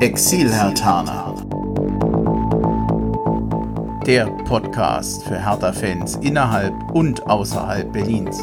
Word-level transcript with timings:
Exil-Hertaner. 0.00 1.34
Der 4.06 4.24
Podcast 4.46 5.24
für 5.24 5.38
Hertha-Fans 5.38 6.16
innerhalb 6.22 6.72
und 6.92 7.22
außerhalb 7.26 7.92
Berlins. 7.92 8.38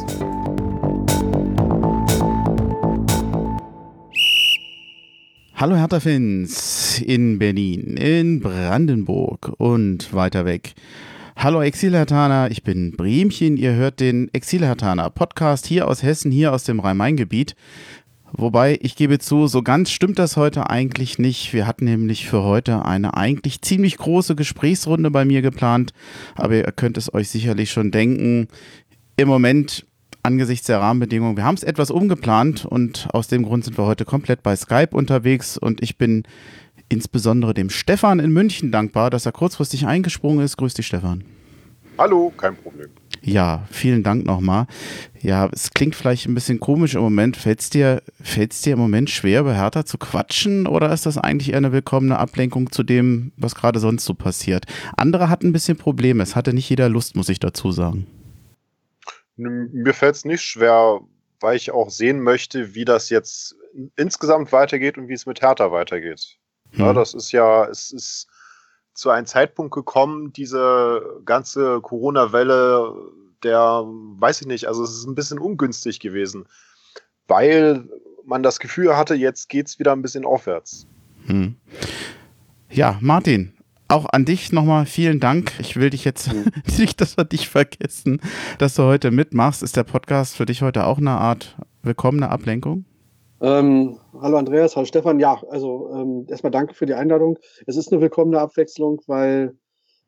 Hallo 5.55 5.75
Hertha-Fans 5.75 7.01
in 7.01 7.39
Berlin, 7.39 7.97
in 7.97 8.39
Brandenburg 8.39 9.51
und 9.57 10.13
weiter 10.13 10.45
weg. 10.45 10.75
Hallo 11.35 11.63
Exilhertaner, 11.63 12.51
ich 12.51 12.61
bin 12.61 12.95
Bremchen. 12.95 13.57
Ihr 13.57 13.73
hört 13.73 13.99
den 13.99 14.31
Exilhertaner 14.31 15.09
Podcast 15.09 15.65
hier 15.65 15.87
aus 15.87 16.03
Hessen, 16.03 16.31
hier 16.31 16.53
aus 16.53 16.65
dem 16.65 16.79
Rhein-Main-Gebiet. 16.79 17.55
Wobei, 18.33 18.77
ich 18.81 18.95
gebe 18.95 19.19
zu, 19.19 19.47
so 19.47 19.61
ganz 19.61 19.89
stimmt 19.89 20.19
das 20.19 20.37
heute 20.37 20.69
eigentlich 20.69 21.17
nicht. 21.17 21.53
Wir 21.53 21.65
hatten 21.65 21.85
nämlich 21.85 22.27
für 22.27 22.43
heute 22.43 22.85
eine 22.85 23.15
eigentlich 23.15 23.61
ziemlich 23.61 23.97
große 23.97 24.35
Gesprächsrunde 24.35 25.11
bei 25.11 25.25
mir 25.25 25.41
geplant. 25.41 25.93
Aber 26.35 26.55
ihr 26.55 26.71
könnt 26.71 26.97
es 26.97 27.13
euch 27.13 27.29
sicherlich 27.29 27.71
schon 27.71 27.91
denken. 27.91 28.47
Im 29.15 29.27
Moment 29.27 29.85
angesichts 30.23 30.67
der 30.67 30.79
Rahmenbedingungen. 30.79 31.37
Wir 31.37 31.45
haben 31.45 31.55
es 31.55 31.63
etwas 31.63 31.89
umgeplant 31.89 32.65
und 32.65 33.07
aus 33.13 33.27
dem 33.27 33.43
Grund 33.43 33.63
sind 33.63 33.77
wir 33.77 33.85
heute 33.85 34.03
komplett 34.03 34.43
bei 34.43 34.55
Skype 34.55 34.89
unterwegs 34.91 35.57
und 35.57 35.81
ich 35.81 35.97
bin 35.97 36.23
insbesondere 36.89 37.53
dem 37.53 37.69
Stefan 37.69 38.19
in 38.19 38.31
München 38.31 38.71
dankbar, 38.71 39.09
dass 39.09 39.25
er 39.25 39.31
kurzfristig 39.31 39.87
eingesprungen 39.87 40.43
ist. 40.43 40.57
Grüß 40.57 40.73
dich, 40.73 40.87
Stefan. 40.87 41.23
Hallo, 41.97 42.31
kein 42.35 42.55
Problem. 42.57 42.89
Ja, 43.21 43.67
vielen 43.71 44.03
Dank 44.03 44.25
nochmal. 44.25 44.67
Ja, 45.21 45.49
es 45.51 45.71
klingt 45.71 45.95
vielleicht 45.95 46.27
ein 46.27 46.35
bisschen 46.35 46.59
komisch 46.59 46.95
im 46.95 47.01
Moment. 47.01 47.37
Fällt 47.37 47.59
es 47.59 47.69
dir, 47.69 48.01
fällt's 48.21 48.61
dir 48.61 48.73
im 48.73 48.79
Moment 48.79 49.09
schwer, 49.09 49.41
über 49.41 49.53
Hertha 49.53 49.85
zu 49.85 49.97
quatschen 49.97 50.67
oder 50.67 50.91
ist 50.91 51.05
das 51.05 51.17
eigentlich 51.17 51.51
eher 51.51 51.57
eine 51.57 51.71
willkommene 51.71 52.17
Ablenkung 52.17 52.71
zu 52.71 52.83
dem, 52.83 53.31
was 53.37 53.55
gerade 53.55 53.79
sonst 53.79 54.05
so 54.05 54.13
passiert? 54.13 54.65
Andere 54.95 55.29
hatten 55.29 55.47
ein 55.47 55.53
bisschen 55.53 55.77
Probleme. 55.77 56.23
Es 56.23 56.35
hatte 56.35 56.53
nicht 56.53 56.69
jeder 56.69 56.89
Lust, 56.89 57.15
muss 57.15 57.29
ich 57.29 57.39
dazu 57.39 57.71
sagen. 57.71 58.07
Mir 59.35 59.93
fällt 59.93 60.15
es 60.15 60.25
nicht 60.25 60.41
schwer, 60.41 60.99
weil 61.39 61.55
ich 61.55 61.71
auch 61.71 61.89
sehen 61.89 62.21
möchte, 62.21 62.73
wie 62.73 62.85
das 62.85 63.09
jetzt 63.09 63.55
insgesamt 63.95 64.51
weitergeht 64.51 64.97
und 64.97 65.07
wie 65.07 65.13
es 65.13 65.25
mit 65.25 65.41
Hertha 65.41 65.71
weitergeht. 65.71 66.37
Hm. 66.71 66.85
Ja, 66.85 66.93
das 66.93 67.13
ist 67.13 67.31
ja, 67.31 67.65
es 67.65 67.91
ist 67.91 68.27
zu 68.97 69.11
einem 69.11 69.27
Zeitpunkt 69.27 69.73
gekommen, 69.73 70.33
diese 70.33 71.21
ganze 71.23 71.81
Corona-Welle, 71.81 72.95
der, 73.43 73.83
weiß 73.85 74.41
ich 74.41 74.47
nicht, 74.47 74.65
also 74.65 74.83
es 74.83 74.89
ist 74.89 75.05
ein 75.05 75.13
bisschen 75.13 75.37
ungünstig 75.37 75.99
gewesen, 75.99 76.47
weil 77.27 77.87
man 78.25 78.41
das 78.41 78.59
Gefühl 78.59 78.97
hatte, 78.97 79.13
jetzt 79.13 79.49
geht 79.49 79.67
es 79.67 79.77
wieder 79.77 79.91
ein 79.91 80.01
bisschen 80.01 80.25
aufwärts. 80.25 80.87
Hm. 81.27 81.57
Ja, 82.71 82.97
Martin, 82.99 83.53
auch 83.87 84.07
an 84.11 84.25
dich 84.25 84.51
nochmal 84.51 84.87
vielen 84.87 85.19
Dank. 85.19 85.53
Ich 85.59 85.75
will 85.75 85.91
dich 85.91 86.03
jetzt 86.03 86.31
hm. 86.31 86.45
nicht, 86.79 86.99
dass 86.99 87.17
wir 87.17 87.23
dich 87.23 87.49
vergessen, 87.49 88.19
dass 88.57 88.73
du 88.73 88.83
heute 88.83 89.11
mitmachst. 89.11 89.61
Ist 89.61 89.77
der 89.77 89.83
Podcast 89.83 90.35
für 90.35 90.47
dich 90.47 90.63
heute 90.63 90.87
auch 90.87 90.97
eine 90.97 91.11
Art 91.11 91.55
willkommene 91.83 92.29
Ablenkung? 92.29 92.85
Ähm, 93.39 93.99
hallo 94.19 94.37
Andreas, 94.37 94.75
hallo 94.75 94.85
Stefan. 94.85 95.19
Ja, 95.19 95.41
also 95.49 95.89
ähm, 95.93 96.25
erstmal 96.27 96.51
danke 96.51 96.73
für 96.73 96.87
die 96.87 96.95
Einladung. 96.95 97.37
Es 97.67 97.77
ist 97.77 97.91
eine 97.91 98.01
willkommene 98.01 98.39
Abwechslung, 98.39 99.01
weil 99.05 99.55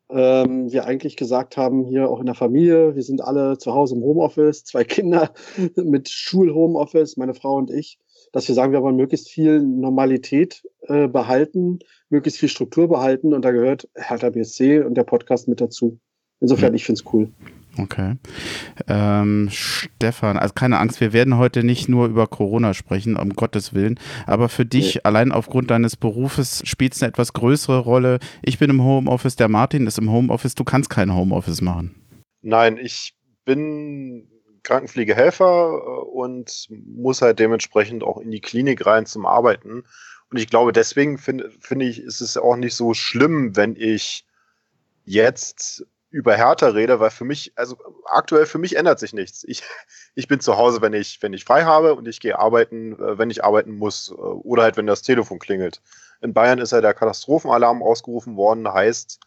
ähm, 0.08 0.72
wir 0.72 0.84
eigentlich 0.84 1.16
gesagt 1.16 1.56
haben, 1.56 1.84
hier 1.84 2.10
auch 2.10 2.18
in 2.18 2.26
der 2.26 2.34
Familie, 2.34 2.96
wir 2.96 3.02
sind 3.04 3.22
alle 3.22 3.56
zu 3.58 3.72
Hause 3.72 3.94
im 3.94 4.02
Homeoffice, 4.02 4.64
zwei 4.64 4.82
Kinder 4.82 5.30
mit 5.76 6.08
Schul-Homeoffice, 6.08 7.16
meine 7.16 7.34
Frau 7.34 7.54
und 7.54 7.70
ich, 7.70 8.00
dass 8.32 8.48
wir 8.48 8.56
sagen, 8.56 8.72
wir 8.72 8.82
wollen 8.82 8.96
möglichst 8.96 9.28
viel 9.28 9.62
Normalität 9.62 10.64
äh, 10.88 11.06
behalten, 11.06 11.78
möglichst 12.08 12.40
viel 12.40 12.48
Struktur 12.48 12.88
behalten 12.88 13.32
und 13.32 13.44
da 13.44 13.52
gehört 13.52 13.88
Hertha 13.94 14.30
BSC 14.30 14.80
und 14.80 14.94
der 14.94 15.04
Podcast 15.04 15.46
mit 15.46 15.60
dazu. 15.60 16.00
Insofern, 16.40 16.70
mhm. 16.70 16.76
ich 16.76 16.84
finde 16.84 17.00
es 17.00 17.12
cool. 17.12 17.30
Okay. 17.78 18.16
Ähm, 18.88 19.48
Stefan, 19.50 20.36
also 20.36 20.54
keine 20.54 20.78
Angst, 20.78 21.00
wir 21.00 21.12
werden 21.12 21.38
heute 21.38 21.62
nicht 21.62 21.88
nur 21.88 22.08
über 22.08 22.26
Corona 22.26 22.74
sprechen, 22.74 23.16
um 23.16 23.30
Gottes 23.30 23.74
Willen. 23.74 23.98
Aber 24.26 24.48
für 24.48 24.66
dich, 24.66 24.96
nee. 24.96 25.00
allein 25.04 25.32
aufgrund 25.32 25.70
deines 25.70 25.96
Berufes, 25.96 26.62
spielt 26.64 26.94
es 26.94 27.02
eine 27.02 27.10
etwas 27.10 27.32
größere 27.32 27.78
Rolle. 27.78 28.18
Ich 28.42 28.58
bin 28.58 28.70
im 28.70 28.82
Homeoffice, 28.82 29.36
der 29.36 29.48
Martin 29.48 29.86
ist 29.86 29.98
im 29.98 30.10
Homeoffice, 30.10 30.54
du 30.54 30.64
kannst 30.64 30.90
kein 30.90 31.14
Homeoffice 31.14 31.60
machen. 31.60 31.94
Nein, 32.42 32.76
ich 32.76 33.14
bin 33.44 34.28
Krankenpflegehelfer 34.62 35.72
äh, 35.72 36.00
und 36.12 36.68
muss 36.70 37.22
halt 37.22 37.38
dementsprechend 37.38 38.02
auch 38.02 38.18
in 38.18 38.30
die 38.30 38.40
Klinik 38.40 38.84
rein 38.86 39.06
zum 39.06 39.26
Arbeiten. 39.26 39.84
Und 40.30 40.38
ich 40.38 40.48
glaube, 40.48 40.72
deswegen 40.72 41.18
finde 41.18 41.50
find 41.60 41.82
ich, 41.82 42.00
ist 42.00 42.20
es 42.20 42.36
auch 42.36 42.56
nicht 42.56 42.74
so 42.74 42.94
schlimm, 42.94 43.56
wenn 43.56 43.74
ich 43.76 44.24
jetzt 45.04 45.84
über 46.10 46.34
Hertha 46.34 46.68
rede, 46.68 46.98
weil 46.98 47.10
für 47.10 47.24
mich, 47.24 47.52
also 47.54 47.76
aktuell 48.04 48.46
für 48.46 48.58
mich 48.58 48.76
ändert 48.76 48.98
sich 48.98 49.12
nichts. 49.12 49.44
Ich, 49.44 49.62
ich 50.14 50.26
bin 50.26 50.40
zu 50.40 50.56
Hause, 50.56 50.82
wenn 50.82 50.92
ich, 50.92 51.22
wenn 51.22 51.32
ich 51.32 51.44
frei 51.44 51.62
habe 51.64 51.94
und 51.94 52.08
ich 52.08 52.20
gehe 52.20 52.38
arbeiten, 52.38 52.94
äh, 52.94 53.18
wenn 53.18 53.30
ich 53.30 53.44
arbeiten 53.44 53.76
muss 53.76 54.10
äh, 54.10 54.14
oder 54.14 54.64
halt, 54.64 54.76
wenn 54.76 54.86
das 54.86 55.02
Telefon 55.02 55.38
klingelt. 55.38 55.80
In 56.20 56.34
Bayern 56.34 56.58
ist 56.58 56.72
ja 56.72 56.80
der 56.80 56.94
Katastrophenalarm 56.94 57.82
ausgerufen 57.82 58.36
worden, 58.36 58.70
heißt, 58.72 59.20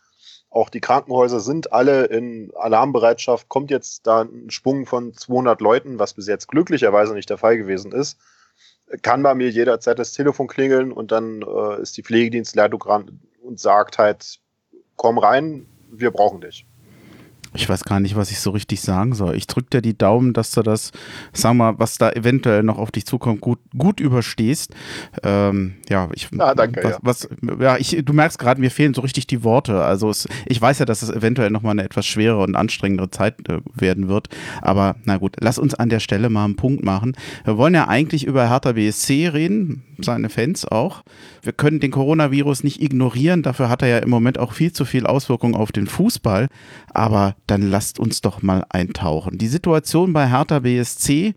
auch 0.50 0.70
die 0.70 0.82
Krankenhäuser 0.82 1.40
sind 1.40 1.74
alle 1.74 2.06
in 2.06 2.52
Alarmbereitschaft, 2.56 3.50
kommt 3.50 3.72
jetzt 3.72 4.06
da 4.06 4.22
ein 4.22 4.52
Sprung 4.52 4.86
von 4.86 5.14
200 5.14 5.62
Leuten, 5.62 5.98
was 5.98 6.14
bis 6.14 6.28
jetzt 6.28 6.48
glücklicherweise 6.48 7.16
nicht 7.16 7.30
der 7.30 7.40
Fall 7.40 7.58
gewesen 7.58 7.92
ist, 7.92 8.20
kann 9.02 9.24
bei 9.24 9.34
mir 9.34 9.50
jederzeit 9.50 9.98
das 9.98 10.12
Telefon 10.12 10.48
klingeln 10.48 10.92
und 10.92 11.12
dann 11.12 11.42
äh, 11.42 11.82
ist 11.82 11.98
die 11.98 12.04
Pflegedienstleitung 12.04 12.80
dran 12.82 13.20
und 13.42 13.60
sagt 13.60 13.98
halt, 13.98 14.40
komm 14.96 15.18
rein, 15.18 15.66
wir 15.90 16.12
brauchen 16.12 16.42
dich 16.42 16.68
ich 17.54 17.70
weiß 17.70 17.84
gar 17.84 18.00
nicht, 18.00 18.16
was 18.16 18.32
ich 18.32 18.40
so 18.40 18.52
richtig 18.52 18.82
sagen 18.82 19.14
soll. 19.14 19.36
Ich 19.36 19.48
drücke 19.48 19.70
dir 19.70 19.82
die 19.82 19.98
Daumen, 19.98 20.34
dass 20.34 20.52
du 20.52 20.64
das, 20.64 20.92
sag 21.34 21.54
mal, 21.54 21.76
was 21.78 21.98
da 21.98 22.12
eventuell 22.12 22.64
noch 22.64 22.78
auf 22.78 22.92
dich 22.92 23.06
zukommt, 23.06 23.42
gut, 23.42 23.60
gut 23.78 24.00
überstehst. 24.00 24.74
Ähm, 25.24 25.76
ja, 25.90 26.10
ich. 26.14 26.30
Ah, 26.40 26.56
danke. 26.56 26.98
Was, 27.02 27.24
ja. 27.24 27.30
Was, 27.42 27.60
ja, 27.60 27.78
ich, 27.78 28.02
du 28.04 28.14
merkst 28.14 28.40
gerade, 28.40 28.60
mir 28.60 28.72
fehlen 28.72 28.94
so 28.94 29.02
richtig 29.02 29.28
die 29.28 29.44
Worte. 29.44 29.84
Also 29.84 30.10
es, 30.10 30.28
ich 30.46 30.60
weiß 30.60 30.80
ja, 30.80 30.86
dass 30.86 31.02
es 31.04 31.10
eventuell 31.10 31.52
nochmal 31.52 31.72
eine 31.72 31.84
etwas 31.84 32.06
schwere 32.06 32.40
und 32.40 32.56
anstrengendere 32.56 33.12
Zeit 33.12 33.48
äh, 33.48 33.60
werden 33.74 34.08
wird. 34.08 34.30
Aber 34.62 34.96
na 35.04 35.18
gut, 35.18 35.36
lass 35.40 35.60
uns 35.60 35.76
an 35.76 35.90
der 35.90 36.00
Stelle 36.00 36.30
mal 36.30 36.46
einen 36.46 36.56
Punkt 36.56 36.84
machen. 36.84 37.16
Wir 37.46 37.58
wollen 37.58 37.74
ja 37.74 37.88
eigentlich 37.88 38.26
über 38.26 38.50
Hertha 38.50 38.74
BSC 38.74 39.28
reden, 39.28 39.84
seine 40.00 40.30
Fans 40.30 40.66
auch. 40.66 41.04
Wir 41.42 41.54
können 41.54 41.80
den 41.80 41.92
Coronavirus 41.92 42.64
nicht 42.64 42.82
ignorieren. 42.82 43.44
Dafür 43.44 43.70
hat 43.70 43.82
er 43.82 43.88
ja 43.88 43.98
im 44.00 44.10
Moment 44.10 44.40
auch 44.40 44.54
viel 44.54 44.72
zu 44.72 44.86
viel 44.86 45.06
Auswirkungen 45.06 45.56
auf 45.56 45.72
den 45.72 45.88
Fußball. 45.88 46.48
Aber 46.94 47.36
dann 47.48 47.62
lasst 47.62 48.00
uns 48.00 48.22
doch 48.22 48.42
mal 48.42 48.66
eintauchen. 48.70 49.38
Die 49.38 49.48
Situation 49.48 50.14
bei 50.14 50.30
Hertha 50.30 50.60
BSC, 50.60 51.34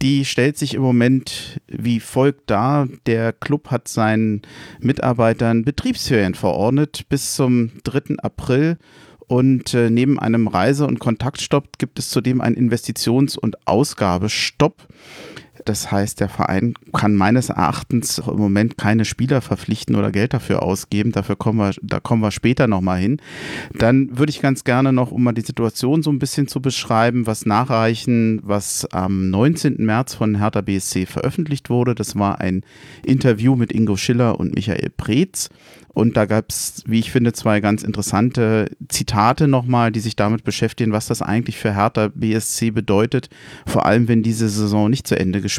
die 0.00 0.24
stellt 0.24 0.56
sich 0.56 0.74
im 0.74 0.82
Moment 0.82 1.60
wie 1.66 2.00
folgt 2.00 2.50
dar. 2.50 2.88
Der 3.06 3.32
Club 3.32 3.70
hat 3.70 3.88
seinen 3.88 4.42
Mitarbeitern 4.80 5.64
Betriebsferien 5.64 6.34
verordnet 6.34 7.08
bis 7.08 7.34
zum 7.34 7.70
3. 7.84 8.18
April. 8.18 8.78
Und 9.28 9.72
äh, 9.72 9.88
neben 9.88 10.18
einem 10.18 10.46
Reise- 10.46 10.86
und 10.86 10.98
Kontaktstopp 10.98 11.78
gibt 11.78 11.98
es 11.98 12.10
zudem 12.10 12.40
einen 12.40 12.56
Investitions- 12.56 13.38
und 13.38 13.66
Ausgabestopp. 13.66 14.86
Das 15.64 15.92
heißt, 15.92 16.20
der 16.20 16.28
Verein 16.28 16.74
kann 16.92 17.14
meines 17.14 17.48
Erachtens 17.48 18.18
im 18.18 18.36
Moment 18.36 18.76
keine 18.78 19.04
Spieler 19.04 19.40
verpflichten 19.40 19.96
oder 19.96 20.10
Geld 20.10 20.34
dafür 20.34 20.62
ausgeben. 20.62 21.12
Dafür 21.12 21.36
kommen 21.36 21.58
wir, 21.58 21.72
da 21.82 22.00
kommen 22.00 22.22
wir 22.22 22.30
später 22.30 22.66
nochmal 22.66 22.98
hin. 22.98 23.20
Dann 23.78 24.18
würde 24.18 24.30
ich 24.30 24.40
ganz 24.40 24.64
gerne 24.64 24.92
noch, 24.92 25.12
um 25.12 25.22
mal 25.22 25.32
die 25.32 25.42
Situation 25.42 26.02
so 26.02 26.10
ein 26.10 26.18
bisschen 26.18 26.48
zu 26.48 26.60
beschreiben, 26.60 27.26
was 27.26 27.46
nachreichen, 27.46 28.40
was 28.42 28.86
am 28.92 29.30
19. 29.30 29.76
März 29.78 30.14
von 30.14 30.38
Hertha 30.38 30.60
BSC 30.60 31.06
veröffentlicht 31.06 31.70
wurde. 31.70 31.94
Das 31.94 32.16
war 32.16 32.40
ein 32.40 32.62
Interview 33.04 33.56
mit 33.56 33.72
Ingo 33.72 33.96
Schiller 33.96 34.40
und 34.40 34.54
Michael 34.54 34.90
Preetz. 34.96 35.48
Und 35.94 36.16
da 36.16 36.24
gab 36.24 36.48
es, 36.48 36.82
wie 36.86 36.98
ich 36.98 37.10
finde, 37.10 37.32
zwei 37.32 37.60
ganz 37.60 37.82
interessante 37.82 38.70
Zitate 38.88 39.46
nochmal, 39.46 39.92
die 39.92 40.00
sich 40.00 40.16
damit 40.16 40.42
beschäftigen, 40.42 40.92
was 40.92 41.06
das 41.06 41.20
eigentlich 41.20 41.58
für 41.58 41.74
Hertha 41.74 42.08
BSC 42.14 42.70
bedeutet, 42.70 43.28
vor 43.66 43.84
allem 43.84 44.08
wenn 44.08 44.22
diese 44.22 44.48
Saison 44.48 44.88
nicht 44.88 45.06
zu 45.06 45.18
Ende 45.18 45.40
gespielt, 45.40 45.51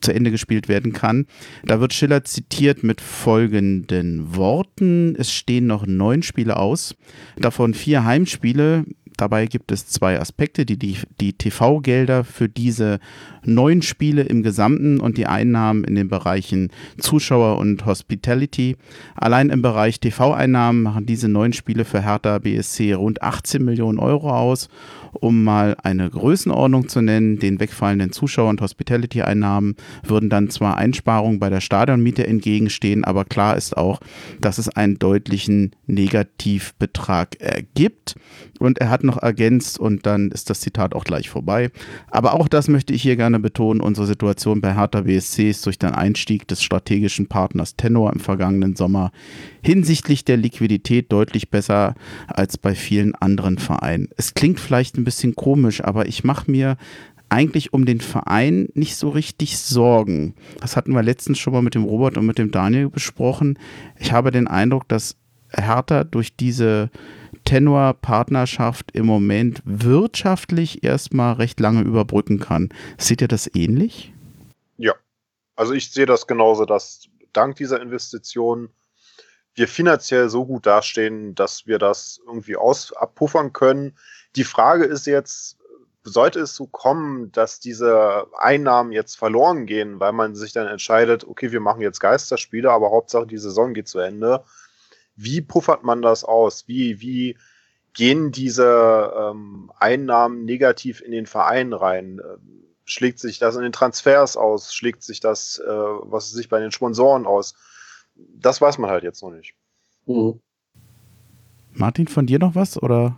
zu 0.00 0.12
Ende 0.12 0.30
gespielt 0.30 0.68
werden 0.68 0.92
kann. 0.92 1.26
Da 1.64 1.80
wird 1.80 1.92
Schiller 1.92 2.24
zitiert 2.24 2.82
mit 2.82 3.00
folgenden 3.00 4.36
Worten. 4.36 5.14
Es 5.16 5.32
stehen 5.32 5.66
noch 5.66 5.86
neun 5.86 6.22
Spiele 6.22 6.56
aus, 6.56 6.94
davon 7.36 7.74
vier 7.74 8.04
Heimspiele. 8.04 8.84
Dabei 9.16 9.46
gibt 9.46 9.70
es 9.70 9.86
zwei 9.86 10.18
Aspekte, 10.18 10.66
die, 10.66 10.76
die, 10.76 10.98
die 11.20 11.34
TV-Gelder 11.34 12.24
für 12.24 12.48
diese 12.48 12.98
neun 13.44 13.82
Spiele 13.82 14.22
im 14.22 14.42
Gesamten 14.42 14.98
und 14.98 15.18
die 15.18 15.26
Einnahmen 15.26 15.84
in 15.84 15.94
den 15.94 16.08
Bereichen 16.08 16.70
Zuschauer 16.98 17.58
und 17.58 17.86
Hospitality. 17.86 18.76
Allein 19.14 19.50
im 19.50 19.62
Bereich 19.62 20.00
TV-Einnahmen 20.00 20.82
machen 20.82 21.06
diese 21.06 21.28
neun 21.28 21.52
Spiele 21.52 21.84
für 21.84 22.02
Hertha 22.02 22.38
BSC 22.38 22.94
rund 22.94 23.22
18 23.22 23.64
Millionen 23.64 24.00
Euro 24.00 24.34
aus 24.34 24.68
Um 25.14 25.44
mal 25.44 25.76
eine 25.82 26.08
Größenordnung 26.10 26.88
zu 26.88 27.00
nennen, 27.00 27.38
den 27.38 27.60
wegfallenden 27.60 28.12
Zuschauer- 28.12 28.50
und 28.50 28.60
Hospitality-Einnahmen 28.60 29.76
würden 30.02 30.30
dann 30.30 30.50
zwar 30.50 30.76
Einsparungen 30.76 31.38
bei 31.38 31.50
der 31.50 31.60
Stadionmiete 31.60 32.26
entgegenstehen, 32.26 33.04
aber 33.04 33.24
klar 33.24 33.56
ist 33.56 33.76
auch, 33.76 34.00
dass 34.40 34.58
es 34.58 34.68
einen 34.68 34.98
deutlichen 34.98 35.72
Negativbetrag 35.86 37.40
ergibt. 37.40 38.16
Und 38.58 38.78
er 38.78 38.90
hat 38.90 39.04
noch 39.04 39.18
ergänzt, 39.18 39.78
und 39.78 40.06
dann 40.06 40.30
ist 40.30 40.48
das 40.48 40.60
Zitat 40.60 40.94
auch 40.94 41.04
gleich 41.04 41.28
vorbei. 41.28 41.70
Aber 42.10 42.34
auch 42.34 42.48
das 42.48 42.68
möchte 42.68 42.92
ich 42.92 43.02
hier 43.02 43.16
gerne 43.16 43.40
betonen. 43.40 43.80
Unsere 43.80 44.06
Situation 44.06 44.60
bei 44.60 44.74
Hertha 44.74 45.02
BSC 45.02 45.50
ist 45.50 45.66
durch 45.66 45.78
den 45.78 45.90
Einstieg 45.90 46.46
des 46.48 46.62
strategischen 46.62 47.26
Partners 47.26 47.76
Tenor 47.76 48.12
im 48.12 48.20
vergangenen 48.20 48.76
Sommer 48.76 49.10
hinsichtlich 49.62 50.24
der 50.24 50.36
Liquidität 50.36 51.10
deutlich 51.10 51.50
besser 51.50 51.94
als 52.26 52.58
bei 52.58 52.74
vielen 52.74 53.14
anderen 53.14 53.58
Vereinen. 53.58 54.08
Es 54.16 54.34
klingt 54.34 54.60
vielleicht 54.60 54.96
ein 54.96 55.03
bisschen 55.04 55.34
komisch, 55.34 55.82
aber 55.82 56.06
ich 56.06 56.24
mache 56.24 56.50
mir 56.50 56.76
eigentlich 57.28 57.72
um 57.72 57.84
den 57.84 58.00
Verein 58.00 58.68
nicht 58.74 58.96
so 58.96 59.08
richtig 59.08 59.58
Sorgen. 59.58 60.34
Das 60.60 60.76
hatten 60.76 60.92
wir 60.92 61.02
letztens 61.02 61.38
schon 61.38 61.52
mal 61.52 61.62
mit 61.62 61.74
dem 61.74 61.84
Robert 61.84 62.16
und 62.16 62.26
mit 62.26 62.38
dem 62.38 62.50
Daniel 62.50 62.88
besprochen. 62.88 63.58
Ich 63.98 64.12
habe 64.12 64.30
den 64.30 64.46
Eindruck, 64.46 64.88
dass 64.88 65.16
Hertha 65.50 66.04
durch 66.04 66.36
diese 66.36 66.90
Tenor-Partnerschaft 67.44 68.90
im 68.92 69.06
Moment 69.06 69.62
wirtschaftlich 69.64 70.82
erstmal 70.84 71.34
recht 71.34 71.60
lange 71.60 71.82
überbrücken 71.82 72.38
kann. 72.38 72.70
Seht 72.98 73.20
ihr 73.20 73.28
das 73.28 73.50
ähnlich? 73.54 74.12
Ja, 74.76 74.94
also 75.56 75.72
ich 75.72 75.90
sehe 75.90 76.06
das 76.06 76.26
genauso, 76.26 76.64
dass 76.64 77.08
dank 77.32 77.56
dieser 77.56 77.80
Investitionen 77.80 78.68
wir 79.54 79.68
finanziell 79.68 80.28
so 80.28 80.46
gut 80.46 80.66
dastehen, 80.66 81.34
dass 81.34 81.66
wir 81.66 81.78
das 81.78 82.20
irgendwie 82.26 82.56
aus 82.56 82.92
abpuffern 82.92 83.52
können. 83.52 83.96
Die 84.36 84.44
Frage 84.44 84.84
ist 84.84 85.06
jetzt, 85.06 85.58
sollte 86.02 86.40
es 86.40 86.54
so 86.54 86.66
kommen, 86.66 87.30
dass 87.32 87.60
diese 87.60 88.26
Einnahmen 88.38 88.92
jetzt 88.92 89.16
verloren 89.16 89.64
gehen, 89.64 90.00
weil 90.00 90.12
man 90.12 90.34
sich 90.34 90.52
dann 90.52 90.66
entscheidet, 90.66 91.24
okay, 91.24 91.52
wir 91.52 91.60
machen 91.60 91.80
jetzt 91.80 92.00
Geisterspiele, 92.00 92.70
aber 92.70 92.90
Hauptsache 92.90 93.26
die 93.26 93.38
Saison 93.38 93.74
geht 93.74 93.88
zu 93.88 94.00
Ende. 94.00 94.44
Wie 95.16 95.40
puffert 95.40 95.84
man 95.84 96.02
das 96.02 96.24
aus? 96.24 96.66
Wie, 96.66 97.00
wie 97.00 97.38
gehen 97.94 98.32
diese 98.32 99.12
ähm, 99.16 99.72
Einnahmen 99.78 100.44
negativ 100.44 101.00
in 101.00 101.12
den 101.12 101.26
Verein 101.26 101.72
rein? 101.72 102.20
Schlägt 102.84 103.20
sich 103.20 103.38
das 103.38 103.54
in 103.54 103.62
den 103.62 103.72
Transfers 103.72 104.36
aus? 104.36 104.74
Schlägt 104.74 105.04
sich 105.04 105.20
das, 105.20 105.58
äh, 105.58 105.70
was 105.70 106.30
sich 106.32 106.48
bei 106.48 106.58
den 106.58 106.72
Sponsoren 106.72 107.24
aus? 107.24 107.54
Das 108.14 108.60
weiß 108.60 108.78
man 108.78 108.90
halt 108.90 109.04
jetzt 109.04 109.22
noch 109.22 109.30
nicht. 109.30 109.54
Mhm. 110.06 110.40
Martin, 111.72 112.06
von 112.06 112.26
dir 112.26 112.38
noch 112.38 112.54
was 112.54 112.80
oder 112.80 113.16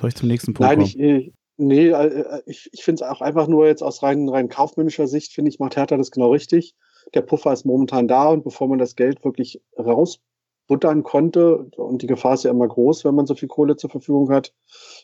soll 0.00 0.08
ich 0.08 0.14
zum 0.14 0.28
nächsten 0.28 0.54
Punkt 0.54 0.68
Nein, 0.68 0.78
kommen? 0.78 0.86
Ich, 0.86 0.98
äh, 0.98 1.32
nee, 1.56 1.88
äh, 1.88 2.42
ich, 2.46 2.68
ich 2.72 2.84
finde 2.84 3.04
es 3.04 3.10
auch 3.10 3.20
einfach 3.20 3.48
nur 3.48 3.66
jetzt 3.66 3.82
aus 3.82 4.02
rein, 4.02 4.28
rein 4.28 4.48
kaufmännischer 4.48 5.06
Sicht, 5.06 5.32
finde 5.32 5.50
ich, 5.50 5.58
macht 5.58 5.76
Hertha 5.76 5.96
das 5.96 6.10
genau 6.10 6.32
richtig. 6.32 6.74
Der 7.14 7.22
Puffer 7.22 7.52
ist 7.52 7.66
momentan 7.66 8.08
da 8.08 8.28
und 8.28 8.44
bevor 8.44 8.68
man 8.68 8.78
das 8.78 8.96
Geld 8.96 9.24
wirklich 9.24 9.60
rausbuttern 10.64 11.02
konnte, 11.02 11.58
und 11.76 12.02
die 12.02 12.06
Gefahr 12.06 12.34
ist 12.34 12.44
ja 12.44 12.50
immer 12.50 12.68
groß, 12.68 13.04
wenn 13.04 13.14
man 13.14 13.26
so 13.26 13.34
viel 13.34 13.48
Kohle 13.48 13.76
zur 13.76 13.90
Verfügung 13.90 14.30
hat, 14.30 14.52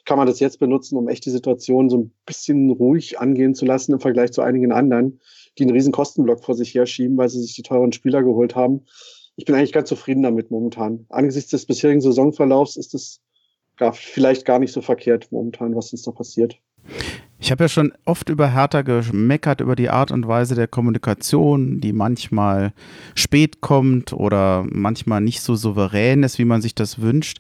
kann 0.05 0.19
man 0.19 0.27
das 0.27 0.41
jetzt 0.41 0.59
benutzen, 0.59 0.97
um 0.97 1.09
echt 1.09 1.25
die 1.27 1.31
Situation 1.31 1.91
so 1.91 1.99
ein 1.99 2.13
bisschen 2.27 2.71
ruhig 2.71 3.19
angehen 3.19 3.55
zu 3.55 3.65
lassen 3.65 3.93
im 3.93 4.01
Vergleich 4.01 4.33
zu 4.33 4.43
einigen 4.43 4.73
anderen 4.73 5.21
die 5.59 5.65
einen 5.65 5.73
riesen 5.73 5.93
Kostenblock 5.93 6.45
vor 6.45 6.55
sich 6.55 6.75
herschieben, 6.75 7.17
weil 7.17 7.29
sie 7.29 7.41
sich 7.41 7.55
die 7.55 7.63
teuren 7.63 7.93
Spieler 7.93 8.23
geholt 8.23 8.55
haben. 8.55 8.87
Ich 9.37 9.45
bin 9.45 9.55
eigentlich 9.55 9.73
ganz 9.73 9.89
zufrieden 9.89 10.23
damit 10.23 10.51
momentan. 10.51 11.07
Angesichts 11.09 11.51
des 11.51 11.67
bisherigen 11.67 12.01
Saisonverlaufs 12.01 12.77
ist 12.77 12.95
es 12.95 13.21
gar, 13.77 13.93
vielleicht 13.93 14.45
gar 14.45 14.59
nicht 14.59 14.73
so 14.73 14.81
verkehrt 14.81 15.31
momentan, 15.33 15.75
was 15.75 15.93
uns 15.93 16.03
da 16.03 16.13
passiert. 16.13 16.57
Ich 17.43 17.51
habe 17.51 17.65
ja 17.65 17.69
schon 17.69 17.93
oft 18.05 18.29
über 18.29 18.53
Hertha 18.53 18.83
gemeckert, 18.83 19.63
über 19.63 19.75
die 19.75 19.89
Art 19.89 20.13
und 20.13 20.29
Weise 20.29 20.55
der 20.55 20.69
Kommunikation, 20.69 21.81
die 21.81 21.95
manchmal 21.95 22.73
spät 23.15 23.63
kommt 23.63 24.13
oder 24.13 24.67
manchmal 24.69 25.23
nicht 25.23 25.41
so 25.41 25.55
souverän 25.55 26.23
ist, 26.23 26.39
wie 26.39 26.45
man 26.45 26.61
sich 26.61 26.75
das 26.75 27.01
wünscht. 27.01 27.39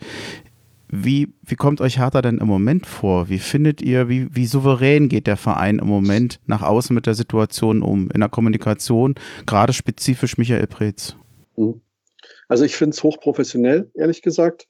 Wie, 0.88 1.28
wie 1.42 1.54
kommt 1.54 1.82
euch 1.82 1.98
Hertha 1.98 2.22
denn 2.22 2.38
im 2.38 2.48
Moment 2.48 2.86
vor? 2.86 3.28
Wie 3.28 3.38
findet 3.38 3.82
ihr, 3.82 4.08
wie, 4.08 4.34
wie 4.34 4.46
souverän 4.46 5.08
geht 5.08 5.26
der 5.26 5.36
Verein 5.36 5.78
im 5.78 5.86
Moment 5.86 6.40
nach 6.46 6.62
außen 6.62 6.94
mit 6.94 7.06
der 7.06 7.14
Situation 7.14 7.82
um, 7.82 8.10
in 8.10 8.20
der 8.20 8.28
Kommunikation, 8.30 9.14
gerade 9.46 9.72
spezifisch 9.72 10.38
Michael 10.38 10.66
Preetz? 10.66 11.14
Mhm. 11.56 11.80
Also 12.48 12.64
ich 12.64 12.74
finde 12.74 12.94
es 12.94 13.02
hochprofessionell, 13.02 13.90
ehrlich 13.94 14.22
gesagt, 14.22 14.66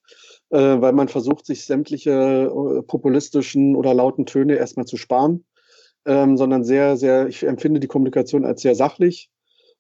weil 0.57 0.93
man 0.93 1.09
versucht, 1.09 1.47
sich 1.47 1.65
sämtliche 1.65 2.11
äh, 2.11 2.83
populistischen 2.83 3.77
oder 3.77 3.95
lauten 3.95 4.27
Töne 4.27 4.57
erstmal 4.57 4.87
zu 4.87 4.97
sparen, 4.97 5.45
ähm, 6.07 6.37
sondern 6.37 6.65
sehr, 6.65 6.97
sehr, 6.97 7.29
ich 7.29 7.45
empfinde 7.45 7.81
die 7.81 7.87
Kommunikation 7.87 8.45
als 8.45 8.63
sehr 8.63 8.75
sachlich 8.75 9.31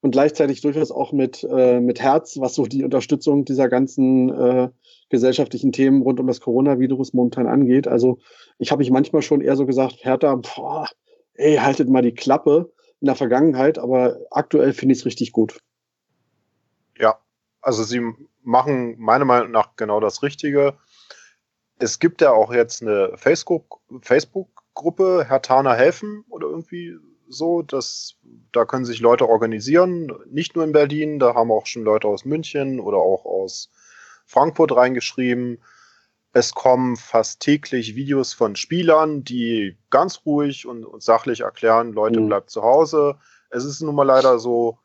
und 0.00 0.12
gleichzeitig 0.12 0.61
durchaus 0.61 0.90
auch 0.90 1.12
mit, 1.12 1.46
äh, 1.50 1.81
mit 1.81 2.00
Herz, 2.00 2.38
was 2.38 2.55
so 2.55 2.64
die 2.64 2.84
Unterstützung 2.84 3.44
dieser 3.44 3.69
ganzen 3.69 4.31
äh, 4.31 4.69
gesellschaftlichen 5.08 5.72
Themen 5.72 6.02
rund 6.02 6.20
um 6.20 6.26
das 6.26 6.40
Coronavirus 6.40 7.12
momentan 7.12 7.46
angeht. 7.46 7.88
Also 7.88 8.19
ich 8.58 8.70
habe 8.70 8.81
mich 8.81 8.90
manchmal 8.90 9.22
schon 9.22 9.40
eher 9.40 9.56
so 9.56 9.67
gesagt, 9.67 9.96
Hertha, 10.00 10.37
boah, 10.37 10.87
ey, 11.34 11.56
haltet 11.56 11.88
mal 11.88 12.02
die 12.02 12.14
Klappe 12.14 12.72
in 13.00 13.06
der 13.06 13.17
Vergangenheit, 13.17 13.78
aber 13.78 14.19
aktuell 14.31 14.72
finde 14.72 14.93
ich 14.93 15.00
es 15.00 15.06
richtig 15.06 15.32
gut. 15.32 15.58
Ja, 16.99 17.19
also 17.61 17.82
sie 17.82 18.02
machen 18.42 18.96
meiner 18.98 19.25
Meinung 19.25 19.50
nach 19.50 19.76
genau 19.76 20.00
das 20.00 20.22
Richtige. 20.22 20.78
Es 21.78 21.98
gibt 21.98 22.20
ja 22.20 22.32
auch 22.32 22.52
jetzt 22.52 22.82
eine 22.82 23.12
Facebook-Gruppe, 23.16 24.04
Facebook 24.06 24.48
Herr 25.28 25.42
Tana 25.42 25.75
helfen 25.75 26.25
oder 26.28 26.48
irgendwie 26.48 26.96
so. 27.28 27.62
dass 27.62 28.16
da 28.52 28.64
können 28.64 28.84
sich 28.84 29.00
Leute 29.00 29.28
organisieren, 29.28 30.12
nicht 30.26 30.56
nur 30.56 30.64
in 30.64 30.72
Berlin, 30.72 31.19
da 31.19 31.34
haben 31.34 31.52
auch 31.52 31.66
schon 31.66 31.84
Leute 31.84 32.08
aus 32.08 32.25
München 32.25 32.81
oder 32.81 32.98
auch 32.98 33.25
aus 33.25 33.70
Frankfurt 34.26 34.75
reingeschrieben. 34.75 35.62
Es 36.32 36.52
kommen 36.52 36.96
fast 36.96 37.40
täglich 37.40 37.96
Videos 37.96 38.32
von 38.32 38.54
Spielern, 38.54 39.25
die 39.25 39.76
ganz 39.90 40.22
ruhig 40.25 40.66
und, 40.66 40.84
und 40.84 41.02
sachlich 41.02 41.40
erklären, 41.40 41.93
Leute, 41.93 42.20
mhm. 42.20 42.26
bleibt 42.26 42.50
zu 42.50 42.62
Hause. 42.62 43.16
Es 43.50 43.64
ist 43.64 43.81
nun 43.81 43.94
mal 43.94 44.04
leider 44.04 44.38
so, 44.38 44.78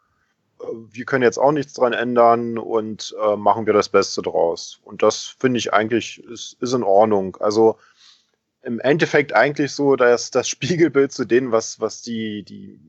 wir 0.90 1.06
können 1.06 1.24
jetzt 1.24 1.38
auch 1.38 1.52
nichts 1.52 1.74
dran 1.74 1.94
ändern 1.94 2.57
und 2.57 3.16
äh, 3.22 3.36
machen 3.36 3.66
wir 3.66 3.74
das 3.74 3.90
Beste 3.90 4.22
draus. 4.22 4.80
Und 4.84 5.04
das 5.04 5.36
finde 5.40 5.57
ich 5.60 5.74
eigentlich 5.74 6.24
ist, 6.24 6.57
ist 6.62 6.74
in 6.74 6.84
Ordnung. 6.84 7.38
Also 7.40 7.78
im 8.62 8.80
Endeffekt 8.80 9.34
eigentlich 9.34 9.72
so, 9.74 9.96
dass 9.96 10.31
das 10.31 10.48
Spiegelbild 10.50 11.12
zu 11.12 11.25
denen, 11.25 11.52
was, 11.52 11.80
was 11.80 12.02
die, 12.02 12.44
die 12.44 12.80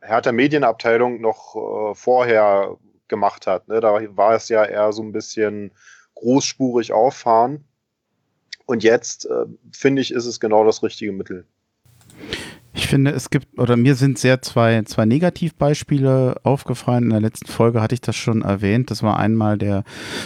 Hertha 0.00 0.32
Medienabteilung 0.32 1.20
noch 1.20 1.56
äh, 1.56 1.94
vorher 1.94 2.76
gemacht 3.08 3.46
hat. 3.46 3.68
Ne? 3.68 3.80
Da 3.80 4.00
war 4.16 4.34
es 4.34 4.48
ja 4.48 4.64
eher 4.64 4.92
so 4.92 5.02
ein 5.02 5.12
bisschen 5.12 5.72
großspurig 6.14 6.92
auffahren. 6.92 7.64
Und 8.66 8.82
jetzt, 8.82 9.26
äh, 9.26 9.46
finde 9.72 10.02
ich, 10.02 10.12
ist 10.12 10.26
es 10.26 10.40
genau 10.40 10.64
das 10.64 10.82
richtige 10.82 11.12
Mittel. 11.12 11.46
Ich 12.76 12.88
finde, 12.88 13.12
es 13.12 13.30
gibt, 13.30 13.58
oder 13.58 13.74
mir 13.78 13.94
sind 13.94 14.18
sehr 14.18 14.42
zwei, 14.42 14.82
zwei 14.82 15.06
Negativbeispiele 15.06 16.36
aufgefallen. 16.42 17.04
In 17.04 17.10
der 17.10 17.20
letzten 17.20 17.46
Folge 17.46 17.80
hatte 17.80 17.94
ich 17.94 18.02
das 18.02 18.16
schon 18.16 18.42
erwähnt. 18.42 18.90
Das 18.90 19.02
war 19.02 19.18
einmal 19.18 19.56
der 19.56 19.82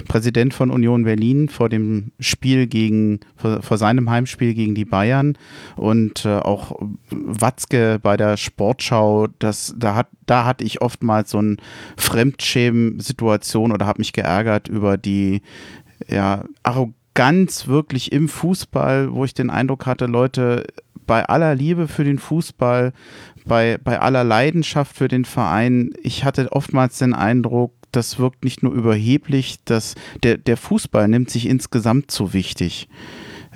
Präsident 0.08 0.52
von 0.52 0.72
Union 0.72 1.04
Berlin 1.04 1.48
vor 1.48 1.68
dem 1.68 2.10
Spiel 2.18 2.66
gegen, 2.66 3.20
vor, 3.36 3.62
vor 3.62 3.78
seinem 3.78 4.10
Heimspiel 4.10 4.54
gegen 4.54 4.74
die 4.74 4.84
Bayern 4.84 5.38
und 5.76 6.24
äh, 6.24 6.38
auch 6.38 6.76
Watzke 7.10 8.00
bei 8.02 8.16
der 8.16 8.36
Sportschau. 8.36 9.28
Das, 9.38 9.72
da, 9.78 9.94
hat, 9.94 10.08
da 10.26 10.44
hatte 10.44 10.64
ich 10.64 10.82
oftmals 10.82 11.30
so 11.30 11.38
eine 11.38 11.56
Fremdschämen-Situation 11.98 13.70
oder 13.70 13.86
habe 13.86 14.00
mich 14.00 14.12
geärgert 14.12 14.66
über 14.66 14.98
die 14.98 15.42
ja, 16.08 16.42
Arroganz 16.64 17.68
wirklich 17.68 18.10
im 18.10 18.28
Fußball, 18.28 19.12
wo 19.12 19.24
ich 19.24 19.34
den 19.34 19.50
Eindruck 19.50 19.86
hatte, 19.86 20.06
Leute, 20.06 20.64
bei 21.10 21.28
aller 21.28 21.56
Liebe 21.56 21.88
für 21.88 22.04
den 22.04 22.20
Fußball, 22.20 22.92
bei, 23.44 23.78
bei 23.82 23.98
aller 23.98 24.22
Leidenschaft 24.22 24.96
für 24.96 25.08
den 25.08 25.24
Verein, 25.24 25.92
ich 26.00 26.22
hatte 26.22 26.52
oftmals 26.52 26.98
den 26.98 27.14
Eindruck, 27.14 27.72
das 27.90 28.20
wirkt 28.20 28.44
nicht 28.44 28.62
nur 28.62 28.72
überheblich, 28.72 29.56
dass 29.64 29.96
der, 30.22 30.38
der 30.38 30.56
Fußball 30.56 31.08
nimmt 31.08 31.28
sich 31.28 31.46
insgesamt 31.46 32.12
zu 32.12 32.32
wichtig. 32.32 32.88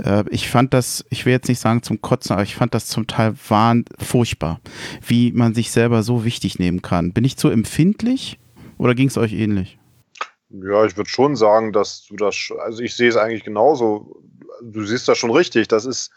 Äh, 0.03 0.25
ich 0.31 0.51
fand 0.51 0.75
das, 0.75 1.05
ich 1.11 1.27
will 1.27 1.33
jetzt 1.33 1.47
nicht 1.47 1.61
sagen 1.61 1.85
zum 1.85 2.03
Kotzen, 2.03 2.33
aber 2.33 2.43
ich 2.43 2.57
fand 2.57 2.75
das 2.75 2.89
zum 2.89 3.07
Teil 3.07 3.35
wahn, 3.49 3.85
furchtbar, 4.01 4.61
wie 5.07 5.31
man 5.31 5.55
sich 5.55 5.71
selber 5.71 6.03
so 6.03 6.25
wichtig 6.25 6.59
nehmen 6.59 6.83
kann. 6.83 7.13
Bin 7.13 7.23
ich 7.23 7.37
zu 7.37 7.51
empfindlich 7.51 8.41
oder 8.79 8.97
ging 8.97 9.07
es 9.07 9.17
euch 9.17 9.33
ähnlich? 9.33 9.79
Ja, 10.51 10.85
ich 10.85 10.97
würde 10.97 11.09
schon 11.09 11.37
sagen, 11.37 11.73
dass 11.73 12.05
du 12.09 12.17
das, 12.17 12.49
also 12.65 12.83
ich 12.83 12.97
sehe 12.97 13.11
es 13.11 13.17
eigentlich 13.17 13.45
genauso. 13.45 14.21
Du 14.61 14.85
siehst 14.85 15.07
das 15.07 15.19
schon 15.19 15.31
richtig. 15.31 15.69
Das 15.69 15.85
ist, 15.85 16.11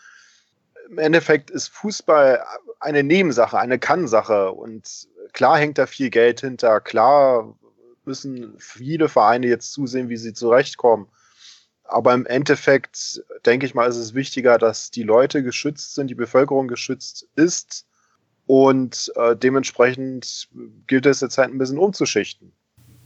im 0.90 0.98
Endeffekt 0.98 1.50
ist 1.50 1.70
Fußball 1.70 2.44
eine 2.80 3.04
Nebensache, 3.04 3.60
eine 3.60 3.80
Kannsache. 3.80 4.52
Und 4.52 5.08
klar 5.34 5.58
hängt 5.58 5.78
da 5.78 5.86
viel 5.86 6.10
Geld 6.10 6.42
hinter. 6.42 6.82
Klar 6.82 7.58
müssen 8.06 8.56
viele 8.58 9.10
Vereine 9.10 9.48
jetzt 9.48 9.74
zusehen, 9.74 10.10
wie 10.10 10.18
sie 10.18 10.34
zurechtkommen. 10.34 11.08
aber 11.90 12.14
im 12.14 12.26
Endeffekt 12.26 13.24
denke 13.46 13.66
ich 13.66 13.74
mal, 13.74 13.88
ist 13.88 13.96
es 13.96 14.14
wichtiger, 14.14 14.58
dass 14.58 14.92
die 14.92 15.04
Leute 15.04 15.42
geschützt 15.42 15.96
sind, 15.96 16.08
die 16.10 16.16
Bevölkerung 16.16 16.68
geschützt 16.68 17.28
ist. 17.36 17.86
Und 18.46 19.12
äh, 19.16 19.36
dementsprechend 19.36 20.50
gilt 20.88 21.06
es 21.06 21.22
jetzt 21.22 21.38
halt 21.38 21.52
ein 21.52 21.58
bisschen 21.58 21.78
umzuschichten. 21.78 22.54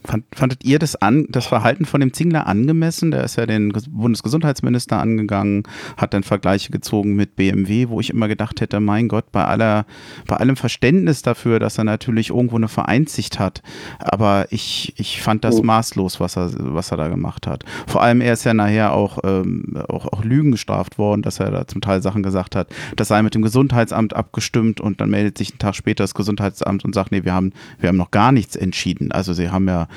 Fand, 0.03 0.25
fandet 0.33 0.63
ihr 0.63 0.79
das, 0.79 0.95
an, 0.95 1.27
das 1.29 1.45
Verhalten 1.45 1.85
von 1.85 2.01
dem 2.01 2.13
Zingler 2.13 2.47
angemessen? 2.47 3.11
Der 3.11 3.23
ist 3.23 3.35
ja 3.37 3.45
den 3.45 3.71
Bundesgesundheitsminister 3.71 4.97
angegangen, 4.99 5.63
hat 5.97 6.13
dann 6.13 6.23
Vergleiche 6.23 6.71
gezogen 6.71 7.15
mit 7.15 7.35
BMW, 7.35 7.89
wo 7.89 7.99
ich 7.99 8.09
immer 8.09 8.27
gedacht 8.27 8.61
hätte, 8.61 8.79
mein 8.79 9.07
Gott, 9.07 9.31
bei 9.31 9.45
aller, 9.45 9.85
bei 10.27 10.37
allem 10.37 10.55
Verständnis 10.55 11.21
dafür, 11.21 11.59
dass 11.59 11.77
er 11.77 11.83
natürlich 11.83 12.29
irgendwo 12.29 12.55
eine 12.55 12.67
Vereinsicht 12.67 13.39
hat. 13.39 13.61
Aber 13.99 14.47
ich, 14.49 14.93
ich 14.97 15.21
fand 15.21 15.43
das 15.43 15.59
oh. 15.59 15.63
maßlos, 15.63 16.19
was 16.19 16.35
er, 16.35 16.51
was 16.57 16.91
er 16.91 16.97
da 16.97 17.07
gemacht 17.07 17.45
hat. 17.45 17.63
Vor 17.85 18.01
allem, 18.01 18.21
er 18.21 18.33
ist 18.33 18.43
ja 18.43 18.53
nachher 18.53 18.93
auch, 18.93 19.19
ähm, 19.23 19.77
auch, 19.87 20.11
auch 20.11 20.23
Lügen 20.23 20.51
gestraft 20.51 20.97
worden, 20.97 21.21
dass 21.21 21.39
er 21.39 21.51
da 21.51 21.67
zum 21.67 21.81
Teil 21.81 22.01
Sachen 22.01 22.23
gesagt 22.23 22.55
hat. 22.55 22.69
Das 22.95 23.07
sei 23.07 23.21
mit 23.21 23.35
dem 23.35 23.41
Gesundheitsamt 23.43 24.15
abgestimmt 24.15 24.81
und 24.81 24.99
dann 24.99 25.09
meldet 25.09 25.37
sich 25.37 25.53
ein 25.53 25.59
Tag 25.59 25.75
später 25.75 26.03
das 26.03 26.15
Gesundheitsamt 26.15 26.85
und 26.85 26.95
sagt, 26.95 27.11
nee, 27.11 27.23
wir 27.23 27.33
haben, 27.33 27.53
wir 27.79 27.89
haben 27.89 27.97
noch 27.97 28.11
gar 28.11 28.31
nichts 28.31 28.55
entschieden. 28.55 29.11
Also 29.11 29.33
sie 29.33 29.49
haben 29.49 29.67
ja 29.67 29.87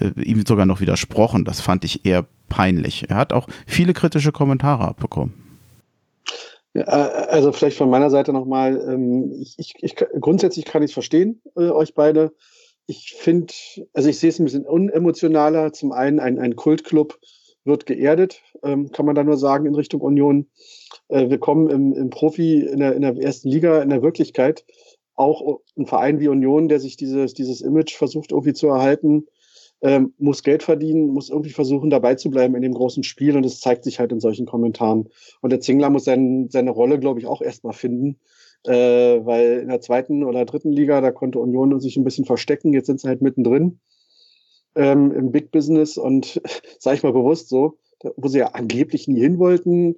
äh, 0.00 0.20
ihm 0.20 0.44
sogar 0.46 0.66
noch 0.66 0.80
widersprochen. 0.80 1.44
Das 1.44 1.60
fand 1.60 1.84
ich 1.84 2.04
eher 2.04 2.26
peinlich. 2.48 3.10
Er 3.10 3.16
hat 3.16 3.32
auch 3.32 3.48
viele 3.66 3.92
kritische 3.92 4.32
Kommentare 4.32 4.84
abbekommen. 4.84 5.34
Äh, 6.74 6.82
also 6.82 7.52
vielleicht 7.52 7.76
von 7.76 7.90
meiner 7.90 8.10
Seite 8.10 8.32
nochmal, 8.32 8.80
ähm, 8.88 9.32
ich, 9.40 9.54
ich, 9.58 9.74
ich, 9.80 9.96
grundsätzlich 10.20 10.64
kann 10.64 10.82
ich 10.82 10.90
es 10.90 10.94
verstehen, 10.94 11.40
äh, 11.56 11.70
euch 11.70 11.94
beide. 11.94 12.32
Ich 12.86 13.14
finde, 13.18 13.52
also 13.94 14.08
ich 14.08 14.18
sehe 14.18 14.28
es 14.28 14.38
ein 14.38 14.44
bisschen 14.44 14.66
unemotionaler. 14.66 15.72
Zum 15.72 15.92
einen 15.92 16.20
ein, 16.20 16.38
ein 16.38 16.54
Kultclub 16.54 17.18
wird 17.64 17.86
geerdet, 17.86 18.42
ähm, 18.62 18.92
kann 18.92 19.06
man 19.06 19.14
da 19.14 19.24
nur 19.24 19.38
sagen, 19.38 19.64
in 19.64 19.74
Richtung 19.74 20.02
Union. 20.02 20.46
Äh, 21.08 21.30
wir 21.30 21.38
kommen 21.38 21.70
im, 21.70 21.94
im 21.94 22.10
Profi, 22.10 22.60
in 22.60 22.80
der, 22.80 22.94
in 22.94 23.02
der 23.02 23.16
ersten 23.16 23.48
Liga, 23.48 23.80
in 23.80 23.88
der 23.88 24.02
Wirklichkeit 24.02 24.64
auch 25.16 25.60
ein 25.78 25.86
Verein 25.86 26.18
wie 26.20 26.28
Union, 26.28 26.68
der 26.68 26.80
sich 26.80 26.96
dieses, 26.96 27.34
dieses 27.34 27.60
Image 27.60 27.94
versucht 27.94 28.32
irgendwie 28.32 28.52
zu 28.52 28.68
erhalten, 28.68 29.26
ähm, 29.84 30.14
muss 30.16 30.42
Geld 30.42 30.62
verdienen, 30.62 31.08
muss 31.08 31.28
irgendwie 31.28 31.50
versuchen, 31.50 31.90
dabei 31.90 32.14
zu 32.14 32.30
bleiben 32.30 32.54
in 32.54 32.62
dem 32.62 32.72
großen 32.72 33.02
Spiel 33.02 33.36
und 33.36 33.44
es 33.44 33.60
zeigt 33.60 33.84
sich 33.84 34.00
halt 34.00 34.12
in 34.12 34.20
solchen 34.20 34.46
Kommentaren. 34.46 35.10
Und 35.42 35.50
der 35.50 35.60
Zingler 35.60 35.90
muss 35.90 36.04
sein, 36.04 36.48
seine 36.48 36.70
Rolle, 36.70 36.98
glaube 36.98 37.20
ich, 37.20 37.26
auch 37.26 37.42
erstmal 37.42 37.74
finden, 37.74 38.18
äh, 38.64 38.72
weil 38.72 39.58
in 39.58 39.68
der 39.68 39.82
zweiten 39.82 40.24
oder 40.24 40.46
dritten 40.46 40.72
Liga, 40.72 41.02
da 41.02 41.12
konnte 41.12 41.38
Union 41.38 41.78
sich 41.80 41.98
ein 41.98 42.04
bisschen 42.04 42.24
verstecken, 42.24 42.72
jetzt 42.72 42.86
sind 42.86 42.98
sie 42.98 43.08
halt 43.08 43.20
mittendrin 43.20 43.78
ähm, 44.74 45.12
im 45.12 45.32
Big 45.32 45.50
Business 45.50 45.98
und 45.98 46.40
sage 46.78 46.96
ich 46.96 47.02
mal 47.02 47.12
bewusst 47.12 47.50
so, 47.50 47.78
wo 48.16 48.28
sie 48.28 48.38
ja 48.38 48.48
angeblich 48.52 49.06
nie 49.06 49.20
hin 49.20 49.38
wollten, 49.38 49.96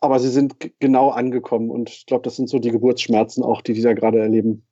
aber 0.00 0.20
sie 0.20 0.30
sind 0.30 0.54
genau 0.80 1.10
angekommen 1.10 1.68
und 1.68 1.90
ich 1.90 2.06
glaube, 2.06 2.22
das 2.22 2.36
sind 2.36 2.48
so 2.48 2.58
die 2.58 2.70
Geburtsschmerzen 2.70 3.44
auch, 3.44 3.60
die 3.60 3.74
die 3.74 3.82
da 3.82 3.92
gerade 3.92 4.20
erleben. 4.20 4.66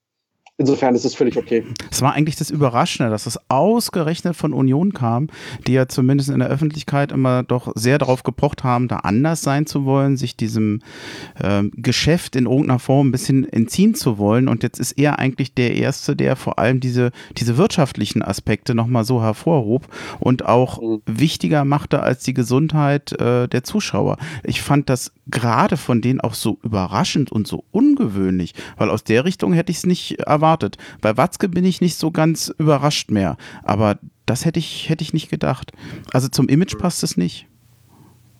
Insofern 0.60 0.94
ist 0.94 1.06
es 1.06 1.14
völlig 1.14 1.38
okay. 1.38 1.64
Es 1.90 2.02
war 2.02 2.12
eigentlich 2.12 2.36
das 2.36 2.50
Überraschende, 2.50 3.10
dass 3.10 3.24
es 3.24 3.38
ausgerechnet 3.48 4.36
von 4.36 4.52
Union 4.52 4.92
kam, 4.92 5.28
die 5.66 5.72
ja 5.72 5.88
zumindest 5.88 6.28
in 6.28 6.40
der 6.40 6.48
Öffentlichkeit 6.48 7.12
immer 7.12 7.42
doch 7.42 7.72
sehr 7.76 7.96
darauf 7.96 8.24
gepocht 8.24 8.62
haben, 8.62 8.86
da 8.86 8.96
anders 8.96 9.40
sein 9.40 9.64
zu 9.64 9.86
wollen, 9.86 10.18
sich 10.18 10.36
diesem 10.36 10.82
äh, 11.42 11.62
Geschäft 11.72 12.36
in 12.36 12.44
irgendeiner 12.44 12.78
Form 12.78 13.08
ein 13.08 13.10
bisschen 13.10 13.50
entziehen 13.50 13.94
zu 13.94 14.18
wollen. 14.18 14.48
Und 14.48 14.62
jetzt 14.62 14.78
ist 14.78 14.98
er 14.98 15.18
eigentlich 15.18 15.54
der 15.54 15.76
Erste, 15.76 16.14
der 16.14 16.36
vor 16.36 16.58
allem 16.58 16.78
diese, 16.78 17.10
diese 17.38 17.56
wirtschaftlichen 17.56 18.22
Aspekte 18.22 18.74
nochmal 18.74 19.04
so 19.04 19.22
hervorhob 19.22 19.88
und 20.18 20.44
auch 20.44 20.82
mhm. 20.82 21.00
wichtiger 21.06 21.64
machte 21.64 22.02
als 22.02 22.22
die 22.22 22.34
Gesundheit 22.34 23.18
äh, 23.18 23.48
der 23.48 23.64
Zuschauer. 23.64 24.18
Ich 24.44 24.60
fand 24.60 24.90
das 24.90 25.10
gerade 25.26 25.78
von 25.78 26.02
denen 26.02 26.20
auch 26.20 26.34
so 26.34 26.58
überraschend 26.62 27.32
und 27.32 27.46
so 27.46 27.64
ungewöhnlich, 27.70 28.52
weil 28.76 28.90
aus 28.90 29.04
der 29.04 29.24
Richtung 29.24 29.54
hätte 29.54 29.72
ich 29.72 29.78
es 29.78 29.86
nicht 29.86 30.20
erwartet. 30.20 30.49
Bei 31.00 31.16
Watzke 31.16 31.48
bin 31.48 31.64
ich 31.64 31.80
nicht 31.80 31.96
so 31.96 32.10
ganz 32.10 32.52
überrascht 32.58 33.10
mehr, 33.10 33.36
aber 33.62 33.98
das 34.26 34.44
hätte 34.44 34.58
ich, 34.58 34.88
hätte 34.88 35.02
ich 35.02 35.12
nicht 35.12 35.30
gedacht. 35.30 35.72
Also 36.12 36.28
zum 36.28 36.48
Image 36.48 36.78
passt 36.78 37.02
es 37.02 37.16
nicht. 37.16 37.46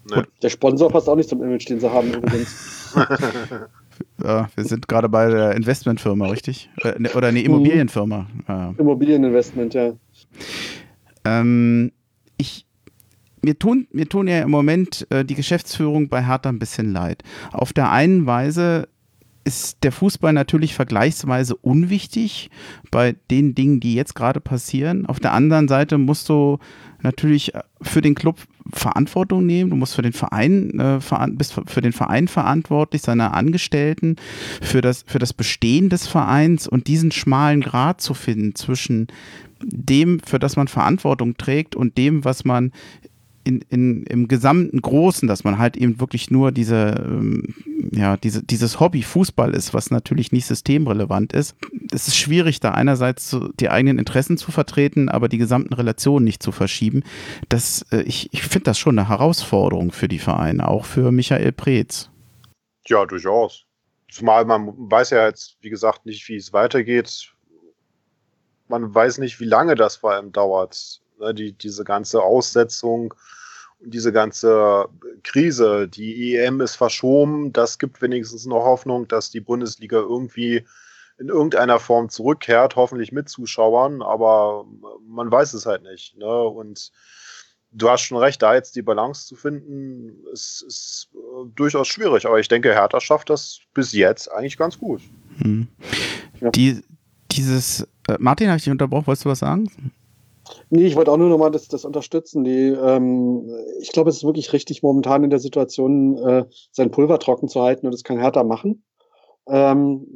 Nee. 0.09 0.23
Der 0.43 0.49
Sponsor 0.49 0.91
passt 0.91 1.09
auch 1.09 1.17
nicht 1.17 1.29
zum 1.29 1.43
Image, 1.43 1.69
den 1.69 1.81
sie 1.81 1.91
haben 1.91 2.13
übrigens. 2.13 2.95
ja, 4.25 4.49
wir 4.55 4.65
sind 4.65 4.89
gerade 4.89 5.09
bei 5.09 5.29
der 5.29 5.55
Investmentfirma, 5.55 6.29
richtig? 6.29 6.71
Äh, 6.83 6.95
ne, 6.99 7.11
oder 7.13 7.29
eine 7.29 7.43
Immobilienfirma. 7.43 8.27
Ja. 8.49 8.75
Immobilieninvestment, 8.79 9.75
ja. 9.75 9.93
Ähm, 11.25 11.93
ich, 12.37 12.67
mir 13.43 13.59
tun, 13.59 13.87
mir 13.93 14.09
tun 14.09 14.29
ja 14.29 14.43
im 14.43 14.51
Moment 14.51 15.07
äh, 15.11 15.25
die 15.25 15.35
Geschäftsführung 15.35 16.09
bei 16.09 16.25
Hertha 16.27 16.49
ein 16.49 16.59
bisschen 16.59 16.93
leid. 16.93 17.23
Auf 17.53 17.73
der 17.73 17.91
einen 17.91 18.27
Weise 18.27 18.89
ist 19.45 19.79
der 19.83 19.93
Fußball 19.93 20.33
natürlich 20.33 20.75
vergleichsweise 20.75 21.57
unwichtig 21.57 22.51
bei 22.91 23.17
den 23.31 23.55
Dingen, 23.55 23.81
die 23.81 23.95
jetzt 23.95 24.15
gerade 24.15 24.41
passieren. 24.41 25.07
Auf 25.07 25.21
der 25.21 25.33
anderen 25.33 25.69
Seite 25.69 25.99
musst 25.99 26.29
du 26.29 26.59
natürlich 27.03 27.53
für 27.81 28.03
den 28.03 28.15
Club 28.15 28.39
Verantwortung 28.73 29.47
nehmen. 29.47 29.71
Du 29.71 29.77
musst 29.77 29.95
für 29.95 30.03
den 30.03 30.13
Verein, 30.13 30.79
äh, 30.79 31.01
bist 31.31 31.61
für 31.67 31.81
den 31.81 31.93
Verein 31.93 32.29
verantwortlich, 32.29 33.03
seine 33.03 33.33
Angestellten, 33.33 34.17
für 34.61 34.81
das, 34.81 35.05
für 35.07 35.19
das 35.19 35.33
Bestehen 35.33 35.89
des 35.89 36.07
Vereins 36.07 36.69
und 36.69 36.87
diesen 36.87 37.11
schmalen 37.11 37.63
Grad 37.63 38.01
zu 38.01 38.15
finden 38.15 38.55
zwischen 38.55 39.09
dem, 39.63 40.21
für 40.21 40.39
das 40.39 40.57
man 40.57 40.69
Verantwortung 40.69 41.37
trägt 41.37 41.77
und 41.77 41.99
dem, 41.99 42.25
was 42.25 42.45
man 42.45 42.73
in, 43.45 43.63
in, 43.71 44.05
im 44.05 44.29
gesamten 44.29 44.81
Großen, 44.81 45.27
dass 45.27 45.45
man 45.45 45.59
halt 45.59 45.77
eben 45.77 45.99
wirklich 45.99 46.31
nur 46.31 46.53
diese, 46.53 47.05
ähm, 47.07 47.55
ja, 47.91 48.17
diese, 48.17 48.43
dieses 48.43 48.81
Hobby 48.81 49.03
Fußball 49.03 49.55
ist, 49.55 49.73
was 49.73 49.91
natürlich 49.91 50.31
nicht 50.33 50.47
systemrelevant 50.47 51.33
ist. 51.33 51.57
Es 51.93 52.07
ist 52.07 52.17
schwierig, 52.17 52.61
da 52.61 52.73
einerseits 52.73 53.37
die 53.59 53.71
eigenen 53.71 53.99
Interessen 53.99 54.37
zu 54.37 54.53
vertreten, 54.53 55.09
aber 55.09 55.29
die 55.29 55.39
gesamten 55.39 55.73
Relationen 55.73 56.25
nicht 56.25 56.43
zu 56.43 56.53
verschieben. 56.53 57.03
Das, 57.49 57.87
äh, 57.91 58.03
ich 58.03 58.29
ich 58.33 58.43
finde 58.43 58.65
das 58.65 58.79
schon 58.79 58.99
eine 58.99 59.09
Herausforderung 59.09 59.93
für 59.93 60.09
die 60.09 60.19
Vereine, 60.19 60.69
auch 60.69 60.85
für 60.85 61.11
Michael 61.11 61.53
Preetz. 61.53 62.11
Ja, 62.87 63.07
durchaus. 63.07 63.65
Zumal 64.11 64.45
man 64.45 64.73
weiß 64.77 65.11
ja 65.11 65.27
jetzt, 65.27 65.57
wie 65.61 65.71
gesagt, 65.71 66.05
nicht, 66.05 66.29
wie 66.29 66.37
es 66.37 66.53
weitergeht. 66.53 67.33
Man 68.69 68.95
weiß 68.95 69.19
nicht, 69.19 69.41
wie 69.41 69.47
lange 69.47 69.77
das 69.77 69.97
vor 69.97 70.13
allem 70.13 70.33
dauert 70.33 71.01
Ne, 71.21 71.35
die, 71.35 71.53
diese 71.53 71.85
ganze 71.85 72.23
Aussetzung 72.23 73.15
und 73.79 73.95
diese 73.95 74.13
ganze 74.13 74.87
Krise. 75.23 75.89
Die 75.89 76.37
EM 76.37 76.61
ist 76.61 76.77
verschoben. 76.77 77.53
Das 77.53 77.79
gibt 77.79 78.01
wenigstens 78.03 78.47
noch 78.47 78.65
Hoffnung, 78.65 79.07
dass 79.07 79.31
die 79.31 79.41
Bundesliga 79.41 79.99
irgendwie 79.99 80.65
in 81.19 81.29
irgendeiner 81.29 81.79
Form 81.79 82.09
zurückkehrt, 82.09 82.77
hoffentlich 82.77 83.13
mit 83.13 83.29
Zuschauern, 83.29 84.01
aber 84.01 84.65
man 85.07 85.31
weiß 85.31 85.53
es 85.53 85.67
halt 85.67 85.83
nicht. 85.83 86.17
Ne? 86.17 86.27
Und 86.27 86.91
du 87.73 87.91
hast 87.91 88.03
schon 88.03 88.17
recht, 88.17 88.41
da 88.41 88.55
jetzt 88.55 88.75
die 88.75 88.83
Balance 88.83 89.27
zu 89.27 89.37
finden, 89.37 90.25
ist, 90.33 90.65
ist 90.67 91.09
äh, 91.15 91.51
durchaus 91.55 91.89
schwierig. 91.89 92.27
Aber 92.27 92.41
ich 92.41 92.49
denke, 92.49 92.73
Hertha 92.73 93.01
schafft 93.01 93.29
das 93.29 93.61
bis 93.75 93.93
jetzt 93.93 94.33
eigentlich 94.33 94.57
ganz 94.57 94.79
gut. 94.79 95.03
Hm. 95.43 95.69
Ja. 96.41 96.51
Die, 96.51 96.83
dieses, 97.31 97.87
äh, 98.09 98.17
Martin, 98.19 98.49
habe 98.49 98.57
ich 98.57 98.65
dich 98.65 98.73
unterbrochen? 98.73 99.07
Wolltest 99.07 99.27
du 99.27 99.29
was 99.29 99.41
sagen? 99.41 99.93
Nee, 100.71 100.87
ich 100.87 100.97
wollte 100.97 101.13
auch 101.13 101.17
nur 101.17 101.29
nochmal 101.29 101.51
das, 101.51 101.69
das 101.69 101.85
unterstützen. 101.85 102.45
Die, 102.45 102.69
ähm, 102.69 103.51
ich 103.81 103.93
glaube, 103.93 104.11
es 104.11 104.17
ist 104.17 104.25
wirklich 104.25 104.53
richtig, 104.53 104.83
momentan 104.83 105.25
in 105.25 105.31
der 105.31 105.39
Situation 105.39 106.17
äh, 106.19 106.45
sein 106.73 106.91
Pulver 106.91 107.19
trocken 107.19 107.49
zu 107.49 107.63
halten 107.63 107.87
und 107.87 107.93
das 107.93 108.05
kann 108.05 108.19
härter 108.19 108.45
machen. 108.45 108.85
Ähm, 109.49 110.07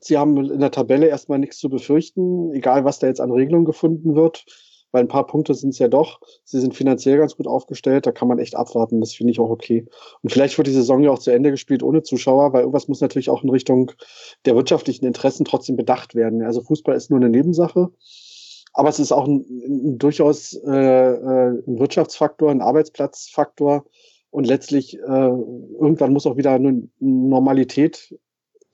sie 0.00 0.18
haben 0.18 0.36
in 0.50 0.60
der 0.60 0.70
Tabelle 0.70 1.06
erstmal 1.06 1.38
nichts 1.38 1.58
zu 1.58 1.68
befürchten, 1.68 2.52
egal 2.52 2.84
was 2.84 2.98
da 2.98 3.06
jetzt 3.06 3.20
an 3.20 3.32
Regelungen 3.32 3.64
gefunden 3.64 4.14
wird, 4.14 4.44
weil 4.90 5.02
ein 5.02 5.08
paar 5.08 5.26
Punkte 5.26 5.54
sind 5.54 5.70
es 5.70 5.78
ja 5.78 5.88
doch. 5.88 6.20
Sie 6.44 6.60
sind 6.60 6.74
finanziell 6.74 7.18
ganz 7.18 7.36
gut 7.36 7.46
aufgestellt, 7.46 8.06
da 8.06 8.12
kann 8.12 8.28
man 8.28 8.38
echt 8.38 8.56
abwarten, 8.56 9.00
das 9.00 9.14
finde 9.14 9.32
ich 9.32 9.40
auch 9.40 9.50
okay. 9.50 9.86
Und 10.22 10.30
vielleicht 10.30 10.56
wird 10.56 10.66
die 10.66 10.72
Saison 10.72 11.02
ja 11.02 11.10
auch 11.10 11.18
zu 11.18 11.30
Ende 11.30 11.50
gespielt 11.50 11.82
ohne 11.82 12.02
Zuschauer, 12.02 12.52
weil 12.52 12.60
irgendwas 12.60 12.88
muss 12.88 13.00
natürlich 13.00 13.30
auch 13.30 13.42
in 13.42 13.50
Richtung 13.50 13.92
der 14.44 14.56
wirtschaftlichen 14.56 15.04
Interessen 15.04 15.44
trotzdem 15.44 15.76
bedacht 15.76 16.14
werden. 16.14 16.42
Also 16.42 16.62
Fußball 16.62 16.96
ist 16.96 17.10
nur 17.10 17.20
eine 17.20 17.28
Nebensache. 17.28 17.90
Aber 18.78 18.90
es 18.90 19.00
ist 19.00 19.10
auch 19.10 19.26
ein, 19.26 19.44
ein 19.48 19.98
durchaus 19.98 20.54
äh, 20.54 20.70
äh, 20.70 21.48
ein 21.66 21.80
Wirtschaftsfaktor, 21.80 22.48
ein 22.48 22.60
Arbeitsplatzfaktor. 22.60 23.84
Und 24.30 24.46
letztlich, 24.46 24.96
äh, 24.96 25.00
irgendwann 25.00 26.12
muss 26.12 26.26
auch 26.26 26.36
wieder 26.36 26.52
eine 26.52 26.88
Normalität 27.00 28.16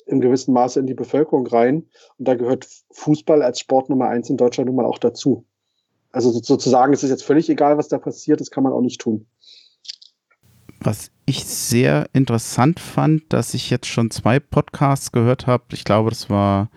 im 0.05 0.21
gewissen 0.21 0.53
Maße 0.53 0.79
in 0.79 0.87
die 0.87 0.93
Bevölkerung 0.93 1.47
rein. 1.47 1.87
Und 2.19 2.29
da 2.29 2.35
gehört 2.35 2.69
Fußball 2.91 3.41
als 3.41 3.61
Sport 3.61 3.89
Nummer 3.89 4.09
eins 4.09 4.29
in 4.29 4.37
Deutschland 4.37 4.67
nun 4.67 4.77
mal 4.77 4.85
auch 4.85 4.99
dazu. 4.99 5.47
Also 6.13 6.33
sozusagen, 6.33 6.93
es 6.93 7.03
ist 7.03 7.09
jetzt 7.09 7.25
völlig 7.25 7.49
egal, 7.49 7.79
was 7.79 7.89
da 7.89 7.97
passiert, 7.97 8.43
das 8.43 8.51
kann 8.51 8.63
man 8.63 8.75
auch 8.75 8.83
nicht 8.83 9.01
tun. 9.01 9.27
Was 10.81 11.11
ich 11.25 11.47
sehr 11.47 12.11
interessant 12.13 12.79
fand, 12.79 13.33
dass 13.33 13.55
ich 13.55 13.71
jetzt 13.71 13.87
schon 13.87 14.11
zwei 14.11 14.39
Podcasts 14.39 15.13
gehört 15.13 15.47
habe. 15.47 15.65
Ich 15.73 15.85
glaube, 15.85 16.11
das 16.11 16.29
war, 16.29 16.69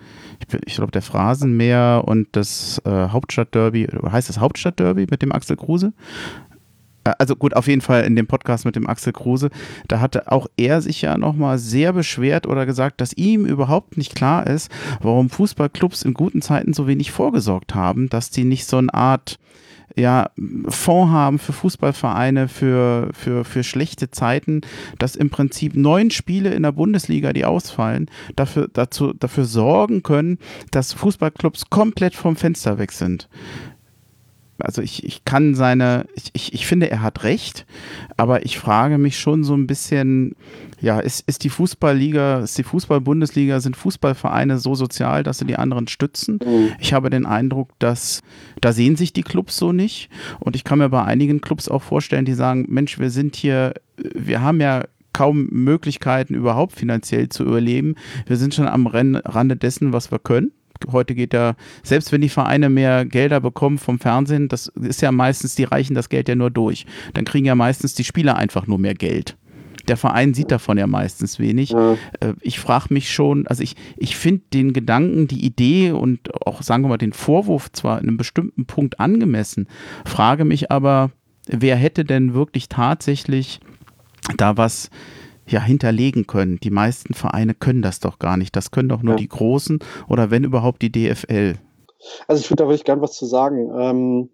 ich, 0.66 0.76
glaube, 0.76 0.92
der 0.92 1.02
Phrasenmäher 1.02 2.02
und 2.06 2.28
das 2.32 2.80
äh, 2.84 2.90
Hauptstadtderby, 2.90 3.88
heißt 4.10 4.28
das 4.28 4.38
Hauptstadtderby 4.38 5.06
mit 5.10 5.22
dem 5.22 5.32
Axel 5.32 5.56
Kruse? 5.56 5.92
Äh, 7.04 7.12
also 7.18 7.36
gut, 7.36 7.54
auf 7.54 7.66
jeden 7.66 7.80
Fall 7.80 8.04
in 8.04 8.16
dem 8.16 8.26
Podcast 8.26 8.64
mit 8.64 8.76
dem 8.76 8.86
Axel 8.86 9.12
Kruse, 9.12 9.50
da 9.88 10.00
hatte 10.00 10.30
auch 10.30 10.46
er 10.56 10.80
sich 10.80 11.02
ja 11.02 11.16
nochmal 11.16 11.58
sehr 11.58 11.92
beschwert 11.92 12.46
oder 12.46 12.66
gesagt, 12.66 13.00
dass 13.00 13.12
ihm 13.12 13.44
überhaupt 13.46 13.96
nicht 13.96 14.14
klar 14.14 14.46
ist, 14.46 14.70
warum 15.00 15.30
Fußballclubs 15.30 16.02
in 16.02 16.14
guten 16.14 16.42
Zeiten 16.42 16.72
so 16.72 16.86
wenig 16.86 17.10
vorgesorgt 17.10 17.74
haben, 17.74 18.08
dass 18.08 18.30
die 18.30 18.44
nicht 18.44 18.66
so 18.66 18.78
eine 18.78 18.92
Art 18.92 19.38
ja, 19.96 20.30
Fonds 20.68 21.12
haben 21.12 21.38
für 21.38 21.52
Fußballvereine, 21.52 22.48
für, 22.48 23.10
für, 23.12 23.44
für 23.44 23.64
schlechte 23.64 24.10
Zeiten, 24.10 24.60
dass 24.98 25.16
im 25.16 25.30
Prinzip 25.30 25.76
neun 25.76 26.10
Spiele 26.10 26.54
in 26.54 26.62
der 26.62 26.72
Bundesliga, 26.72 27.32
die 27.32 27.44
ausfallen, 27.44 28.10
dafür, 28.36 28.68
dazu, 28.72 29.12
dafür 29.12 29.44
sorgen 29.44 30.02
können, 30.02 30.38
dass 30.70 30.92
Fußballclubs 30.92 31.70
komplett 31.70 32.14
vom 32.14 32.36
Fenster 32.36 32.78
weg 32.78 32.92
sind 32.92 33.28
also 34.60 34.82
ich, 34.82 35.04
ich 35.04 35.24
kann 35.24 35.54
seine, 35.54 36.06
ich, 36.14 36.30
ich, 36.32 36.52
ich 36.52 36.66
finde, 36.66 36.90
er 36.90 37.02
hat 37.02 37.22
recht, 37.22 37.64
aber 38.16 38.44
ich 38.44 38.58
frage 38.58 38.98
mich 38.98 39.18
schon 39.18 39.44
so 39.44 39.54
ein 39.54 39.66
bisschen, 39.66 40.34
ja, 40.80 40.98
ist, 40.98 41.28
ist 41.28 41.44
die 41.44 41.48
Fußballliga, 41.48 42.40
ist 42.40 42.58
die 42.58 42.64
Fußball-Bundesliga, 42.64 43.60
sind 43.60 43.76
Fußballvereine 43.76 44.58
so 44.58 44.74
sozial, 44.74 45.22
dass 45.22 45.38
sie 45.38 45.44
die 45.44 45.56
anderen 45.56 45.86
stützen? 45.86 46.40
Mhm. 46.44 46.72
Ich 46.80 46.92
habe 46.92 47.10
den 47.10 47.26
Eindruck, 47.26 47.70
dass 47.78 48.22
da 48.60 48.72
sehen 48.72 48.96
sich 48.96 49.12
die 49.12 49.22
Clubs 49.22 49.56
so 49.56 49.72
nicht. 49.72 50.10
Und 50.40 50.56
ich 50.56 50.64
kann 50.64 50.78
mir 50.78 50.88
bei 50.88 51.04
einigen 51.04 51.40
Clubs 51.40 51.68
auch 51.68 51.82
vorstellen, 51.82 52.24
die 52.24 52.34
sagen, 52.34 52.66
Mensch, 52.68 52.98
wir 52.98 53.10
sind 53.10 53.36
hier, 53.36 53.74
wir 53.96 54.42
haben 54.42 54.60
ja 54.60 54.84
kaum 55.12 55.48
Möglichkeiten, 55.50 56.34
überhaupt 56.34 56.72
finanziell 56.72 57.28
zu 57.28 57.44
überleben. 57.44 57.94
Wir 58.26 58.36
sind 58.36 58.54
schon 58.54 58.68
am 58.68 58.86
Rande 58.86 59.56
dessen, 59.56 59.92
was 59.92 60.10
wir 60.10 60.18
können 60.18 60.52
heute 60.90 61.14
geht 61.14 61.34
ja, 61.34 61.54
selbst 61.82 62.12
wenn 62.12 62.20
die 62.20 62.28
Vereine 62.28 62.68
mehr 62.68 63.04
Gelder 63.04 63.40
bekommen 63.40 63.78
vom 63.78 63.98
Fernsehen, 63.98 64.48
das 64.48 64.68
ist 64.68 65.02
ja 65.02 65.12
meistens, 65.12 65.54
die 65.54 65.64
reichen 65.64 65.94
das 65.94 66.08
Geld 66.08 66.28
ja 66.28 66.34
nur 66.34 66.50
durch. 66.50 66.86
Dann 67.14 67.24
kriegen 67.24 67.46
ja 67.46 67.54
meistens 67.54 67.94
die 67.94 68.04
Spieler 68.04 68.36
einfach 68.36 68.66
nur 68.66 68.78
mehr 68.78 68.94
Geld. 68.94 69.36
Der 69.88 69.96
Verein 69.96 70.34
sieht 70.34 70.50
davon 70.50 70.76
ja 70.76 70.86
meistens 70.86 71.38
wenig. 71.38 71.72
Äh, 72.20 72.34
ich 72.42 72.60
frage 72.60 72.92
mich 72.92 73.10
schon, 73.10 73.46
also 73.46 73.62
ich, 73.62 73.74
ich 73.96 74.16
finde 74.16 74.42
den 74.52 74.72
Gedanken, 74.72 75.28
die 75.28 75.44
Idee 75.44 75.92
und 75.92 76.20
auch, 76.46 76.62
sagen 76.62 76.84
wir 76.84 76.88
mal, 76.88 76.98
den 76.98 77.14
Vorwurf 77.14 77.72
zwar 77.72 77.98
in 77.98 78.08
einem 78.08 78.18
bestimmten 78.18 78.66
Punkt 78.66 79.00
angemessen, 79.00 79.66
frage 80.04 80.44
mich 80.44 80.70
aber, 80.70 81.10
wer 81.46 81.76
hätte 81.76 82.04
denn 82.04 82.34
wirklich 82.34 82.68
tatsächlich 82.68 83.60
da 84.36 84.56
was 84.56 84.90
ja 85.50 85.60
hinterlegen 85.60 86.26
können. 86.26 86.58
Die 86.60 86.70
meisten 86.70 87.14
Vereine 87.14 87.54
können 87.54 87.82
das 87.82 88.00
doch 88.00 88.18
gar 88.18 88.36
nicht. 88.36 88.54
Das 88.56 88.70
können 88.70 88.88
doch 88.88 89.02
nur 89.02 89.14
ja. 89.14 89.18
die 89.18 89.28
Großen 89.28 89.78
oder 90.08 90.30
wenn 90.30 90.44
überhaupt 90.44 90.82
die 90.82 90.92
DFL. 90.92 91.56
Also 92.26 92.40
ich 92.40 92.50
würde 92.50 92.62
da 92.62 92.68
wirklich 92.68 92.84
gern 92.84 93.00
was 93.00 93.12
zu 93.12 93.26
sagen. 93.26 93.70
Ähm, 93.78 94.30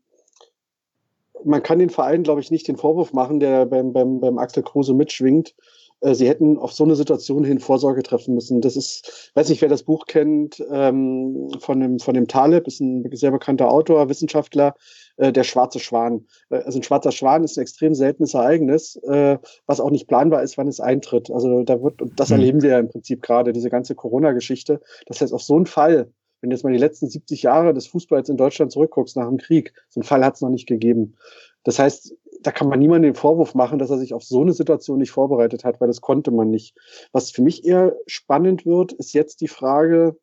man 1.44 1.62
kann 1.62 1.78
den 1.78 1.90
Verein, 1.90 2.22
glaube 2.22 2.40
ich, 2.40 2.50
nicht 2.50 2.68
den 2.68 2.76
Vorwurf 2.76 3.12
machen, 3.12 3.40
der 3.40 3.66
beim, 3.66 3.92
beim, 3.92 4.20
beim 4.20 4.38
Axel 4.38 4.62
Kruse 4.62 4.94
mitschwingt. 4.94 5.54
Äh, 6.00 6.14
sie 6.14 6.28
hätten 6.28 6.58
auf 6.58 6.72
so 6.72 6.84
eine 6.84 6.96
Situation 6.96 7.44
hin 7.44 7.60
Vorsorge 7.60 8.02
treffen 8.02 8.34
müssen. 8.34 8.60
Das 8.60 8.76
ist, 8.76 9.30
weiß 9.34 9.48
nicht, 9.48 9.62
wer 9.62 9.68
das 9.68 9.82
Buch 9.82 10.06
kennt, 10.06 10.62
ähm, 10.70 11.50
von 11.58 11.80
dem, 11.80 11.98
von 11.98 12.14
dem 12.14 12.28
Taleb, 12.28 12.66
ist 12.66 12.80
ein 12.80 13.04
sehr 13.12 13.30
bekannter 13.30 13.70
Autor, 13.70 14.08
Wissenschaftler, 14.08 14.74
äh, 15.16 15.32
der 15.32 15.44
schwarze 15.44 15.78
Schwan. 15.78 16.26
Äh, 16.50 16.56
also 16.56 16.78
ein 16.78 16.82
schwarzer 16.82 17.12
Schwan 17.12 17.44
ist 17.44 17.56
ein 17.56 17.62
extrem 17.62 17.94
seltenes 17.94 18.34
Ereignis, 18.34 18.96
äh, 18.96 19.38
was 19.66 19.80
auch 19.80 19.90
nicht 19.90 20.08
planbar 20.08 20.42
ist, 20.42 20.58
wann 20.58 20.68
es 20.68 20.80
eintritt. 20.80 21.30
Also 21.30 21.62
da 21.62 21.82
wird, 21.82 22.02
und 22.02 22.18
das 22.18 22.30
mhm. 22.30 22.36
erleben 22.36 22.62
wir 22.62 22.70
ja 22.70 22.78
im 22.78 22.88
Prinzip 22.88 23.22
gerade, 23.22 23.52
diese 23.52 23.70
ganze 23.70 23.94
Corona-Geschichte. 23.94 24.80
Das 25.06 25.20
heißt, 25.20 25.32
auf 25.32 25.42
so 25.42 25.56
einen 25.56 25.66
Fall, 25.66 26.12
wenn 26.40 26.50
du 26.50 26.56
jetzt 26.56 26.64
mal 26.64 26.72
die 26.72 26.78
letzten 26.78 27.08
70 27.08 27.42
Jahre 27.42 27.72
des 27.72 27.86
Fußballs 27.86 28.28
in 28.28 28.36
Deutschland 28.36 28.72
zurückguckst 28.72 29.16
nach 29.16 29.28
dem 29.28 29.38
Krieg, 29.38 29.72
so 29.88 30.00
einen 30.00 30.06
Fall 30.06 30.24
hat 30.24 30.34
es 30.34 30.40
noch 30.40 30.50
nicht 30.50 30.66
gegeben. 30.66 31.16
Das 31.62 31.78
heißt, 31.78 32.14
da 32.42 32.52
kann 32.52 32.68
man 32.68 32.78
niemandem 32.78 33.12
den 33.12 33.18
Vorwurf 33.18 33.54
machen, 33.54 33.78
dass 33.78 33.90
er 33.90 33.98
sich 33.98 34.12
auf 34.12 34.22
so 34.22 34.42
eine 34.42 34.52
Situation 34.52 34.98
nicht 34.98 35.10
vorbereitet 35.10 35.64
hat, 35.64 35.80
weil 35.80 35.88
das 35.88 36.02
konnte 36.02 36.30
man 36.30 36.50
nicht. 36.50 36.76
Was 37.12 37.30
für 37.30 37.40
mich 37.40 37.64
eher 37.64 37.96
spannend 38.06 38.66
wird, 38.66 38.92
ist 38.92 39.14
jetzt 39.14 39.40
die 39.40 39.48
Frage, 39.48 40.18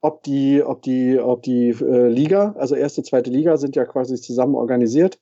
ob 0.00 0.22
die, 0.22 0.62
ob 0.62 0.82
die, 0.82 1.18
ob 1.18 1.42
die 1.42 1.70
äh, 1.70 2.08
Liga, 2.08 2.54
also 2.58 2.74
erste, 2.74 3.02
zweite 3.02 3.30
Liga, 3.30 3.56
sind 3.56 3.76
ja 3.76 3.84
quasi 3.84 4.16
zusammen 4.20 4.54
organisiert, 4.54 5.20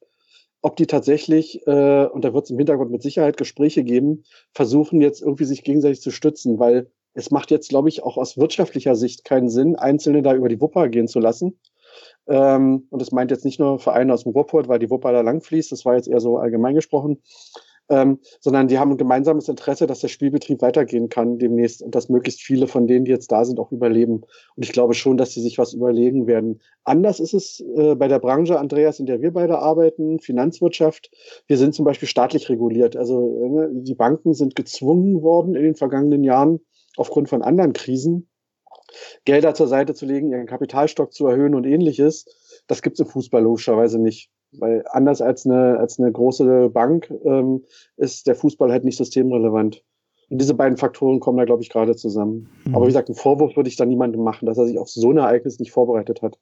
ob 0.61 0.77
die 0.77 0.87
tatsächlich, 0.87 1.67
äh, 1.67 2.07
und 2.07 2.25
da 2.25 2.35
wird 2.35 2.45
es 2.45 2.51
im 2.51 2.59
Hintergrund 2.59 2.91
mit 2.91 3.03
Sicherheit 3.03 3.37
Gespräche 3.37 3.85
geben, 3.85 4.25
versuchen 4.53 5.01
jetzt 5.01 5.23
irgendwie 5.23 5.45
sich 5.45 5.63
gegenseitig 5.65 6.01
zu 6.01 6.11
stützen, 6.11 6.59
weil 6.59 6.91
es 7.15 7.31
macht 7.31 7.51
jetzt, 7.51 7.69
glaube 7.69 7.89
ich, 7.89 8.03
auch 8.03 8.17
aus 8.17 8.37
wirtschaftlicher 8.39 8.95
Sicht 8.95 9.25
keinen 9.25 9.49
Sinn, 9.49 9.77
Einzelne 9.77 10.23
da 10.23 10.35
über 10.35 10.49
die 10.49 10.61
Wupper 10.61 10.89
gehen 10.89 11.09
zu 11.09 11.19
lassen. 11.19 11.59
Ähm, 12.27 12.87
und 12.91 13.01
das 13.01 13.13
meint 13.13 13.31
jetzt 13.31 13.45
nicht 13.45 13.59
nur 13.59 13.79
Vereine 13.79 14.13
aus 14.13 14.25
dem 14.25 14.33
Ruhrport, 14.33 14.69
weil 14.69 14.79
die 14.79 14.91
Wupper 14.91 15.13
da 15.13 15.23
lang 15.23 15.41
fließt, 15.41 15.73
das 15.73 15.85
war 15.85 15.97
jetzt 15.97 16.09
eher 16.09 16.21
so 16.21 16.39
allgemein 16.39 16.75
gesprochen, 16.75 17.23
ähm, 17.89 18.19
sondern 18.41 18.69
die 18.69 18.79
haben 18.79 18.93
ein 18.93 18.97
gemeinsames 18.99 19.49
Interesse, 19.49 19.87
dass 19.87 20.01
der 20.01 20.09
Spielbetrieb 20.09 20.61
weitergehen 20.63 21.09
kann 21.09 21.39
demnächst 21.39 21.83
und 21.83 21.95
dass 21.95 22.09
möglichst 22.09 22.43
viele 22.43 22.67
von 22.67 22.87
denen, 22.87 23.05
die 23.05 23.11
jetzt 23.11 23.33
da 23.33 23.45
sind, 23.45 23.59
auch 23.59 23.73
überleben. 23.73 24.23
Und 24.57 24.65
ich 24.65 24.73
glaube 24.73 24.95
schon, 24.95 25.17
dass 25.17 25.33
sie 25.33 25.41
sich 25.41 25.59
was 25.59 25.73
überlegen 25.73 26.27
werden. 26.27 26.61
Anders 26.85 27.21
ist 27.21 27.35
es 27.35 27.61
äh, 27.77 27.95
bei 27.95 28.09
der 28.09 28.19
Branche, 28.19 28.59
Andreas, 28.59 29.01
in 29.01 29.07
der 29.07 29.21
wir 29.21 29.33
beide 29.33 29.59
arbeiten, 29.59 30.21
Finanzwirtschaft. 30.21 31.11
Wir 31.47 31.57
sind 31.57 31.75
zum 31.75 31.85
Beispiel 31.85 32.09
staatlich 32.09 32.49
reguliert. 32.49 32.97
Also 32.97 33.61
äh, 33.63 33.69
die 33.73 33.95
Banken 33.95 34.35
sind 34.35 34.55
gezwungen 34.55 35.23
worden 35.23 35.55
in 35.55 35.63
den 35.63 35.75
vergangenen 35.75 36.25
Jahren 36.25 36.61
aufgrund 36.97 37.29
von 37.29 37.43
anderen 37.43 37.73
Krisen, 37.73 38.29
Gelder 39.25 39.55
zur 39.55 39.69
Seite 39.69 39.95
zu 39.95 40.07
legen, 40.07 40.31
ihren 40.31 40.47
Kapitalstock 40.47 41.13
zu 41.13 41.27
erhöhen 41.27 41.55
und 41.55 41.65
ähnliches. 41.65 42.27
Das 42.67 42.83
gibt 42.83 42.95
es 42.95 43.07
im 43.07 43.11
Fußball 43.11 43.43
logischerweise 43.43 43.99
nicht. 43.99 44.31
Weil 44.53 44.85
anders 44.91 45.21
als 45.21 45.45
eine, 45.45 45.79
als 45.79 45.99
eine 45.99 46.11
große 46.11 46.71
Bank 46.71 47.13
ähm, 47.25 47.65
ist 47.97 48.27
der 48.27 48.35
Fußball 48.35 48.71
halt 48.73 48.85
nicht 48.85 48.97
systemrelevant. 48.97 49.85
Und 50.31 50.41
diese 50.41 50.55
beiden 50.55 50.79
Faktoren 50.79 51.21
kommen 51.21 51.39
da, 51.39 51.45
glaube 51.45 51.63
ich, 51.63 51.71
gerade 51.71 51.97
zusammen. 51.97 52.51
Mhm. 52.65 52.75
Aber 52.75 52.85
wie 52.85 52.89
gesagt, 52.89 53.09
einen 53.09 53.17
Vorwurf 53.17 53.57
würde 53.57 53.69
ich 53.69 53.77
da 53.77 53.85
niemandem 53.85 54.23
machen, 54.23 54.47
dass 54.47 54.59
er 54.59 54.67
sich 54.67 54.79
auf 54.79 54.89
so 54.89 55.11
ein 55.11 55.19
Ereignis 55.19 55.59
nicht 55.59 55.73
vorbereitet 55.73 56.23
hat 56.23 56.39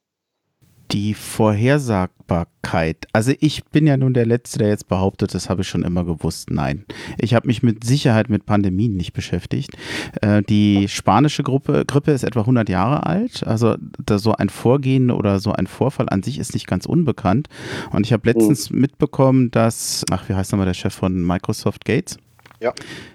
die 0.97 1.13
Vorhersagbarkeit. 1.13 3.05
Also 3.13 3.31
ich 3.39 3.65
bin 3.65 3.85
ja 3.85 3.97
nun 3.97 4.15
der 4.15 4.25
Letzte, 4.25 4.57
der 4.57 4.69
jetzt 4.69 4.87
behauptet, 4.87 5.31
das 5.35 5.47
habe 5.47 5.61
ich 5.61 5.67
schon 5.67 5.83
immer 5.83 6.03
gewusst. 6.05 6.49
Nein, 6.49 6.85
ich 7.19 7.35
habe 7.35 7.45
mich 7.45 7.61
mit 7.61 7.83
Sicherheit 7.83 8.29
mit 8.31 8.47
Pandemien 8.47 8.97
nicht 8.97 9.13
beschäftigt. 9.13 9.77
Äh, 10.23 10.41
die 10.41 10.87
spanische 10.87 11.43
Gruppe, 11.43 11.85
Grippe 11.85 12.13
ist 12.13 12.23
etwa 12.23 12.39
100 12.39 12.67
Jahre 12.67 13.05
alt. 13.05 13.45
Also 13.45 13.75
so 14.09 14.33
ein 14.33 14.49
Vorgehen 14.49 15.11
oder 15.11 15.39
so 15.39 15.51
ein 15.51 15.67
Vorfall 15.67 16.09
an 16.09 16.23
sich 16.23 16.39
ist 16.39 16.55
nicht 16.55 16.65
ganz 16.65 16.87
unbekannt. 16.87 17.47
Und 17.91 18.03
ich 18.07 18.11
habe 18.11 18.27
letztens 18.27 18.71
mhm. 18.71 18.81
mitbekommen, 18.81 19.51
dass, 19.51 20.03
ach, 20.09 20.27
wie 20.29 20.33
heißt 20.33 20.51
nochmal 20.51 20.65
der 20.65 20.73
Chef 20.73 20.95
von 20.95 21.23
Microsoft 21.23 21.85
Gates? 21.85 22.17
Ja. 22.59 22.73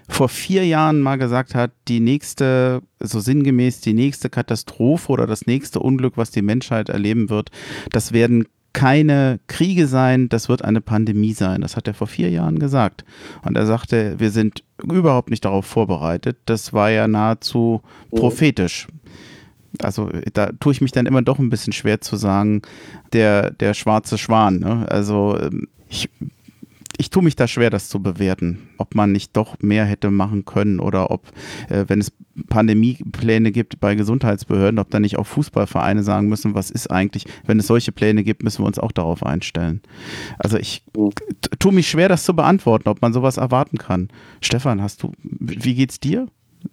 vor 0.09 0.29
vier 0.29 0.65
Jahren 0.65 1.01
mal 1.01 1.17
gesagt 1.17 1.55
hat, 1.55 1.71
die 1.87 1.99
nächste, 1.99 2.81
so 2.99 3.19
sinngemäß, 3.19 3.81
die 3.81 3.93
nächste 3.93 4.29
Katastrophe 4.29 5.11
oder 5.11 5.27
das 5.27 5.45
nächste 5.45 5.79
Unglück, 5.79 6.17
was 6.17 6.31
die 6.31 6.41
Menschheit 6.41 6.89
erleben 6.89 7.29
wird, 7.29 7.51
das 7.91 8.13
werden 8.13 8.45
keine 8.73 9.39
Kriege 9.47 9.87
sein, 9.87 10.29
das 10.29 10.49
wird 10.49 10.63
eine 10.63 10.81
Pandemie 10.81 11.33
sein. 11.33 11.61
Das 11.61 11.77
hat 11.77 11.87
er 11.87 11.93
vor 11.93 12.07
vier 12.07 12.31
Jahren 12.31 12.57
gesagt. 12.57 13.05
Und 13.45 13.55
er 13.55 13.67
sagte, 13.67 14.15
wir 14.17 14.31
sind 14.31 14.63
überhaupt 14.81 15.29
nicht 15.29 15.45
darauf 15.45 15.65
vorbereitet. 15.65 16.37
Das 16.45 16.73
war 16.73 16.89
ja 16.89 17.07
nahezu 17.07 17.81
mhm. 18.11 18.17
prophetisch. 18.17 18.87
Also 19.81 20.09
da 20.33 20.51
tue 20.59 20.71
ich 20.71 20.81
mich 20.81 20.91
dann 20.91 21.05
immer 21.05 21.21
doch 21.21 21.39
ein 21.39 21.49
bisschen 21.49 21.73
schwer 21.73 22.01
zu 22.01 22.15
sagen, 22.15 22.63
der, 23.13 23.51
der 23.51 23.73
schwarze 23.73 24.17
Schwan. 24.17 24.59
Ne? 24.59 24.85
Also 24.89 25.37
ähm, 25.39 25.67
ich 25.87 26.09
ich 26.97 27.09
tue 27.09 27.23
mich 27.23 27.35
da 27.35 27.47
schwer, 27.47 27.69
das 27.69 27.89
zu 27.89 28.01
bewerten, 28.01 28.69
ob 28.77 28.95
man 28.95 29.11
nicht 29.11 29.35
doch 29.35 29.59
mehr 29.59 29.85
hätte 29.85 30.11
machen 30.11 30.45
können 30.45 30.79
oder 30.79 31.11
ob, 31.11 31.27
äh, 31.69 31.85
wenn 31.87 31.99
es 31.99 32.11
Pandemiepläne 32.49 33.51
gibt 33.51 33.79
bei 33.79 33.95
Gesundheitsbehörden, 33.95 34.79
ob 34.79 34.89
dann 34.89 35.03
nicht 35.03 35.17
auch 35.17 35.27
Fußballvereine 35.27 36.03
sagen 36.03 36.27
müssen, 36.27 36.55
was 36.55 36.71
ist 36.71 36.89
eigentlich, 36.89 37.25
wenn 37.45 37.59
es 37.59 37.67
solche 37.67 37.91
Pläne 37.91 38.23
gibt, 38.23 38.43
müssen 38.43 38.63
wir 38.63 38.67
uns 38.67 38.79
auch 38.79 38.91
darauf 38.91 39.23
einstellen. 39.23 39.81
Also 40.39 40.57
ich 40.57 40.83
tue 41.59 41.71
mich 41.71 41.89
schwer, 41.89 42.09
das 42.09 42.23
zu 42.23 42.35
beantworten, 42.35 42.89
ob 42.89 43.01
man 43.01 43.13
sowas 43.13 43.37
erwarten 43.37 43.77
kann. 43.77 44.09
Stefan, 44.41 44.81
hast 44.81 45.03
du, 45.03 45.11
wie 45.21 45.75
geht's 45.75 45.99
dir? 45.99 46.27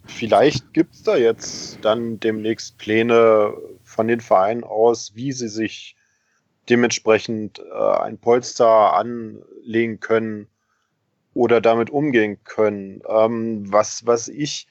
Vielleicht 0.04 0.72
gibt 0.72 0.94
es 0.94 1.02
da 1.02 1.16
jetzt 1.16 1.78
dann 1.82 2.20
demnächst 2.20 2.78
Pläne 2.78 3.52
von 3.84 4.08
den 4.08 4.20
Vereinen 4.20 4.64
aus, 4.64 5.12
wie 5.14 5.32
sie 5.32 5.48
sich 5.48 5.96
dementsprechend 6.70 7.58
äh, 7.58 7.98
ein 8.00 8.18
Polster 8.18 8.94
anlegen 8.94 10.00
können 10.00 10.48
oder 11.34 11.60
damit 11.60 11.90
umgehen 11.90 12.42
können. 12.44 13.02
Ähm, 13.08 13.70
was, 13.72 14.06
was 14.06 14.28
ich, 14.28 14.66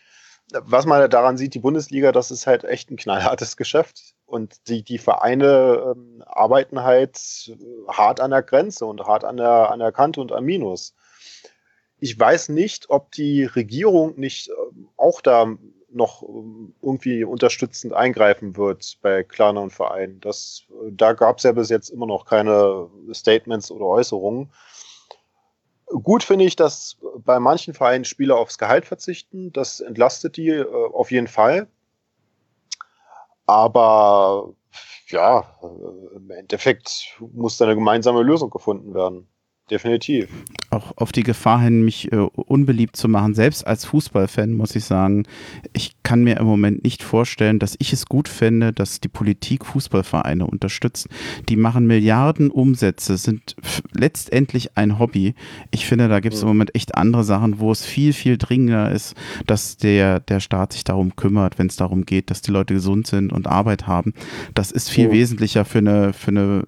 was 0.52 0.86
man 0.86 1.10
daran 1.10 1.38
sieht, 1.38 1.54
die 1.54 1.60
Bundesliga, 1.60 2.12
das 2.12 2.32
ist 2.32 2.48
halt 2.48 2.64
echt 2.64 2.90
ein 2.90 2.98
knallhartes 2.98 3.58
Geschäft. 3.58 4.16
Und 4.26 4.68
die, 4.68 4.84
die 4.84 5.00
Vereine 5.00 5.96
ähm, 5.96 6.24
arbeiten 6.26 6.84
halt 6.84 7.52
hart 7.88 8.20
an 8.20 8.32
der 8.32 8.44
Grenze 8.44 8.86
und 8.86 9.02
hart 9.02 9.24
an 9.24 9.38
der, 9.38 9.72
an 9.72 9.80
der 9.80 9.92
Kante 9.92 10.22
und 10.22 10.32
am 10.32 10.46
Minus. 10.46 10.94
Ich 12.00 12.18
weiß 12.18 12.50
nicht, 12.50 12.90
ob 12.90 13.12
die 13.12 13.44
Regierung 13.44 14.18
nicht 14.20 14.50
ähm, 14.50 14.90
auch 14.98 15.22
da 15.22 15.58
noch 15.92 16.24
ähm, 16.24 16.74
irgendwie 16.82 17.24
unterstützend 17.24 17.94
eingreifen 17.94 18.56
wird 18.58 18.98
bei 19.02 19.24
kleineren 19.24 19.70
Vereinen. 19.70 20.20
Das, 20.22 20.64
da 20.92 21.14
gab 21.14 21.38
es 21.38 21.44
ja 21.44 21.52
bis 21.52 21.70
jetzt 21.70 21.90
immer 21.90 22.06
noch 22.06 22.26
keine 22.26 22.90
Statements 23.14 23.72
oder 23.72 23.86
Äußerungen. 23.86 24.52
Gut 25.88 26.24
finde 26.24 26.46
ich, 26.46 26.56
dass 26.56 26.98
bei 27.18 27.40
manchen 27.40 27.74
Vereinen 27.74 28.06
Spieler 28.06 28.38
aufs 28.38 28.58
Gehalt 28.58 28.86
verzichten. 28.86 29.52
Das 29.52 29.80
entlastet 29.80 30.38
die 30.38 30.50
äh, 30.50 30.66
auf 30.94 31.12
jeden 31.12 31.28
Fall. 31.28 31.68
Aber 33.48 34.54
ja, 35.08 35.58
äh, 35.64 36.16
im 36.16 36.30
Endeffekt 36.30 37.18
muss 37.20 37.58
da 37.58 37.66
eine 37.66 37.76
gemeinsame 37.76 38.22
Lösung 38.22 38.52
gefunden 38.52 38.94
werden 38.94 39.28
definitiv. 39.70 40.30
Auch 40.70 40.98
auf 40.98 41.12
die 41.12 41.24
Gefahr 41.24 41.62
hin, 41.62 41.84
mich 41.84 42.12
äh, 42.12 42.18
unbeliebt 42.18 42.96
zu 42.96 43.08
machen. 43.08 43.34
Selbst 43.34 43.66
als 43.66 43.86
Fußballfan 43.86 44.54
muss 44.54 44.76
ich 44.76 44.86
sagen, 44.86 45.26
ich 45.74 45.96
kann 46.04 46.24
mir 46.24 46.38
im 46.38 46.46
Moment 46.46 46.84
nicht 46.84 47.04
vorstellen, 47.04 47.60
dass 47.60 47.76
ich 47.80 47.94
es 47.94 48.06
gut 48.06 48.28
fände, 48.28 48.74
dass 48.74 49.00
die 49.00 49.08
Politik 49.08 49.66
Fußballvereine 49.66 50.46
unterstützt. 50.46 51.08
Die 51.48 51.56
machen 51.56 51.88
Milliarden 51.88 52.52
Umsätze, 52.52 53.18
sind 53.18 53.56
letztendlich 53.94 54.78
ein 54.78 55.00
Hobby. 55.00 55.34
Ich 55.72 55.86
finde, 55.86 56.08
da 56.08 56.20
gibt 56.20 56.36
es 56.36 56.42
im 56.42 56.48
Moment 56.48 56.76
echt 56.76 56.96
andere 56.96 57.24
Sachen, 57.24 57.60
wo 57.60 57.72
es 57.72 57.86
viel, 57.86 58.14
viel 58.14 58.38
dringender 58.38 58.92
ist, 58.92 59.16
dass 59.46 59.78
der, 59.78 60.20
der 60.20 60.40
Staat 60.40 60.74
sich 60.74 60.84
darum 60.84 61.16
kümmert, 61.16 61.58
wenn 61.60 61.68
es 61.68 61.76
darum 61.76 62.06
geht, 62.06 62.30
dass 62.30 62.42
die 62.42 62.52
Leute 62.52 62.74
gesund 62.74 63.08
sind 63.08 63.32
und 63.32 63.48
Arbeit 63.48 63.88
haben. 63.88 64.14
Das 64.54 64.72
ist 64.72 64.90
viel 64.90 65.08
oh. 65.08 65.12
wesentlicher 65.12 65.66
für 65.66 65.80
eine, 65.80 66.14
für 66.14 66.32
eine 66.32 66.64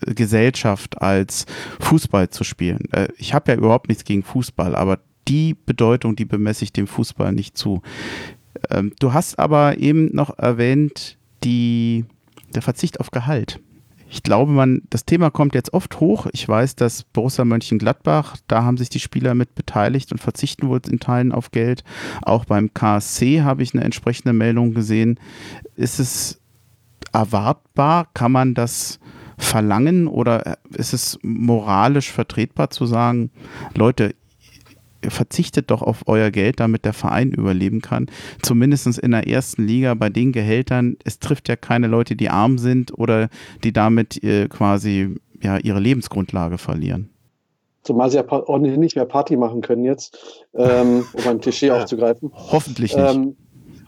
Gesellschaft 0.00 1.00
als 1.00 1.46
Fußball 1.80 2.30
zu 2.30 2.44
spielen. 2.44 2.90
Äh, 2.92 3.08
ich 3.16 3.34
habe 3.34 3.52
ja 3.52 3.58
überhaupt 3.58 3.88
nichts 3.88 4.04
gegen 4.04 4.22
Fußball, 4.22 4.74
aber 4.74 5.00
die 5.28 5.54
Bedeutung, 5.54 6.16
die 6.16 6.24
bemesse 6.24 6.64
ich 6.64 6.72
dem 6.72 6.86
Fußball 6.86 7.32
nicht 7.32 7.56
zu. 7.58 7.82
Ähm, 8.70 8.92
du 8.98 9.12
hast 9.12 9.38
aber 9.38 9.78
eben 9.78 10.14
noch 10.14 10.38
erwähnt, 10.38 11.18
die, 11.44 12.04
der 12.54 12.62
Verzicht 12.62 13.00
auf 13.00 13.10
Gehalt. 13.10 13.60
Ich 14.08 14.22
glaube, 14.22 14.52
man, 14.52 14.82
das 14.88 15.04
Thema 15.04 15.30
kommt 15.30 15.54
jetzt 15.54 15.72
oft 15.72 15.98
hoch. 15.98 16.28
Ich 16.32 16.48
weiß, 16.48 16.76
dass 16.76 17.02
Borussia 17.02 17.44
Mönchengladbach, 17.44 18.36
da 18.46 18.62
haben 18.62 18.76
sich 18.76 18.88
die 18.88 19.00
Spieler 19.00 19.34
mit 19.34 19.54
beteiligt 19.56 20.12
und 20.12 20.18
verzichten 20.18 20.68
wohl 20.68 20.80
in 20.88 21.00
Teilen 21.00 21.32
auf 21.32 21.50
Geld. 21.50 21.82
Auch 22.22 22.44
beim 22.44 22.72
KSC 22.72 23.42
habe 23.42 23.64
ich 23.64 23.74
eine 23.74 23.82
entsprechende 23.82 24.32
Meldung 24.32 24.74
gesehen. 24.74 25.18
Ist 25.74 25.98
es 25.98 26.40
erwartbar? 27.12 28.08
Kann 28.14 28.30
man 28.30 28.54
das 28.54 29.00
verlangen 29.38 30.06
oder 30.08 30.58
ist 30.70 30.92
es 30.92 31.18
moralisch 31.22 32.10
vertretbar 32.10 32.70
zu 32.70 32.86
sagen, 32.86 33.30
Leute, 33.74 34.14
verzichtet 35.02 35.70
doch 35.70 35.82
auf 35.82 36.02
euer 36.06 36.30
Geld, 36.30 36.60
damit 36.60 36.84
der 36.84 36.92
Verein 36.92 37.30
überleben 37.30 37.80
kann. 37.80 38.06
Zumindest 38.42 38.98
in 38.98 39.10
der 39.12 39.28
ersten 39.28 39.66
Liga 39.66 39.94
bei 39.94 40.08
den 40.08 40.32
Gehältern. 40.32 40.96
Es 41.04 41.18
trifft 41.18 41.48
ja 41.48 41.56
keine 41.56 41.86
Leute, 41.86 42.16
die 42.16 42.28
arm 42.28 42.58
sind 42.58 42.96
oder 42.98 43.28
die 43.62 43.72
damit 43.72 44.22
äh, 44.22 44.48
quasi 44.48 45.14
ja, 45.42 45.58
ihre 45.58 45.80
Lebensgrundlage 45.80 46.58
verlieren. 46.58 47.10
Zumal 47.82 48.10
sie 48.10 48.16
ja 48.16 48.24
ordentlich 48.28 48.76
nicht 48.78 48.96
mehr 48.96 49.04
Party 49.04 49.36
machen 49.36 49.60
können 49.60 49.84
jetzt, 49.84 50.18
ähm, 50.54 51.04
um 51.12 51.28
ein 51.28 51.40
Klischee 51.40 51.68
ja, 51.68 51.76
aufzugreifen. 51.82 52.32
Hoffentlich 52.34 52.96
nicht. 52.96 53.14
Ähm, 53.14 53.36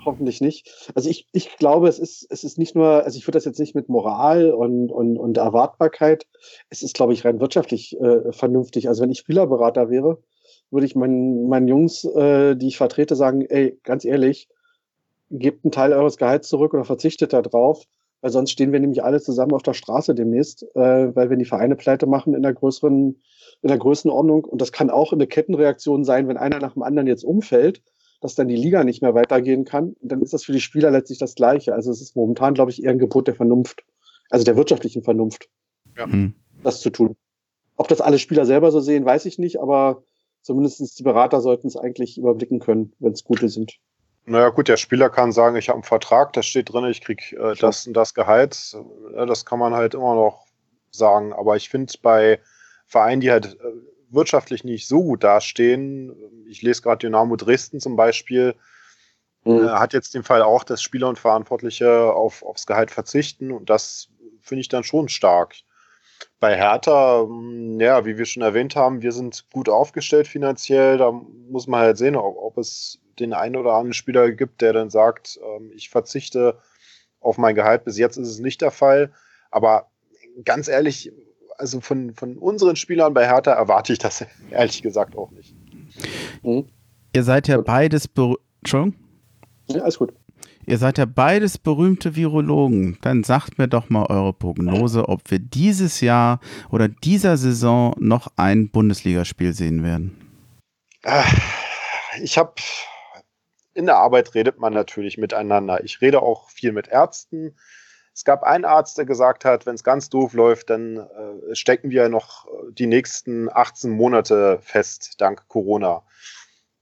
hoffentlich 0.08 0.40
nicht. 0.40 0.90
Also 0.94 1.08
ich, 1.08 1.26
ich 1.32 1.56
glaube, 1.56 1.88
es 1.88 1.98
ist, 1.98 2.26
es 2.30 2.44
ist 2.44 2.58
nicht 2.58 2.74
nur, 2.74 3.04
also 3.04 3.16
ich 3.16 3.26
würde 3.26 3.36
das 3.36 3.44
jetzt 3.44 3.60
nicht 3.60 3.74
mit 3.74 3.88
Moral 3.88 4.50
und, 4.50 4.90
und, 4.90 5.18
und 5.18 5.36
Erwartbarkeit, 5.36 6.26
es 6.70 6.82
ist, 6.82 6.94
glaube 6.94 7.12
ich, 7.12 7.24
rein 7.24 7.40
wirtschaftlich 7.40 7.98
äh, 8.00 8.32
vernünftig. 8.32 8.88
Also 8.88 9.02
wenn 9.02 9.10
ich 9.10 9.18
Spielerberater 9.18 9.90
wäre, 9.90 10.18
würde 10.70 10.86
ich 10.86 10.94
meinen, 10.94 11.48
meinen 11.48 11.68
Jungs, 11.68 12.04
äh, 12.04 12.56
die 12.56 12.68
ich 12.68 12.76
vertrete, 12.76 13.16
sagen, 13.16 13.42
ey, 13.42 13.78
ganz 13.84 14.04
ehrlich, 14.04 14.48
gebt 15.30 15.64
einen 15.64 15.72
Teil 15.72 15.92
eures 15.92 16.16
Gehalts 16.16 16.48
zurück 16.48 16.74
oder 16.74 16.84
verzichtet 16.84 17.32
da 17.32 17.42
drauf, 17.42 17.84
weil 18.20 18.30
sonst 18.30 18.50
stehen 18.50 18.72
wir 18.72 18.80
nämlich 18.80 19.04
alle 19.04 19.20
zusammen 19.20 19.52
auf 19.52 19.62
der 19.62 19.74
Straße 19.74 20.14
demnächst, 20.14 20.64
äh, 20.74 21.14
weil 21.14 21.30
wenn 21.30 21.38
die 21.38 21.44
Vereine 21.44 21.76
pleite 21.76 22.06
machen 22.06 22.34
in 22.34 22.42
der 22.42 22.54
größeren, 22.54 23.16
in 23.62 23.68
der 23.68 23.78
Größenordnung, 23.78 24.44
und 24.44 24.60
das 24.60 24.72
kann 24.72 24.90
auch 24.90 25.12
eine 25.12 25.26
Kettenreaktion 25.26 26.04
sein, 26.04 26.28
wenn 26.28 26.36
einer 26.36 26.58
nach 26.58 26.74
dem 26.74 26.82
anderen 26.82 27.06
jetzt 27.06 27.24
umfällt, 27.24 27.82
dass 28.20 28.34
dann 28.34 28.48
die 28.48 28.56
Liga 28.56 28.84
nicht 28.84 29.02
mehr 29.02 29.14
weitergehen 29.14 29.64
kann, 29.64 29.94
dann 30.00 30.22
ist 30.22 30.32
das 30.32 30.44
für 30.44 30.52
die 30.52 30.60
Spieler 30.60 30.90
letztlich 30.90 31.18
das 31.18 31.34
Gleiche. 31.34 31.74
Also 31.74 31.90
es 31.90 32.00
ist 32.00 32.16
momentan, 32.16 32.54
glaube 32.54 32.70
ich, 32.70 32.82
eher 32.82 32.90
ein 32.90 32.98
Gebot 32.98 33.28
der 33.28 33.34
Vernunft, 33.34 33.84
also 34.30 34.44
der 34.44 34.56
wirtschaftlichen 34.56 35.02
Vernunft, 35.02 35.48
ja. 35.96 36.04
Hm. 36.04 36.34
das 36.62 36.80
zu 36.80 36.90
tun. 36.90 37.16
Ob 37.76 37.88
das 37.88 38.00
alle 38.00 38.18
Spieler 38.18 38.44
selber 38.44 38.72
so 38.72 38.80
sehen, 38.80 39.04
weiß 39.04 39.24
ich 39.26 39.38
nicht, 39.38 39.60
aber 39.60 40.02
zumindest 40.42 40.98
die 40.98 41.02
Berater 41.02 41.40
sollten 41.40 41.68
es 41.68 41.76
eigentlich 41.76 42.18
überblicken 42.18 42.58
können, 42.58 42.92
wenn 42.98 43.12
es 43.12 43.24
gute 43.24 43.48
sind. 43.48 43.78
Naja 44.28 44.50
gut, 44.50 44.68
der 44.68 44.76
Spieler 44.76 45.08
kann 45.08 45.32
sagen, 45.32 45.56
ich 45.56 45.68
habe 45.68 45.76
einen 45.76 45.84
Vertrag, 45.84 46.34
da 46.34 46.42
steht 46.42 46.72
drin, 46.72 46.84
ich 46.84 47.00
krieg 47.00 47.32
äh, 47.32 47.54
das 47.54 47.86
und 47.86 47.94
das 47.94 48.12
Gehalt. 48.12 48.76
Das 49.14 49.46
kann 49.46 49.58
man 49.58 49.72
halt 49.72 49.94
immer 49.94 50.14
noch 50.14 50.44
sagen. 50.90 51.32
Aber 51.32 51.56
ich 51.56 51.70
finde 51.70 51.94
bei 52.02 52.38
Vereinen, 52.86 53.22
die 53.22 53.30
halt 53.30 53.54
äh, 53.54 53.72
wirtschaftlich 54.10 54.64
nicht 54.64 54.88
so 54.88 55.02
gut 55.02 55.24
dastehen. 55.24 56.14
Ich 56.48 56.62
lese 56.62 56.82
gerade 56.82 56.98
Dynamo 56.98 57.36
Dresden 57.36 57.80
zum 57.80 57.96
Beispiel. 57.96 58.54
Mhm. 59.44 59.64
Äh, 59.64 59.68
hat 59.70 59.92
jetzt 59.92 60.14
den 60.14 60.24
Fall 60.24 60.42
auch, 60.42 60.64
dass 60.64 60.82
Spieler 60.82 61.08
und 61.08 61.18
Verantwortliche 61.18 62.12
auf, 62.12 62.42
aufs 62.42 62.66
Gehalt 62.66 62.90
verzichten 62.90 63.50
und 63.50 63.70
das 63.70 64.08
finde 64.40 64.60
ich 64.60 64.68
dann 64.68 64.84
schon 64.84 65.08
stark. 65.08 65.54
Bei 66.40 66.56
Hertha, 66.56 67.22
hm, 67.22 67.80
ja, 67.80 68.04
wie 68.04 68.18
wir 68.18 68.24
schon 68.24 68.42
erwähnt 68.42 68.76
haben, 68.76 69.02
wir 69.02 69.12
sind 69.12 69.46
gut 69.52 69.68
aufgestellt 69.68 70.26
finanziell. 70.26 70.98
Da 70.98 71.12
muss 71.12 71.66
man 71.66 71.80
halt 71.80 71.98
sehen, 71.98 72.16
ob, 72.16 72.36
ob 72.36 72.58
es 72.58 73.00
den 73.18 73.32
einen 73.32 73.56
oder 73.56 73.72
anderen 73.72 73.94
Spieler 73.94 74.30
gibt, 74.32 74.60
der 74.60 74.72
dann 74.72 74.90
sagt, 74.90 75.38
ähm, 75.42 75.72
ich 75.74 75.90
verzichte 75.90 76.58
auf 77.20 77.38
mein 77.38 77.54
Gehalt. 77.54 77.84
Bis 77.84 77.98
jetzt 77.98 78.16
ist 78.16 78.28
es 78.28 78.38
nicht 78.38 78.60
der 78.62 78.70
Fall. 78.70 79.12
Aber 79.50 79.90
ganz 80.44 80.68
ehrlich, 80.68 81.12
also 81.58 81.80
von, 81.80 82.14
von 82.14 82.38
unseren 82.38 82.76
Spielern 82.76 83.12
bei 83.12 83.26
Hertha 83.26 83.52
erwarte 83.52 83.92
ich 83.92 83.98
das 83.98 84.24
ehrlich 84.50 84.82
gesagt 84.82 85.16
auch 85.16 85.30
nicht. 85.30 85.54
Mhm. 86.42 86.66
Ihr 87.12 87.24
seid 87.24 87.48
ja 87.48 87.56
gut. 87.56 87.66
beides, 87.66 88.08
Entschuldigung? 88.60 88.94
Ja, 89.68 89.82
alles 89.82 89.98
gut. 89.98 90.14
Ihr 90.66 90.76
seid 90.76 90.98
ja 90.98 91.06
beides 91.06 91.56
berühmte 91.56 92.14
Virologen. 92.14 92.98
Dann 93.00 93.24
sagt 93.24 93.58
mir 93.58 93.68
doch 93.68 93.88
mal 93.88 94.04
eure 94.06 94.34
Prognose, 94.34 95.08
ob 95.08 95.30
wir 95.30 95.38
dieses 95.38 96.02
Jahr 96.02 96.40
oder 96.70 96.88
dieser 96.88 97.38
Saison 97.38 97.94
noch 97.98 98.28
ein 98.36 98.68
Bundesligaspiel 98.68 99.54
sehen 99.54 99.82
werden. 99.82 100.14
Ich 102.22 102.36
habe 102.36 102.52
in 103.72 103.86
der 103.86 103.96
Arbeit 103.96 104.34
redet 104.34 104.58
man 104.58 104.74
natürlich 104.74 105.16
miteinander. 105.16 105.82
Ich 105.84 106.02
rede 106.02 106.20
auch 106.20 106.50
viel 106.50 106.72
mit 106.72 106.88
Ärzten. 106.88 107.56
Es 108.18 108.24
gab 108.24 108.42
einen 108.42 108.64
Arzt, 108.64 108.98
der 108.98 109.04
gesagt 109.04 109.44
hat, 109.44 109.64
wenn 109.64 109.76
es 109.76 109.84
ganz 109.84 110.10
doof 110.10 110.32
läuft, 110.32 110.70
dann 110.70 110.96
äh, 110.96 111.54
stecken 111.54 111.90
wir 111.90 112.08
noch 112.08 112.48
äh, 112.48 112.72
die 112.72 112.88
nächsten 112.88 113.48
18 113.48 113.92
Monate 113.92 114.58
fest, 114.60 115.14
dank 115.18 115.46
Corona. 115.46 116.02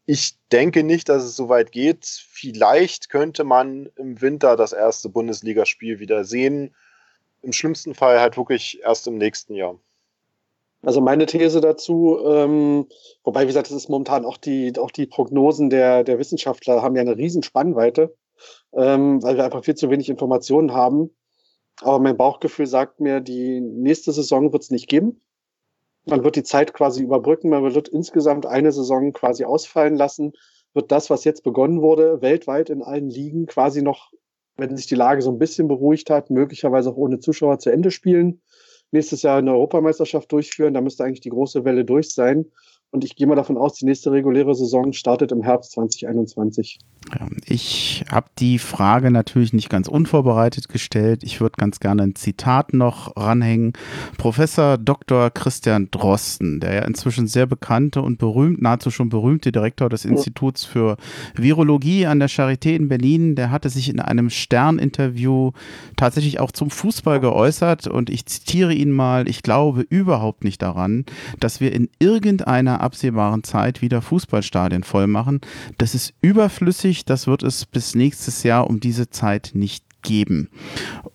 Ich 0.07 0.39
denke 0.51 0.83
nicht, 0.83 1.11
dass 1.11 1.25
es 1.25 1.37
so 1.37 1.51
weit 1.51 1.73
geht. 1.73 2.07
Vielleicht 2.07 3.11
könnte 3.11 3.45
man 3.45 3.91
im 3.97 4.23
Winter 4.23 4.57
das 4.57 4.73
erste 4.73 5.11
Bundesligaspiel 5.11 5.99
wieder 5.99 6.25
sehen. 6.25 6.75
Im 7.43 7.53
schlimmsten 7.53 7.95
Fall 7.95 8.19
halt 8.19 8.39
wirklich 8.39 8.81
erst 8.83 9.07
im 9.07 9.19
nächsten 9.19 9.53
Jahr. 9.53 9.79
Also 10.81 11.03
meine 11.03 11.27
These 11.27 11.61
dazu, 11.61 12.19
ähm, 12.25 12.87
wobei, 13.25 13.43
wie 13.43 13.49
gesagt, 13.49 13.67
das 13.67 13.77
ist 13.77 13.91
momentan 13.91 14.25
auch 14.25 14.39
die, 14.39 14.73
auch 14.79 14.91
die 14.91 15.05
Prognosen 15.05 15.69
der, 15.69 16.03
der 16.03 16.19
Wissenschaftler 16.19 16.81
haben 16.81 16.97
ja 16.97 17.03
eine 17.03 17.19
riesen 17.19 17.43
Spannweite, 17.43 18.17
ähm, 18.73 19.23
weil 19.23 19.37
wir 19.37 19.45
einfach 19.45 19.65
viel 19.65 19.75
zu 19.75 19.91
wenig 19.91 20.09
Informationen 20.09 20.73
haben. 20.73 21.11
Aber 21.83 21.99
mein 21.99 22.17
Bauchgefühl 22.17 22.67
sagt 22.67 23.01
mir, 23.01 23.21
die 23.21 23.61
nächste 23.61 24.13
Saison 24.13 24.53
wird 24.53 24.63
es 24.63 24.71
nicht 24.71 24.89
geben. 24.89 25.21
Man 26.07 26.23
wird 26.25 26.37
die 26.37 26.45
Zeit 26.45 26.73
quasi 26.73 27.03
überbrücken, 27.03 27.51
man 27.51 27.75
wird 27.75 27.89
insgesamt 27.89 28.47
eine 28.47 28.71
Saison 28.71 29.13
quasi 29.13 29.45
ausfallen 29.45 29.97
lassen, 29.97 30.33
wird 30.73 30.93
das, 30.93 31.11
was 31.11 31.25
jetzt 31.25 31.43
begonnen 31.43 31.83
wurde, 31.83 32.23
weltweit 32.23 32.71
in 32.71 32.83
allen 32.83 33.11
Ligen 33.11 33.47
quasi 33.47 33.83
noch, 33.83 34.13
wenn 34.57 34.77
sich 34.77 34.87
die 34.87 34.95
Lage 34.95 35.21
so 35.21 35.31
ein 35.31 35.39
bisschen 35.39 35.67
beruhigt 35.67 36.09
hat, 36.09 36.31
möglicherweise 36.31 36.91
auch 36.91 36.97
ohne 36.97 37.19
Zuschauer 37.19 37.59
zu 37.59 37.71
Ende 37.71 37.91
spielen. 37.91 38.41
Nächstes 38.93 39.23
Jahr 39.23 39.39
eine 39.39 39.53
Europameisterschaft 39.53 40.31
durchführen, 40.31 40.75
da 40.75 40.81
müsste 40.81 41.03
eigentlich 41.03 41.21
die 41.23 41.31
große 41.31 41.65
Welle 41.65 41.85
durch 41.85 42.15
sein. 42.15 42.47
Und 42.91 43.05
ich 43.05 43.17
gehe 43.17 43.27
mal 43.27 43.35
davon 43.35 43.57
aus, 43.57 43.75
die 43.75 43.85
nächste 43.85 44.13
reguläre 44.13 44.55
Saison 44.55 44.93
startet 44.93 45.33
im 45.33 45.43
Herbst 45.43 45.73
2021. 45.73 46.79
Ich 47.45 48.05
habe 48.11 48.29
die 48.39 48.59
Frage 48.59 49.11
natürlich 49.11 49.53
nicht 49.53 49.69
ganz 49.69 49.87
unvorbereitet 49.87 50.69
gestellt. 50.69 51.23
Ich 51.23 51.41
würde 51.41 51.57
ganz 51.57 51.79
gerne 51.79 52.03
ein 52.03 52.15
Zitat 52.17 52.73
noch 52.73 53.17
ranhängen. 53.17 53.75
Professor 54.19 54.77
Dr. 54.79 55.31
Christian 55.31 55.89
Drosten, 55.91 56.59
der 56.59 56.75
ja 56.75 56.83
inzwischen 56.83 57.29
sehr 57.29 57.47
bekannte 57.47 58.03
und 58.03 58.19
berühmt, 58.19 58.61
nahezu 58.61 58.91
schon 58.91 59.09
berühmte 59.09 59.53
Direktor 59.53 59.89
des 59.89 60.05
Instituts 60.05 60.65
für 60.65 60.97
Virologie 61.35 62.07
an 62.07 62.19
der 62.19 62.29
Charité 62.29 62.75
in 62.75 62.89
Berlin, 62.89 63.37
der 63.37 63.51
hatte 63.51 63.69
sich 63.69 63.89
in 63.89 64.01
einem 64.01 64.31
Stern-Interview 64.31 65.53
tatsächlich 65.97 66.41
auch 66.41 66.51
zum 66.51 66.71
Fußball 66.71 67.21
geäußert 67.21 67.87
und 67.87 68.11
ich 68.11 68.27
zitiere 68.27 68.75
ihn 68.75 68.91
mal, 68.91 69.29
ich 69.29 69.43
glaube 69.43 69.83
überhaupt 69.83 70.43
nicht 70.43 70.61
daran, 70.61 71.05
dass 71.39 71.61
wir 71.61 71.73
in 71.73 71.89
irgendeiner 72.01 72.76
absehbaren 72.81 73.45
Zeit 73.45 73.83
wieder 73.83 74.03
Fußballstadien 74.03 74.83
voll 74.83 75.07
machen. 75.07 75.41
Das 75.79 75.95
ist 75.95 76.15
überflüssig, 76.21 77.05
das 77.05 77.27
wird 77.27 77.43
es 77.43 77.67
bis 77.67 77.95
nächstes 77.95 78.43
Jahr 78.43 78.69
um 78.69 78.81
diese 78.81 79.11
Zeit 79.11 79.51
nicht 79.55 79.85
geben. 80.07 80.49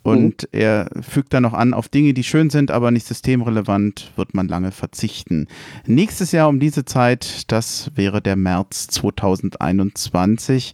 Und 0.04 0.44
mhm. 0.44 0.60
er 0.60 0.90
fügt 1.02 1.34
dann 1.34 1.44
noch 1.44 1.54
an, 1.54 1.74
auf 1.74 1.90
Dinge, 1.90 2.14
die 2.14 2.24
schön 2.24 2.50
sind, 2.50 2.72
aber 2.72 2.92
nicht 2.92 3.08
systemrelevant, 3.08 4.12
wird 4.16 4.34
man 4.34 4.48
lange 4.48 4.72
verzichten. 4.72 5.48
Nächstes 5.86 6.32
Jahr 6.32 6.50
um 6.50 6.60
diese 6.60 6.86
Zeit, 6.86 7.52
das 7.52 7.92
wäre 7.96 8.22
der 8.22 8.36
März 8.36 8.88
2021. 8.88 10.74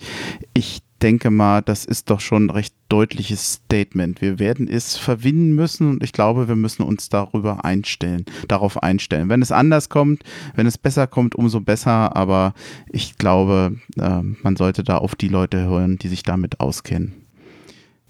Ich 0.54 0.82
denke 1.00 1.30
mal, 1.30 1.62
das 1.62 1.86
ist 1.86 2.10
doch 2.10 2.20
schon 2.20 2.48
ein 2.48 2.50
recht 2.50 2.74
deutliches 2.90 3.54
Statement. 3.54 4.22
Wir 4.22 4.40
werden 4.40 4.68
es 4.68 4.98
verwinden 4.98 5.54
müssen 5.54 5.90
und 5.90 6.04
ich 6.04 6.14
glaube, 6.14 6.48
wir 6.48 6.56
müssen 6.56 6.84
uns 6.84 7.10
darüber 7.10 7.66
einstellen, 7.66 8.26
darauf 8.48 8.82
einstellen. 8.82 9.30
Wenn 9.30 9.42
es 9.42 9.52
anders 9.52 9.90
kommt, 9.90 10.24
wenn 10.56 10.68
es 10.68 10.78
besser 10.78 11.08
kommt, 11.08 11.36
umso 11.36 11.62
besser, 11.62 12.16
aber 12.16 12.54
ich 12.90 13.18
glaube, 13.18 13.78
äh, 13.98 14.22
man 14.22 14.56
sollte 14.56 14.84
da 14.84 14.98
auf 14.98 15.16
die 15.16 15.30
Leute 15.30 15.66
hören, 15.66 15.98
die 15.98 16.08
sich 16.08 16.24
damit 16.24 16.60
auskennen. 16.60 17.14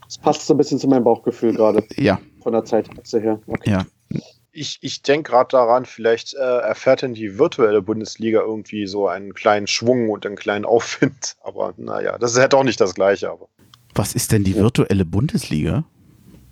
Das 0.06 0.18
passt 0.18 0.48
so 0.48 0.54
ein 0.54 0.58
bisschen 0.58 0.80
zu 0.80 0.88
meinem 0.88 1.04
Bauchgefühl 1.04 1.54
gerade. 1.54 1.84
Ja. 1.96 2.20
Von 2.42 2.54
der 2.54 2.64
Zeitachse 2.64 3.20
her. 3.20 3.40
Okay. 3.48 3.72
Ja 3.72 3.86
ich, 4.58 4.80
ich 4.82 5.04
denke 5.04 5.32
gerade 5.32 5.50
daran, 5.50 5.86
vielleicht 5.86 6.34
äh, 6.34 6.38
erfährt 6.40 7.04
denn 7.04 7.14
die 7.14 7.38
virtuelle 7.38 7.82
Bundesliga 7.82 8.42
irgendwie 8.42 8.88
so 8.88 9.08
einen 9.08 9.34
kleinen 9.34 9.68
Schwung 9.68 10.10
und 10.10 10.26
einen 10.26 10.36
kleinen 10.36 10.66
Aufwind. 10.66 11.36
Aber 11.44 11.74
naja, 11.78 12.18
das 12.18 12.34
ist 12.34 12.40
halt 12.40 12.54
auch 12.54 12.64
nicht 12.64 12.82
das 12.82 12.96
Gleiche. 12.96 13.30
Aber. 13.30 13.48
Was 13.94 14.14
ist 14.14 14.32
denn 14.32 14.44
die 14.44 14.56
virtuelle 14.56 15.06
Bundesliga? 15.06 15.86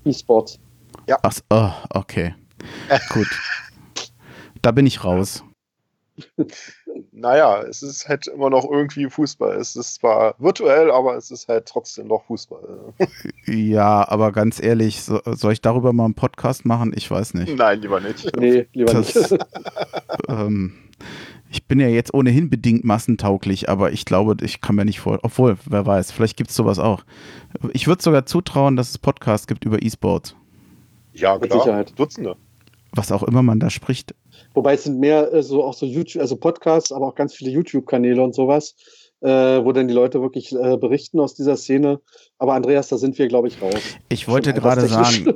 E-Sports. 0.05 0.59
Ja. 1.07 1.17
Ach, 1.23 1.33
oh, 1.49 1.71
okay. 1.89 2.35
Gut. 3.09 3.27
Da 4.61 4.71
bin 4.71 4.87
ich 4.87 5.03
raus. 5.03 5.43
naja, 7.15 7.61
es 7.61 7.81
ist 7.81 8.07
halt 8.09 8.27
immer 8.27 8.49
noch 8.49 8.69
irgendwie 8.69 9.09
Fußball. 9.09 9.55
Es 9.55 9.75
ist 9.75 9.95
zwar 9.95 10.35
virtuell, 10.37 10.91
aber 10.91 11.15
es 11.15 11.31
ist 11.31 11.47
halt 11.47 11.65
trotzdem 11.65 12.07
noch 12.07 12.25
Fußball. 12.25 12.93
ja, 13.45 14.05
aber 14.07 14.31
ganz 14.31 14.61
ehrlich, 14.61 15.01
so, 15.01 15.21
soll 15.25 15.53
ich 15.53 15.61
darüber 15.61 15.93
mal 15.93 16.05
einen 16.05 16.13
Podcast 16.13 16.65
machen? 16.65 16.93
Ich 16.95 17.09
weiß 17.09 17.33
nicht. 17.35 17.55
Nein, 17.55 17.81
lieber 17.81 17.99
nicht. 17.99 18.31
Nee, 18.45 18.67
lieber 18.73 18.93
das, 18.93 19.15
nicht. 19.15 19.45
ähm, 20.27 20.73
ich 21.49 21.65
bin 21.65 21.79
ja 21.79 21.87
jetzt 21.87 22.13
ohnehin 22.13 22.49
bedingt 22.49 22.83
massentauglich, 22.83 23.69
aber 23.69 23.91
ich 23.93 24.03
glaube, 24.05 24.35
ich 24.41 24.59
kann 24.59 24.75
mir 24.75 24.83
nicht 24.83 24.99
vor. 24.99 25.19
Obwohl, 25.23 25.57
wer 25.65 25.85
weiß, 25.85 26.11
vielleicht 26.11 26.35
gibt 26.35 26.49
es 26.49 26.55
sowas 26.55 26.79
auch. 26.79 27.03
Ich 27.71 27.87
würde 27.87 28.03
sogar 28.03 28.25
zutrauen, 28.25 28.75
dass 28.75 28.89
es 28.89 28.97
Podcasts 28.97 29.47
gibt 29.47 29.63
über 29.63 29.81
E-Sports. 29.81 30.35
Ja, 31.13 31.37
klar. 31.37 31.39
Mit 31.39 31.53
Sicherheit. 31.53 31.97
Dutzende. 31.97 32.35
Was 32.91 33.11
auch 33.11 33.23
immer 33.23 33.41
man 33.41 33.59
da 33.59 33.69
spricht. 33.69 34.15
Wobei 34.53 34.73
es 34.73 34.83
sind 34.83 34.99
mehr 34.99 35.33
äh, 35.33 35.43
so 35.43 35.63
auch 35.63 35.73
so 35.73 35.85
YouTube, 35.85 36.21
also 36.21 36.35
Podcasts, 36.35 36.91
aber 36.91 37.07
auch 37.07 37.15
ganz 37.15 37.33
viele 37.33 37.51
YouTube-Kanäle 37.51 38.21
und 38.21 38.35
sowas, 38.35 38.75
äh, 39.21 39.29
wo 39.29 39.71
dann 39.71 39.87
die 39.87 39.93
Leute 39.93 40.21
wirklich 40.21 40.53
äh, 40.53 40.77
berichten 40.77 41.19
aus 41.19 41.35
dieser 41.35 41.57
Szene. 41.57 41.99
Aber 42.37 42.53
Andreas, 42.53 42.87
da 42.89 42.97
sind 42.97 43.17
wir, 43.17 43.27
glaube 43.27 43.47
ich, 43.47 43.61
raus. 43.61 43.81
Ich 44.09 44.27
wollte 44.27 44.53
gerade 44.53 44.87
sagen, 44.87 45.33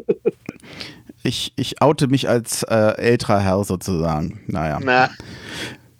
ich, 1.23 1.53
ich 1.55 1.81
oute 1.81 2.07
mich 2.07 2.29
als 2.29 2.63
äh, 2.63 2.75
älterer 2.97 3.39
Herr 3.39 3.63
sozusagen. 3.63 4.41
Naja. 4.47 4.79
Na. 4.81 5.09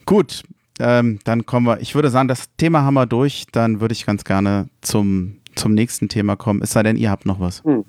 Gut, 0.05 0.43
ähm, 0.79 1.19
dann 1.25 1.45
kommen 1.45 1.67
wir. 1.67 1.81
Ich 1.81 1.93
würde 1.93 2.09
sagen, 2.09 2.27
das 2.27 2.45
Thema 2.57 2.83
haben 2.83 2.93
wir 2.93 3.05
durch. 3.05 3.45
Dann 3.51 3.81
würde 3.81 3.91
ich 3.93 4.05
ganz 4.05 4.23
gerne 4.23 4.69
zum, 4.81 5.37
zum 5.55 5.73
nächsten 5.73 6.09
Thema 6.09 6.35
kommen. 6.35 6.61
Es 6.61 6.71
sei 6.71 6.83
denn, 6.83 6.95
ihr 6.95 7.11
habt 7.11 7.25
noch 7.25 7.39
was. 7.39 7.63
Hm. 7.63 7.85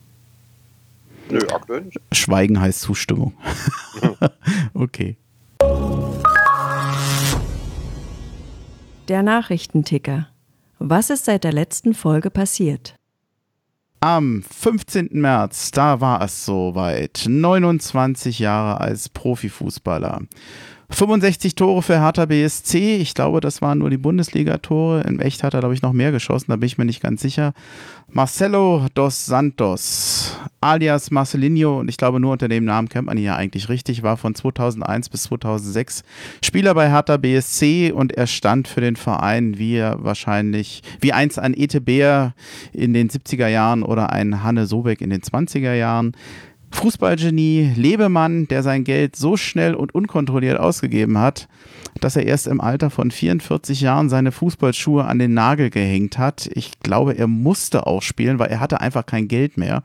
Nö, 1.31 1.41
aktuell 1.53 1.83
nicht. 1.83 1.99
Schweigen 2.13 2.61
heißt 2.61 2.81
Zustimmung. 2.81 3.35
okay. 4.75 5.17
Der 9.09 9.23
Nachrichtenticker. 9.23 10.29
Was 10.79 11.11
ist 11.11 11.25
seit 11.25 11.45
der 11.45 11.53
letzten 11.53 11.95
Folge 11.95 12.31
passiert? 12.31 12.97
Am 14.01 14.43
15. 14.43 15.11
März, 15.13 15.73
da 15.73 16.01
war 16.01 16.23
es 16.23 16.47
soweit. 16.47 17.25
29 17.29 18.39
Jahre 18.39 18.81
als 18.81 19.11
Profifußballer. 19.11 20.23
65 20.91 21.55
Tore 21.55 21.83
für 21.83 22.01
Hertha 22.01 22.27
BSC. 22.27 22.97
Ich 22.97 23.15
glaube, 23.15 23.41
das 23.41 23.63
waren 23.63 23.79
nur 23.79 23.91
die 23.91 23.97
Bundesliga-Tore. 23.97 25.03
In 25.03 25.21
echt 25.21 25.43
hat 25.43 25.55
er, 25.55 25.61
glaube 25.61 25.75
ich, 25.75 25.83
noch 25.83 25.93
mehr 25.93 26.13
geschossen, 26.13 26.47
da 26.49 26.57
bin 26.57 26.67
ich 26.67 26.79
mir 26.79 26.85
nicht 26.85 27.03
ganz 27.03 27.23
sicher. 27.23 27.53
Marcelo 28.13 28.87
dos 28.95 29.25
Santos, 29.27 30.37
alias 30.61 31.13
Marcelinho, 31.13 31.79
und 31.79 31.89
ich 31.89 31.97
glaube, 31.97 32.19
nur 32.19 32.33
unter 32.33 32.49
dem 32.49 32.65
Namen 32.65 32.89
kennt 32.89 33.07
man 33.07 33.17
ihn 33.17 33.23
ja 33.23 33.37
eigentlich 33.37 33.69
richtig, 33.69 34.03
war 34.03 34.17
von 34.17 34.35
2001 34.35 35.11
bis 35.11 35.23
2006 35.25 36.03
Spieler 36.43 36.75
bei 36.75 36.91
Hertha 36.91 37.19
BSC 37.19 37.93
und 37.93 38.11
er 38.13 38.27
stand 38.27 38.67
für 38.67 38.81
den 38.81 38.97
Verein 38.97 39.59
wie 39.59 39.77
er 39.77 40.03
wahrscheinlich, 40.03 40.83
wie 41.01 41.13
einst 41.13 41.39
ein 41.39 41.55
Ete 41.57 41.81
Beer 41.81 42.35
in 42.73 42.95
den 42.95 43.09
70er 43.09 43.47
Jahren 43.47 43.85
oder 43.85 44.11
ein 44.11 44.43
Hanne 44.43 44.67
Sobeck 44.67 45.01
in 45.01 45.11
den 45.11 45.21
20er 45.21 45.75
Jahren. 45.75 46.13
Fußballgenie, 46.73 47.73
Lebemann, 47.77 48.49
der 48.49 48.63
sein 48.63 48.85
Geld 48.85 49.17
so 49.17 49.37
schnell 49.37 49.75
und 49.75 49.95
unkontrolliert 49.95 50.59
ausgegeben 50.59 51.19
hat, 51.19 51.49
dass 52.01 52.17
er 52.17 52.27
erst 52.27 52.47
im 52.47 52.61
Alter 52.61 52.91
von 52.91 53.11
44 53.11 53.81
Jahren 53.81 54.09
seine 54.09 54.33
Fußballschuhe 54.33 55.05
an 55.05 55.19
den 55.19 55.35
Nagel 55.35 55.71
gehängt 55.71 56.19
hat. 56.19 56.49
Ich 56.55 56.81
glaube, 56.81 57.19
er 57.19 57.27
musste 57.27 57.87
auch 57.87 58.03
spielen, 58.03 58.39
weil 58.39 58.51
er 58.51 58.61
hatte 58.61 58.81
einfach 58.81 59.05
kein 59.05 59.29
Geld 59.29 59.57
mehr. 59.57 59.83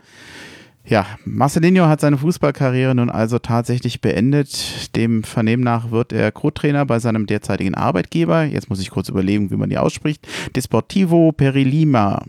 Ja, 0.88 1.08
Marcelinho 1.26 1.88
hat 1.88 2.00
seine 2.00 2.19
Fußballkarriere 2.19 2.93
nun 2.93 3.10
also 3.10 3.39
tatsächlich 3.39 4.02
beendet. 4.02 4.95
Dem 4.95 5.24
Vernehmen 5.24 5.63
nach 5.63 5.89
wird 5.89 6.13
er 6.13 6.32
Co-Trainer 6.32 6.86
bei 6.86 7.00
seinem 7.00 7.26
derzeitigen 7.26 7.74
Arbeitgeber. 7.74 8.43
Jetzt 8.43 8.69
muss 8.69 8.80
ich 8.80 8.91
kurz 8.91 9.10
überlegen, 9.10 9.50
wie 9.50 9.56
man 9.56 9.71
die 9.71 9.80
ausspricht. 9.80 10.28
Desportivo 10.56 11.32
Perilima. 11.32 12.24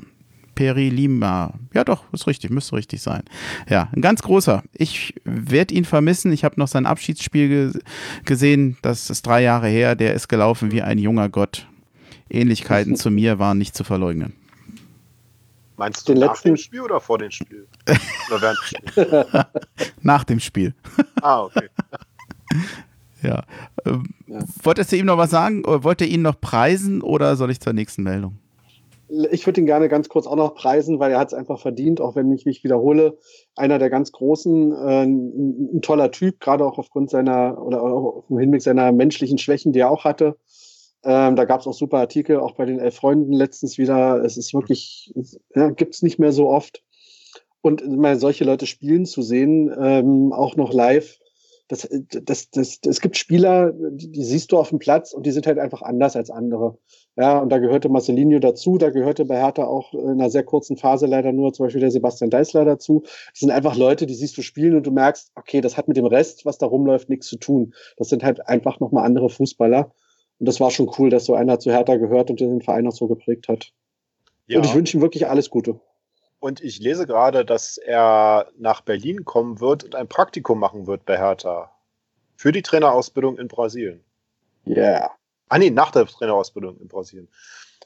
Perilima. 0.57 1.53
Ja, 1.75 1.85
doch, 1.85 2.03
ist 2.13 2.27
richtig, 2.27 2.51
müsste 2.51 2.75
richtig 2.75 3.01
sein. 3.03 3.23
Ja, 3.69 3.89
ein 3.95 4.01
ganz 4.01 4.23
großer. 4.23 4.65
Ich 4.73 5.15
werde 5.25 5.75
ihn 5.75 5.85
vermissen. 5.85 6.33
Ich 6.33 6.43
habe 6.43 6.59
noch 6.59 6.67
sein 6.67 6.87
Abschiedsspiel 6.87 7.49
ge 7.49 7.81
gesehen. 8.25 8.77
Das 8.83 9.09
ist 9.11 9.25
drei 9.25 9.43
Jahre 9.43 9.69
her. 9.69 9.95
Der 9.95 10.15
ist 10.15 10.27
gelaufen 10.27 10.73
wie 10.73 10.83
ein 10.83 10.99
junger 10.99 11.29
Gott. 11.29 11.69
Ähnlichkeiten 12.29 12.97
zu 12.97 13.11
mir 13.11 13.39
waren 13.39 13.59
nicht 13.59 13.77
zu 13.77 13.85
verleugnen. 13.85 14.33
Meinst 15.77 16.09
du 16.09 16.15
Den 16.15 16.21
nach 16.21 16.31
letzten... 16.31 16.49
dem 16.49 16.57
Spiel 16.57 16.81
oder 16.81 17.01
vor 17.01 17.19
dem 17.19 17.31
Spiel? 17.31 17.69
Oder 18.31 18.41
während 18.41 18.59
dem 18.59 18.89
Spiel? 18.89 19.45
nach 20.01 20.25
dem 20.25 20.41
Spiel. 20.41 20.75
Ah, 21.23 21.43
okay. 21.43 21.69
ja. 23.23 23.43
Ähm, 23.85 24.15
ja. 24.27 24.41
Wolltest 24.63 24.93
du 24.93 24.97
ihm 24.97 25.07
noch 25.07 25.19
was 25.19 25.31
sagen? 25.31 25.63
Wollt 25.65 26.01
ihr 26.01 26.07
ihn 26.07 26.23
noch 26.23 26.41
preisen 26.41 27.01
oder 27.01 27.37
soll 27.37 27.51
ich 27.51 27.61
zur 27.61 27.73
nächsten 27.73 28.03
Meldung? 28.03 28.39
Ich 29.09 29.47
würde 29.47 29.61
ihn 29.61 29.67
gerne 29.67 29.89
ganz 29.89 30.09
kurz 30.09 30.27
auch 30.27 30.37
noch 30.37 30.55
preisen, 30.55 30.99
weil 30.99 31.13
er 31.13 31.19
hat 31.19 31.29
es 31.29 31.35
einfach 31.35 31.61
verdient, 31.61 32.01
auch 32.01 32.17
wenn 32.17 32.33
ich 32.33 32.45
mich 32.45 32.65
wiederhole. 32.65 33.19
Einer 33.55 33.79
der 33.79 33.91
ganz 33.91 34.13
großen, 34.13 34.73
äh, 34.73 35.03
ein, 35.05 35.81
toller 35.83 36.11
Typ, 36.11 36.41
gerade 36.41 36.65
auch 36.65 36.79
aufgrund 36.79 37.11
seiner 37.11 37.63
oder 37.65 37.83
auch 37.83 38.25
im 38.29 38.39
Hinblick 38.39 38.63
seiner 38.63 38.93
menschlichen 38.93 39.39
Schwächen, 39.39 39.73
die 39.73 39.81
er 39.81 39.91
auch 39.91 40.05
hatte. 40.05 40.37
Ähm, 41.05 41.37
da 41.37 41.45
gab 41.45 41.61
es 41.61 41.67
auch 41.67 41.75
super 41.75 41.99
Artikel, 41.99 42.39
auch 42.39 42.57
bei 42.57 42.65
den 42.65 42.81
Elf 42.81 42.97
Freunden 42.97 43.33
letztens 43.33 43.79
wieder. 43.79 44.25
Es 44.25 44.37
ist 44.37 44.53
wirklich, 44.53 45.15
ja, 45.55 45.71
gibt 45.71 45.95
es 45.95 46.03
nicht 46.03 46.19
mehr 46.19 46.33
so 46.33 46.49
oft. 46.49 46.83
Und 47.61 47.89
mal 47.89 48.19
solche 48.19 48.45
Leute 48.45 48.67
spielen 48.67 49.07
zu 49.07 49.23
sehen, 49.23 49.73
ähm, 49.81 50.33
auch 50.33 50.57
noch 50.57 50.73
live, 50.73 51.19
das, 51.69 51.89
das, 51.91 52.23
das, 52.23 52.51
das, 52.51 52.79
es 52.87 53.01
gibt 53.01 53.17
Spieler, 53.17 53.73
die, 53.73 54.11
die, 54.11 54.23
siehst 54.23 54.53
du 54.53 54.59
auf 54.59 54.69
dem 54.69 54.79
Platz 54.79 55.13
und 55.13 55.27
die 55.27 55.33
sind 55.33 55.47
halt 55.47 55.59
einfach 55.59 55.83
anders 55.83 56.15
als 56.15 56.31
andere. 56.31 56.79
Ja, 57.17 57.39
und 57.39 57.51
da 57.51 57.59
gehörte 57.59 57.89
Marcelinho 57.89 58.39
dazu, 58.39 58.79
da 58.79 58.91
gehörte 58.91 59.25
bei 59.25 59.39
Hertha 59.39 59.65
auch 59.65 59.93
in 59.95 60.11
einer 60.11 60.31
sehr 60.31 60.45
kurzen 60.45 60.77
Phase 60.77 61.07
leider 61.07 61.33
nur 61.33 61.53
zum 61.53 61.67
Beispiel 61.67 61.81
der 61.81 61.91
Sebastian 61.91 62.31
Deißler 62.31 62.65
dazu. 62.65 63.03
Das 63.05 63.41
sind 63.41 63.51
einfach 63.51 63.77
Leute, 63.77 64.07
die 64.07 64.15
siehst 64.15 64.37
du 64.37 64.43
spielen 64.43 64.77
und 64.77 64.87
du 64.87 64.91
merkst, 64.93 65.33
okay, 65.35 65.61
das 65.61 65.77
hat 65.77 65.89
mit 65.89 65.97
dem 65.97 66.07
Rest, 66.07 66.45
was 66.45 66.59
da 66.59 66.67
rumläuft, 66.67 67.09
nichts 67.09 67.27
zu 67.27 67.37
tun. 67.37 67.75
Das 67.97 68.09
sind 68.09 68.23
halt 68.23 68.47
einfach 68.49 68.79
nochmal 68.81 69.05
andere 69.05 69.31
Fußballer. 69.31 69.93
Und 70.39 70.47
das 70.47 70.61
war 70.61 70.71
schon 70.71 70.91
cool, 70.99 71.11
dass 71.11 71.25
so 71.25 71.35
einer 71.35 71.59
zu 71.59 71.71
Hertha 71.71 71.97
gehört 71.97 72.31
und 72.31 72.41
den 72.41 72.61
Verein 72.61 72.87
auch 72.87 72.93
so 72.93 73.09
geprägt 73.09 73.49
hat. 73.49 73.73
Ja. 74.47 74.59
Und 74.59 74.67
ich 74.67 74.75
wünsche 74.75 74.97
ihm 74.97 75.01
wirklich 75.01 75.27
alles 75.27 75.51
Gute. 75.51 75.81
Und 76.39 76.61
ich 76.61 76.79
lese 76.79 77.07
gerade, 77.07 77.45
dass 77.45 77.79
er 77.79 78.49
nach 78.59 78.83
Berlin 78.83 79.25
kommen 79.25 79.61
wird 79.61 79.85
und 79.85 79.95
ein 79.95 80.09
Praktikum 80.09 80.59
machen 80.59 80.87
wird 80.87 81.05
bei 81.07 81.17
Hertha. 81.17 81.71
Für 82.37 82.53
die 82.53 82.63
Trainerausbildung 82.63 83.39
in 83.39 83.49
Brasilien. 83.49 84.05
Ja. 84.65 84.77
Yeah. 84.77 85.11
Ah 85.49 85.59
nee, 85.59 85.71
nach 85.71 85.93
der 85.93 86.07
Trainerausbildung 86.07 86.79
in 86.81 86.89
Brasilien. 86.89 87.29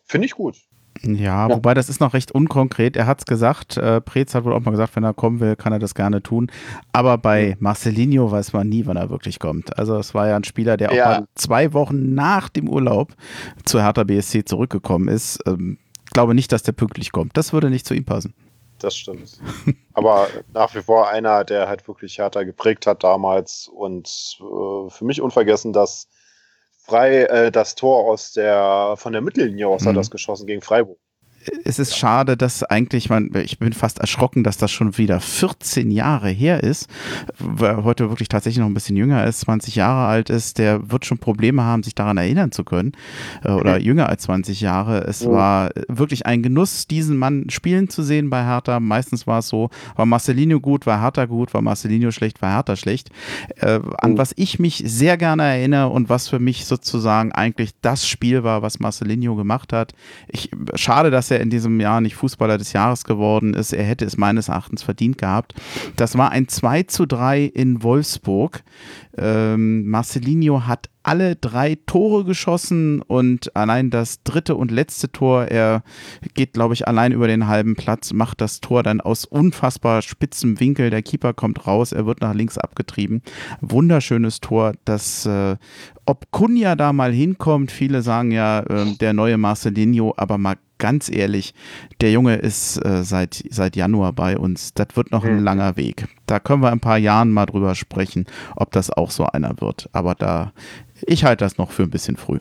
Finde 0.04 0.26
ich 0.26 0.32
gut. 0.32 0.56
Ja, 1.02 1.48
ja, 1.48 1.54
wobei 1.54 1.72
das 1.72 1.88
ist 1.88 2.00
noch 2.00 2.14
recht 2.14 2.32
unkonkret. 2.32 2.96
Er 2.96 3.06
hat 3.06 3.20
es 3.20 3.24
gesagt, 3.24 3.76
äh, 3.76 4.00
Preetz 4.00 4.34
hat 4.34 4.44
wohl 4.44 4.52
auch 4.52 4.60
mal 4.60 4.72
gesagt, 4.72 4.96
wenn 4.96 5.04
er 5.04 5.14
kommen 5.14 5.40
will, 5.40 5.56
kann 5.56 5.72
er 5.72 5.78
das 5.78 5.94
gerne 5.94 6.22
tun. 6.22 6.50
Aber 6.92 7.16
bei 7.16 7.56
Marcelinho 7.58 8.30
weiß 8.30 8.52
man 8.52 8.68
nie, 8.68 8.86
wann 8.86 8.96
er 8.96 9.08
wirklich 9.08 9.38
kommt. 9.38 9.78
Also 9.78 9.96
es 9.96 10.14
war 10.14 10.28
ja 10.28 10.36
ein 10.36 10.44
Spieler, 10.44 10.76
der 10.76 10.92
ja. 10.92 11.20
auch 11.20 11.24
zwei 11.34 11.72
Wochen 11.72 12.14
nach 12.14 12.48
dem 12.48 12.68
Urlaub 12.68 13.14
zu 13.64 13.82
Hertha 13.82 14.04
BSC 14.04 14.44
zurückgekommen 14.44 15.08
ist. 15.08 15.38
Ähm, 15.46 15.78
glaube 16.10 16.34
nicht, 16.34 16.52
dass 16.52 16.62
der 16.62 16.72
pünktlich 16.72 17.12
kommt. 17.12 17.36
Das 17.36 17.52
würde 17.52 17.70
nicht 17.70 17.86
zu 17.86 17.94
ihm 17.94 18.04
passen 18.04 18.34
das 18.82 18.96
stimmt. 18.96 19.38
Aber 19.92 20.28
nach 20.52 20.74
wie 20.74 20.82
vor 20.82 21.08
einer, 21.08 21.44
der 21.44 21.68
halt 21.68 21.86
wirklich 21.86 22.18
härter 22.18 22.44
geprägt 22.44 22.86
hat 22.86 23.04
damals 23.04 23.68
und 23.68 24.08
äh, 24.40 24.90
für 24.90 25.04
mich 25.04 25.20
unvergessen, 25.20 25.72
dass 25.72 26.08
frei 26.78 27.24
äh, 27.24 27.52
das 27.52 27.74
Tor 27.74 28.04
aus 28.04 28.32
der 28.32 28.94
von 28.96 29.12
der 29.12 29.22
Mittellinie 29.22 29.68
aus 29.68 29.82
mhm. 29.82 29.88
hat 29.88 29.96
das 29.96 30.10
geschossen 30.10 30.46
gegen 30.46 30.62
Freiburg. 30.62 30.98
Es 31.64 31.78
ist 31.78 31.96
schade, 31.96 32.36
dass 32.36 32.62
eigentlich 32.62 33.10
man, 33.10 33.30
ich 33.34 33.58
bin 33.58 33.72
fast 33.72 33.98
erschrocken, 33.98 34.44
dass 34.44 34.56
das 34.56 34.70
schon 34.70 34.98
wieder 34.98 35.20
14 35.20 35.90
Jahre 35.90 36.28
her 36.28 36.62
ist, 36.62 36.88
weil 37.38 37.70
er 37.70 37.84
heute 37.84 38.08
wirklich 38.10 38.28
tatsächlich 38.28 38.60
noch 38.60 38.66
ein 38.66 38.74
bisschen 38.74 38.96
jünger 38.96 39.24
ist, 39.26 39.40
20 39.40 39.76
Jahre 39.76 40.06
alt 40.08 40.30
ist, 40.30 40.58
der 40.58 40.90
wird 40.90 41.04
schon 41.04 41.18
Probleme 41.18 41.62
haben, 41.62 41.82
sich 41.82 41.94
daran 41.94 42.16
erinnern 42.16 42.52
zu 42.52 42.64
können 42.64 42.92
äh, 43.44 43.50
oder 43.50 43.74
okay. 43.74 43.82
jünger 43.82 44.08
als 44.08 44.22
20 44.22 44.60
Jahre. 44.60 45.04
Es 45.04 45.26
oh. 45.26 45.32
war 45.32 45.70
wirklich 45.88 46.26
ein 46.26 46.42
Genuss, 46.42 46.86
diesen 46.86 47.16
Mann 47.16 47.50
spielen 47.50 47.88
zu 47.88 48.02
sehen 48.02 48.30
bei 48.30 48.44
Hertha. 48.44 48.80
Meistens 48.80 49.26
war 49.26 49.40
es 49.40 49.48
so, 49.48 49.70
war 49.96 50.06
Marcelino 50.06 50.60
gut, 50.60 50.86
war 50.86 51.00
Hertha 51.00 51.26
gut, 51.26 51.54
war 51.54 51.62
Marcelino 51.62 52.10
schlecht, 52.10 52.42
war 52.42 52.54
Hertha 52.54 52.76
schlecht. 52.76 53.10
Äh, 53.56 53.80
an 53.98 54.14
oh. 54.14 54.18
was 54.18 54.32
ich 54.36 54.58
mich 54.58 54.82
sehr 54.86 55.16
gerne 55.16 55.42
erinnere 55.44 55.88
und 55.88 56.08
was 56.08 56.28
für 56.28 56.38
mich 56.38 56.66
sozusagen 56.66 57.32
eigentlich 57.32 57.70
das 57.82 58.06
Spiel 58.06 58.44
war, 58.44 58.62
was 58.62 58.80
Marcelino 58.80 59.34
gemacht 59.36 59.72
hat. 59.72 59.94
Ich, 60.28 60.50
schade, 60.74 61.10
dass 61.10 61.30
er 61.30 61.39
in 61.40 61.50
diesem 61.50 61.80
Jahr 61.80 62.00
nicht 62.00 62.16
Fußballer 62.16 62.58
des 62.58 62.72
Jahres 62.72 63.04
geworden 63.04 63.54
ist. 63.54 63.72
Er 63.72 63.84
hätte 63.84 64.04
es 64.04 64.16
meines 64.16 64.48
Erachtens 64.48 64.82
verdient 64.82 65.18
gehabt. 65.18 65.54
Das 65.96 66.16
war 66.16 66.30
ein 66.30 66.48
2 66.48 66.84
zu 66.84 67.06
3 67.06 67.44
in 67.44 67.82
Wolfsburg. 67.82 68.62
Ähm, 69.16 69.88
Marcelinho 69.88 70.66
hat 70.66 70.88
alle 71.10 71.34
drei 71.34 71.76
Tore 71.86 72.24
geschossen 72.24 73.02
und 73.02 73.56
allein 73.56 73.90
das 73.90 74.22
dritte 74.22 74.54
und 74.54 74.70
letzte 74.70 75.10
Tor, 75.10 75.46
er 75.46 75.82
geht, 76.34 76.52
glaube 76.52 76.74
ich, 76.74 76.86
allein 76.86 77.10
über 77.10 77.26
den 77.26 77.48
halben 77.48 77.74
Platz, 77.74 78.12
macht 78.12 78.40
das 78.40 78.60
Tor 78.60 78.84
dann 78.84 79.00
aus 79.00 79.24
unfassbar 79.24 80.02
spitzem 80.02 80.60
Winkel. 80.60 80.88
Der 80.88 81.02
Keeper 81.02 81.34
kommt 81.34 81.66
raus, 81.66 81.90
er 81.90 82.06
wird 82.06 82.20
nach 82.20 82.32
links 82.32 82.58
abgetrieben. 82.58 83.22
Wunderschönes 83.60 84.38
Tor, 84.38 84.74
das 84.84 85.26
äh, 85.26 85.56
ob 86.06 86.30
Kunja 86.30 86.76
da 86.76 86.92
mal 86.92 87.12
hinkommt, 87.12 87.72
viele 87.72 88.02
sagen 88.02 88.30
ja, 88.30 88.60
äh, 88.60 88.94
der 89.00 89.12
neue 89.12 89.36
Marcelinho, 89.36 90.14
aber 90.16 90.38
mal 90.38 90.58
ganz 90.78 91.10
ehrlich, 91.10 91.54
der 92.00 92.10
Junge 92.12 92.36
ist 92.36 92.84
äh, 92.84 93.04
seit, 93.04 93.44
seit 93.50 93.76
Januar 93.76 94.12
bei 94.12 94.38
uns. 94.38 94.74
Das 94.74 94.88
wird 94.94 95.10
noch 95.10 95.24
ein 95.24 95.38
mhm. 95.38 95.44
langer 95.44 95.76
Weg. 95.76 96.06
Da 96.30 96.38
können 96.38 96.62
wir 96.62 96.68
in 96.68 96.74
ein 96.74 96.80
paar 96.80 96.98
Jahren 96.98 97.30
mal 97.30 97.46
drüber 97.46 97.74
sprechen, 97.74 98.26
ob 98.56 98.70
das 98.72 98.90
auch 98.90 99.10
so 99.10 99.24
einer 99.24 99.60
wird. 99.60 99.88
Aber 99.92 100.14
da, 100.14 100.52
ich 101.02 101.24
halte 101.24 101.44
das 101.44 101.58
noch 101.58 101.70
für 101.72 101.82
ein 101.82 101.90
bisschen 101.90 102.16
früh. 102.16 102.38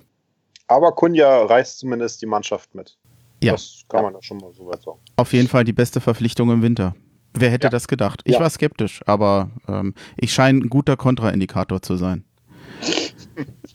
Aber 0.67 0.91
Kunja 0.91 1.45
reißt 1.45 1.80
zumindest 1.80 2.21
die 2.21 2.28
Mannschaft 2.28 2.75
mit. 2.75 2.97
Ja. 3.41 3.54
Das 3.54 3.84
kann 3.89 4.04
man 4.04 4.13
ja 4.13 4.21
schon 4.21 4.38
mal 4.38 4.54
so 4.54 4.67
weit 4.67 4.82
sagen. 4.84 4.99
Auf 5.15 5.34
jeden 5.34 5.47
Fall 5.47 5.63
die 5.63 5.73
beste 5.73 6.02
Verpflichtung 6.02 6.52
im 6.52 6.62
Winter. 6.62 6.95
Wer 7.34 7.49
hätte 7.49 7.67
ja. 7.67 7.71
das 7.71 7.88
gedacht? 7.88 8.21
Ich 8.25 8.36
ja. 8.36 8.39
war 8.39 8.49
skeptisch, 8.49 9.02
aber 9.08 9.49
ähm, 9.67 9.93
ich 10.17 10.34
scheine 10.34 10.60
ein 10.60 10.69
guter 10.69 10.95
Kontraindikator 10.95 11.82
zu 11.82 11.95
sein. 11.95 12.23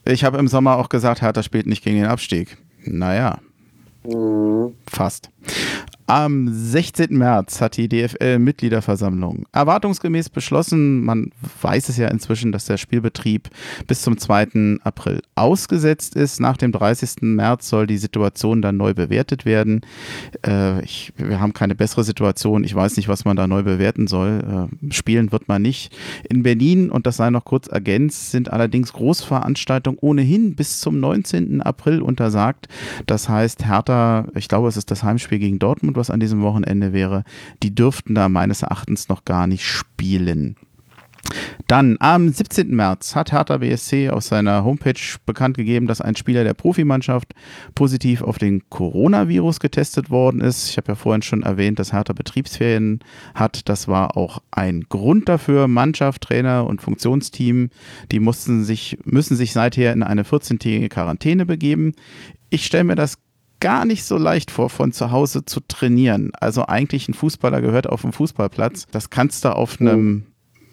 ich 0.05 0.24
habe 0.24 0.38
im 0.38 0.48
Sommer 0.48 0.77
auch 0.77 0.88
gesagt, 0.88 1.22
Hertha 1.22 1.42
spielt 1.42 1.66
nicht 1.66 1.83
gegen 1.83 1.96
den 1.96 2.07
Abstieg. 2.07 2.57
Naja, 2.85 3.38
Mhm. 4.05 4.74
Fast. 4.87 5.31
Am 6.07 6.51
16. 6.53 7.17
März 7.17 7.62
hat 7.62 7.79
die 7.79 7.88
DFL-Mitgliederversammlung 7.88 9.47
erwartungsgemäß 9.53 10.29
beschlossen, 10.29 11.03
man 11.03 11.31
weiß 11.62 11.88
es 11.88 11.97
ja 11.97 12.09
inzwischen, 12.09 12.53
dass 12.53 12.67
der 12.67 12.77
Spielbetrieb 12.77 13.49
bis 13.87 14.03
zum 14.03 14.19
2. 14.19 14.81
April 14.85 15.23
ausgesetzt 15.35 16.14
ist. 16.14 16.40
Nach 16.40 16.59
dem 16.59 16.73
30. 16.73 17.23
März 17.23 17.71
soll 17.71 17.87
die 17.87 17.97
Situation 17.97 18.61
dann 18.61 18.77
neu 18.77 18.93
bewertet 18.93 19.47
werden. 19.47 19.81
Äh, 20.47 20.85
ich, 20.85 21.14
wir 21.17 21.40
haben 21.40 21.55
keine 21.55 21.75
bessere 21.75 22.05
Situation. 22.05 22.64
Ich 22.64 22.75
weiß 22.75 22.99
nicht, 22.99 23.09
was 23.09 23.25
man 23.25 23.37
da 23.37 23.47
neu 23.47 23.62
bewerten 23.62 24.07
soll. 24.07 24.69
Äh, 24.83 24.93
spielen 24.93 25.33
wird 25.33 25.49
man 25.49 25.62
nicht. 25.62 25.97
In 26.29 26.43
Berlin, 26.43 26.90
und 26.90 27.07
das 27.07 27.17
sei 27.17 27.31
noch 27.31 27.47
kurz 27.47 27.67
ergänzt, 27.67 28.31
sind 28.31 28.53
allerdings 28.53 28.93
Großveranstaltungen 28.93 29.99
ohnehin 30.03 30.55
bis 30.55 30.81
zum 30.81 31.01
19. 31.01 31.62
April 31.62 32.03
untersagt. 32.03 32.69
Das 33.07 33.31
heißt, 33.31 33.64
Hertha, 33.64 34.27
ich 34.35 34.49
glaube, 34.49 34.69
es 34.69 34.77
ist 34.77 34.90
das 34.90 35.03
Heimspiel 35.03 35.38
gegen 35.38 35.59
Dortmund 35.59 35.93
Dortmund, 35.94 35.96
was 35.96 36.11
an 36.11 36.20
diesem 36.20 36.42
Wochenende 36.42 36.92
wäre, 36.92 37.24
die 37.62 37.74
dürften 37.74 38.14
da 38.14 38.28
meines 38.28 38.62
Erachtens 38.62 39.09
noch 39.09 39.24
gar 39.24 39.46
nicht 39.46 39.66
spielen. 39.66 40.57
Dann 41.68 41.96
am 42.00 42.28
17. 42.28 42.68
März 42.68 43.16
hat 43.16 43.33
Hertha 43.33 43.57
BSC 43.57 44.11
auf 44.11 44.22
seiner 44.24 44.62
Homepage 44.62 45.00
bekannt 45.24 45.57
gegeben, 45.57 45.87
dass 45.87 46.02
ein 46.02 46.16
Spieler 46.16 46.44
der 46.44 46.52
Profimannschaft 46.52 47.33
positiv 47.74 48.20
auf 48.20 48.37
den 48.37 48.68
Coronavirus 48.68 49.59
getestet 49.59 50.11
worden 50.11 50.42
ist. 50.42 50.68
Ich 50.68 50.76
habe 50.76 50.88
ja 50.88 50.94
vorhin 50.96 51.22
schon 51.22 51.42
erwähnt, 51.42 51.78
dass 51.78 51.94
Hertha 51.94 52.12
Betriebsferien 52.12 53.00
hat. 53.35 53.70
Das 53.70 53.88
war 53.88 54.18
auch 54.18 54.42
ein 54.50 54.85
Grund 54.90 55.30
dafür. 55.30 55.66
Mannschaft, 55.66 56.24
Trainer 56.24 56.66
und 56.66 56.83
Funktionsteam, 56.83 57.70
die 58.12 58.20
mussten 58.20 58.62
sich, 58.62 58.98
müssen 59.04 59.35
sich 59.35 59.54
seither 59.54 59.94
in 59.94 60.02
eine 60.02 60.24
14-tägige 60.24 60.90
Quarantäne 60.90 61.46
begeben. 61.46 61.94
Ich 62.50 62.66
stelle 62.66 62.85
mir 62.85 62.96
das 62.96 63.16
gar 63.64 63.87
nicht 63.87 64.05
so 64.05 64.18
leicht 64.18 64.50
vor, 64.50 64.68
von 64.68 64.92
zu 64.92 65.11
Hause 65.11 65.46
zu 65.46 65.61
trainieren. 65.66 66.33
Also 66.38 66.66
eigentlich 66.66 67.09
ein 67.09 67.14
Fußballer 67.14 67.62
gehört 67.62 67.88
auf 67.88 68.03
dem 68.03 68.12
Fußballplatz. 68.12 68.87
Das 68.92 69.09
kannst 69.09 69.46
du 69.46 69.57
auf 69.57 69.81
einem 69.81 70.27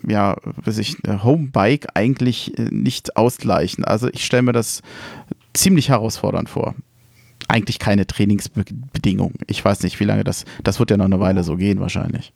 ja, 0.06 0.36
weiß 0.66 0.78
ich, 0.80 0.98
Homebike 1.08 1.88
eigentlich 1.94 2.58
äh, 2.60 2.64
nicht 2.70 3.16
ausgleichen. 3.16 3.86
Also 3.86 4.10
ich 4.10 4.26
stelle 4.26 4.42
mir 4.42 4.52
das 4.52 4.82
ziemlich 5.54 5.88
herausfordernd 5.88 6.50
vor. 6.50 6.76
Eigentlich 7.48 7.80
keine 7.80 8.06
Trainingsbedingungen. 8.08 9.36
Ich 9.48 9.64
weiß 9.64 9.84
nicht, 9.84 9.98
wie 10.02 10.06
lange 10.06 10.26
das, 10.26 10.44
das 10.62 10.80
wird 10.80 10.92
ja 10.92 10.98
noch 10.98 11.06
eine 11.06 11.22
Weile 11.22 11.46
so 11.46 11.56
gehen 11.56 11.80
wahrscheinlich. 11.80 12.34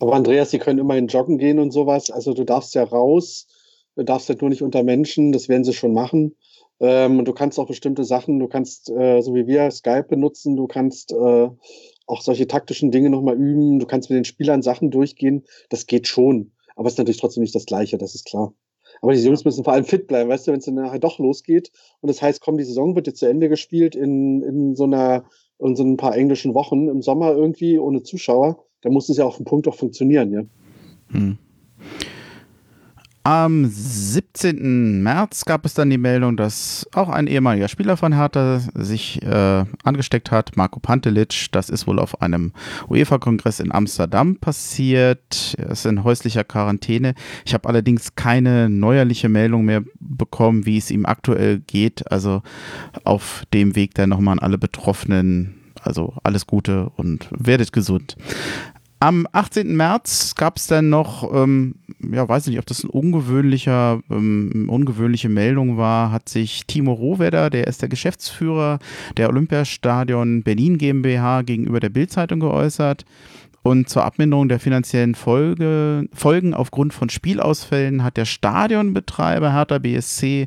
Aber 0.00 0.14
Andreas, 0.16 0.50
die 0.50 0.58
können 0.58 0.80
immerhin 0.80 1.06
joggen 1.06 1.38
gehen 1.38 1.60
und 1.60 1.70
sowas. 1.70 2.10
Also 2.10 2.34
du 2.34 2.42
darfst 2.42 2.74
ja 2.74 2.82
raus, 2.82 3.46
du 3.94 4.02
darfst 4.02 4.28
halt 4.30 4.40
nur 4.40 4.50
nicht 4.50 4.62
unter 4.62 4.82
Menschen, 4.82 5.30
das 5.30 5.48
werden 5.48 5.62
sie 5.62 5.74
schon 5.74 5.94
machen. 5.94 6.34
Ähm, 6.80 7.24
du 7.24 7.32
kannst 7.32 7.58
auch 7.58 7.66
bestimmte 7.66 8.04
Sachen, 8.04 8.38
du 8.38 8.48
kannst, 8.48 8.90
äh, 8.90 9.20
so 9.22 9.34
wie 9.34 9.46
wir, 9.46 9.70
Skype 9.70 10.04
benutzen, 10.08 10.56
du 10.56 10.66
kannst 10.66 11.12
äh, 11.12 11.48
auch 12.06 12.20
solche 12.20 12.46
taktischen 12.46 12.90
Dinge 12.90 13.10
nochmal 13.10 13.36
üben, 13.36 13.78
du 13.78 13.86
kannst 13.86 14.10
mit 14.10 14.16
den 14.16 14.24
Spielern 14.24 14.62
Sachen 14.62 14.90
durchgehen, 14.90 15.44
das 15.70 15.86
geht 15.86 16.06
schon. 16.06 16.52
Aber 16.76 16.86
es 16.86 16.94
ist 16.94 16.98
natürlich 16.98 17.20
trotzdem 17.20 17.42
nicht 17.42 17.54
das 17.54 17.64
Gleiche, 17.64 17.96
das 17.96 18.14
ist 18.14 18.26
klar. 18.26 18.52
Aber 19.00 19.12
die 19.12 19.22
Jungs 19.22 19.44
müssen 19.44 19.64
vor 19.64 19.72
allem 19.72 19.84
fit 19.84 20.06
bleiben, 20.06 20.30
weißt 20.30 20.46
du, 20.46 20.52
wenn 20.52 20.58
es 20.58 20.66
dann 20.66 20.74
nachher 20.74 20.98
doch 20.98 21.18
losgeht 21.18 21.70
und 22.00 22.08
das 22.08 22.22
heißt, 22.22 22.40
komm, 22.40 22.58
die 22.58 22.64
Saison 22.64 22.94
wird 22.94 23.06
jetzt 23.06 23.20
zu 23.20 23.26
Ende 23.26 23.48
gespielt 23.48 23.94
in, 23.94 24.42
in 24.42 24.76
so 24.76 24.84
einer, 24.84 25.24
in 25.58 25.76
so 25.76 25.82
ein 25.82 25.96
paar 25.96 26.16
englischen 26.16 26.54
Wochen 26.54 26.88
im 26.88 27.02
Sommer 27.02 27.32
irgendwie 27.32 27.78
ohne 27.78 28.02
Zuschauer, 28.02 28.64
dann 28.82 28.92
muss 28.92 29.08
es 29.08 29.16
ja 29.16 29.24
auf 29.24 29.36
den 29.36 29.44
Punkt 29.44 29.66
auch 29.66 29.74
funktionieren, 29.74 30.32
ja. 30.32 30.42
Hm. 31.10 31.38
Am 33.26 33.64
17. 33.68 35.02
März 35.02 35.46
gab 35.46 35.66
es 35.66 35.74
dann 35.74 35.90
die 35.90 35.98
Meldung, 35.98 36.36
dass 36.36 36.86
auch 36.94 37.08
ein 37.08 37.26
ehemaliger 37.26 37.66
Spieler 37.66 37.96
von 37.96 38.12
Hertha 38.12 38.60
sich 38.74 39.20
äh, 39.20 39.64
angesteckt 39.82 40.30
hat, 40.30 40.56
Marco 40.56 40.78
Pantelic. 40.78 41.48
Das 41.50 41.68
ist 41.68 41.88
wohl 41.88 41.98
auf 41.98 42.22
einem 42.22 42.52
UEFA-Kongress 42.88 43.58
in 43.58 43.72
Amsterdam 43.72 44.36
passiert. 44.36 45.56
Er 45.58 45.70
ist 45.70 45.86
in 45.86 46.04
häuslicher 46.04 46.44
Quarantäne. 46.44 47.16
Ich 47.44 47.52
habe 47.52 47.68
allerdings 47.68 48.14
keine 48.14 48.70
neuerliche 48.70 49.28
Meldung 49.28 49.64
mehr 49.64 49.82
bekommen, 49.98 50.64
wie 50.64 50.78
es 50.78 50.92
ihm 50.92 51.04
aktuell 51.04 51.58
geht. 51.58 52.08
Also 52.12 52.44
auf 53.02 53.42
dem 53.52 53.74
Weg 53.74 53.94
dann 53.94 54.10
nochmal 54.10 54.34
an 54.34 54.38
alle 54.38 54.56
Betroffenen 54.56 55.66
also 55.82 56.14
alles 56.22 56.46
Gute 56.46 56.90
und 56.96 57.28
werdet 57.30 57.72
gesund. 57.72 58.16
Am 58.98 59.26
18. 59.32 59.76
März 59.76 60.34
gab 60.36 60.56
es 60.56 60.68
dann 60.68 60.88
noch, 60.88 61.30
ähm, 61.34 61.74
ja, 62.00 62.26
weiß 62.26 62.46
nicht, 62.46 62.58
ob 62.58 62.64
das 62.64 62.82
ein 62.82 62.88
ungewöhnlicher, 62.88 64.00
ähm, 64.10 64.68
ungewöhnliche 64.70 65.28
Meldung 65.28 65.76
war, 65.76 66.10
hat 66.10 66.30
sich 66.30 66.66
Timo 66.66 66.94
Rohwedder, 66.94 67.50
der 67.50 67.66
ist 67.66 67.82
der 67.82 67.90
Geschäftsführer 67.90 68.78
der 69.18 69.28
Olympiastadion 69.28 70.42
Berlin 70.42 70.78
GmbH 70.78 71.42
gegenüber 71.42 71.78
der 71.78 71.90
Bildzeitung 71.90 72.40
geäußert. 72.40 73.04
Und 73.62 73.88
zur 73.88 74.04
Abminderung 74.04 74.48
der 74.48 74.60
finanziellen 74.60 75.16
Folge, 75.16 76.08
Folgen 76.14 76.54
aufgrund 76.54 76.94
von 76.94 77.10
Spielausfällen 77.10 78.04
hat 78.04 78.16
der 78.16 78.24
Stadionbetreiber 78.24 79.52
Hertha 79.52 79.78
BSC 79.78 80.46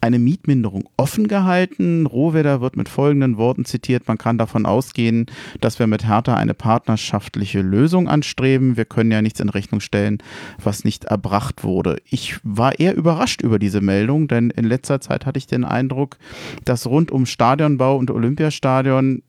eine 0.00 0.18
Mietminderung 0.18 0.88
offen 0.96 1.28
gehalten. 1.28 2.06
Rohwedder 2.06 2.60
wird 2.60 2.76
mit 2.76 2.88
folgenden 2.88 3.36
Worten 3.38 3.64
zitiert. 3.64 4.06
Man 4.06 4.18
kann 4.18 4.38
davon 4.38 4.66
ausgehen, 4.66 5.26
dass 5.60 5.78
wir 5.78 5.86
mit 5.86 6.06
Hertha 6.06 6.34
eine 6.34 6.54
partnerschaftliche 6.54 7.60
Lösung 7.60 8.08
anstreben. 8.08 8.76
Wir 8.76 8.84
können 8.84 9.10
ja 9.10 9.22
nichts 9.22 9.40
in 9.40 9.48
Rechnung 9.48 9.80
stellen, 9.80 10.18
was 10.62 10.84
nicht 10.84 11.04
erbracht 11.06 11.64
wurde. 11.64 11.96
Ich 12.04 12.38
war 12.42 12.78
eher 12.78 12.94
überrascht 12.94 13.42
über 13.42 13.58
diese 13.58 13.80
Meldung, 13.80 14.28
denn 14.28 14.50
in 14.50 14.64
letzter 14.64 15.00
Zeit 15.00 15.26
hatte 15.26 15.38
ich 15.38 15.46
den 15.46 15.64
Eindruck, 15.64 16.18
dass 16.64 16.86
rund 16.86 17.10
um 17.10 17.26
Stadionbau 17.26 17.96
und 17.96 18.10
Olympiastadion 18.10 19.22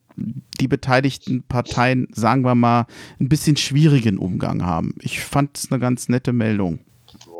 die 0.60 0.68
beteiligten 0.68 1.44
Parteien, 1.44 2.08
sagen 2.12 2.42
wir 2.42 2.54
mal, 2.54 2.86
ein 3.20 3.28
bisschen 3.28 3.56
schwierigen 3.56 4.18
Umgang 4.18 4.64
haben. 4.64 4.94
Ich 5.00 5.20
fand 5.20 5.56
es 5.56 5.70
eine 5.70 5.80
ganz 5.80 6.08
nette 6.08 6.32
Meldung. 6.32 6.80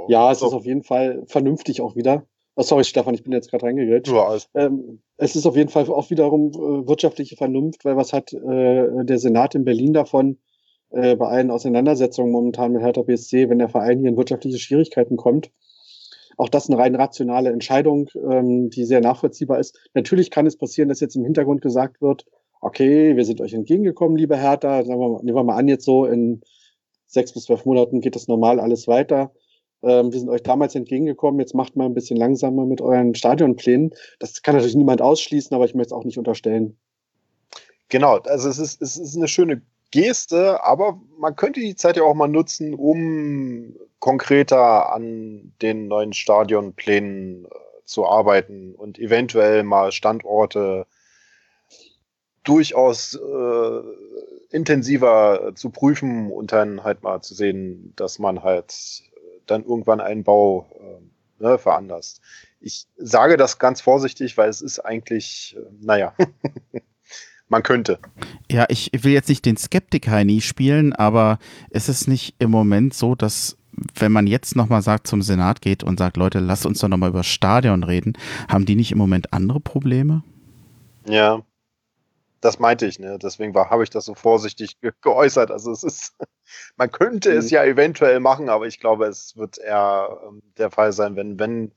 Ja, 0.09 0.31
es 0.31 0.39
ist 0.39 0.45
auf 0.45 0.65
jeden 0.65 0.85
Fall 0.85 1.23
vernünftig 1.27 1.81
auch 1.81 1.97
wieder. 1.97 2.25
Oh, 2.59 2.63
sorry, 2.63 2.83
Stefan, 2.83 3.15
ich 3.15 3.23
bin 3.23 3.33
jetzt 3.33 3.53
gerade 3.53 3.67
reingegangen. 3.67 4.03
Ja, 4.07 4.37
ähm, 4.55 5.01
es 5.17 5.37
ist 5.37 5.47
auf 5.47 5.55
jeden 5.55 5.69
Fall 5.69 5.89
auch 5.89 6.11
wiederum 6.11 6.49
äh, 6.49 6.89
wirtschaftliche 6.89 7.37
Vernunft, 7.37 7.85
weil 7.85 7.97
was 7.97 8.13
hat 8.13 8.33
äh, 8.33 9.05
der 9.05 9.19
Senat 9.19 9.55
in 9.55 9.65
Berlin 9.65 9.93
davon 9.93 10.39
äh, 10.91 11.15
bei 11.15 11.29
allen 11.29 11.53
Auseinandersetzungen 11.53 12.33
momentan 12.33 12.73
mit 12.73 12.83
Hertha 12.83 13.03
BSC, 13.03 13.49
wenn 13.49 13.61
der 13.61 13.69
Verein 13.69 14.01
hier 14.01 14.09
in 14.09 14.17
wirtschaftliche 14.17 14.59
Schwierigkeiten 14.59 15.17
kommt? 15.17 15.53
Auch 16.37 16.49
das 16.49 16.69
eine 16.69 16.79
rein 16.79 16.97
rationale 16.97 17.51
Entscheidung, 17.51 18.11
ähm, 18.29 18.71
die 18.71 18.85
sehr 18.85 19.01
nachvollziehbar 19.01 19.61
ist. 19.61 19.79
Natürlich 19.95 20.33
kann 20.33 20.49
es 20.49 20.57
passieren, 20.57 20.89
dass 20.89 20.99
jetzt 20.99 21.15
im 21.15 21.23
Hintergrund 21.23 21.63
gesagt 21.63 22.03
wird, 22.03 22.27
okay, 22.61 23.15
wir 23.15 23.25
sind 23.25 23.41
euch 23.41 23.55
entgegengekommen, 23.55 24.17
liebe 24.17 24.37
Hertha, 24.37 24.85
wir, 24.85 24.97
nehmen 25.23 25.37
wir 25.37 25.45
mal 25.45 25.59
an, 25.59 25.69
jetzt 25.69 25.85
so 25.85 26.07
in 26.07 26.41
sechs 27.07 27.33
bis 27.33 27.45
zwölf 27.45 27.65
Monaten 27.67 28.01
geht 28.01 28.17
das 28.17 28.27
normal 28.27 28.59
alles 28.59 28.89
weiter. 28.89 29.31
Ähm, 29.83 30.13
wir 30.13 30.19
sind 30.19 30.29
euch 30.29 30.43
damals 30.43 30.75
entgegengekommen, 30.75 31.41
jetzt 31.41 31.55
macht 31.55 31.77
mal 31.77 31.87
ein 31.87 31.95
bisschen 31.95 32.17
langsamer 32.17 32.67
mit 32.67 32.81
euren 32.81 33.15
Stadionplänen. 33.15 33.95
Das 34.19 34.43
kann 34.43 34.55
natürlich 34.55 34.77
niemand 34.77 35.03
ausschließen, 35.03 35.55
aber 35.55 35.65
ich 35.65 35.75
möchte 35.75 35.95
es 35.95 35.99
auch 35.99 36.05
nicht 36.05 36.19
unterstellen. 36.19 36.77
Genau, 37.89 38.19
also 38.19 38.49
es 38.49 38.59
ist, 38.59 38.83
es 38.83 38.97
ist 38.97 39.17
eine 39.17 39.29
schöne 39.29 39.63
Geste, 39.91 40.63
aber 40.63 41.01
man 41.19 41.37
könnte 41.37 41.61
die 41.61 41.77
Zeit 41.77 41.97
ja 41.97 42.03
auch 42.03 42.15
mal 42.15 42.29
nutzen, 42.29 42.75
um 42.75 43.75
konkreter 44.01 44.93
an 44.93 45.53
den 45.63 45.89
neuen 45.89 46.13
Stadionplänen 46.13 47.47
äh, 47.47 47.49
zu 47.85 48.07
arbeiten 48.07 48.75
und 48.75 48.99
eventuell 48.99 49.63
mal 49.63 49.93
Standorte 49.93 50.87
durchaus 52.45 53.15
äh, 53.15 53.81
intensiver 54.51 55.53
zu 55.55 55.71
prüfen 55.71 56.31
und 56.31 56.53
dann 56.53 56.85
halt 56.85 57.03
mal 57.03 57.21
zu 57.21 57.35
sehen, 57.35 57.93
dass 57.97 58.19
man 58.19 58.43
halt 58.43 59.03
dann 59.51 59.65
irgendwann 59.65 60.01
einen 60.01 60.25
Bau 60.25 60.67
äh, 60.81 61.43
ne, 61.43 61.59
veranlasst. 61.59 62.21
Ich 62.61 62.87
sage 62.97 63.37
das 63.37 63.59
ganz 63.59 63.81
vorsichtig, 63.81 64.37
weil 64.37 64.49
es 64.49 64.61
ist 64.61 64.81
eigentlich, 64.81 65.57
äh, 65.59 65.63
naja, 65.81 66.15
man 67.49 67.63
könnte. 67.63 67.99
Ja, 68.51 68.67
ich 68.69 68.91
will 68.93 69.13
jetzt 69.13 69.29
nicht 69.29 69.45
den 69.45 69.57
Skeptik-Heini 69.57 70.41
spielen, 70.41 70.93
aber 70.93 71.39
ist 71.71 71.89
es 71.89 72.07
nicht 72.07 72.35
im 72.39 72.51
Moment 72.51 72.95
so, 72.95 73.15
dass 73.15 73.57
wenn 73.95 74.11
man 74.11 74.27
jetzt 74.27 74.57
nochmal 74.57 74.83
sagt, 74.83 75.07
zum 75.07 75.23
Senat 75.23 75.61
geht 75.61 75.85
und 75.85 75.99
sagt, 75.99 76.17
Leute, 76.17 76.41
lasst 76.41 76.67
uns 76.67 76.81
doch 76.81 76.89
nochmal 76.89 77.11
über 77.11 77.23
Stadion 77.23 77.85
reden, 77.85 78.15
haben 78.49 78.67
die 78.67 78.75
nicht 78.75 78.91
im 78.91 78.99
Moment 78.99 79.33
andere 79.33 79.61
Probleme? 79.61 80.25
Ja, 81.07 81.43
das 82.41 82.59
meinte 82.59 82.87
ich, 82.87 82.99
ne? 82.99 83.19
Deswegen 83.21 83.55
habe 83.55 83.83
ich 83.83 83.91
das 83.91 84.05
so 84.05 84.15
vorsichtig 84.15 84.81
ge 84.81 84.93
geäußert. 85.03 85.51
Also 85.51 85.73
es 85.73 85.83
ist, 85.83 86.15
man 86.77 86.91
könnte 86.91 87.33
mhm. 87.33 87.39
es 87.39 87.51
ja 87.51 87.65
eventuell 87.65 88.21
machen, 88.21 88.49
aber 88.49 88.67
ich 88.67 88.81
glaube, 88.81 89.07
es 89.07 89.37
wird 89.37 89.59
eher 89.59 90.19
ähm, 90.29 90.43
der 90.57 90.71
Fall 90.71 90.93
sein, 90.93 91.17
wenn, 91.17 91.39
wenn 91.39 91.73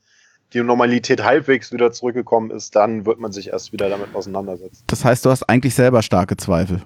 die 0.53 0.61
Normalität 0.61 1.23
halbwegs 1.23 1.71
wieder 1.71 1.91
zurückgekommen 1.91 2.51
ist, 2.51 2.75
dann 2.75 3.05
wird 3.05 3.19
man 3.19 3.31
sich 3.31 3.49
erst 3.49 3.71
wieder 3.71 3.89
damit 3.89 4.13
auseinandersetzen. 4.13 4.83
Das 4.87 5.05
heißt, 5.05 5.25
du 5.25 5.29
hast 5.29 5.43
eigentlich 5.43 5.75
selber 5.75 6.01
starke 6.01 6.35
Zweifel. 6.35 6.81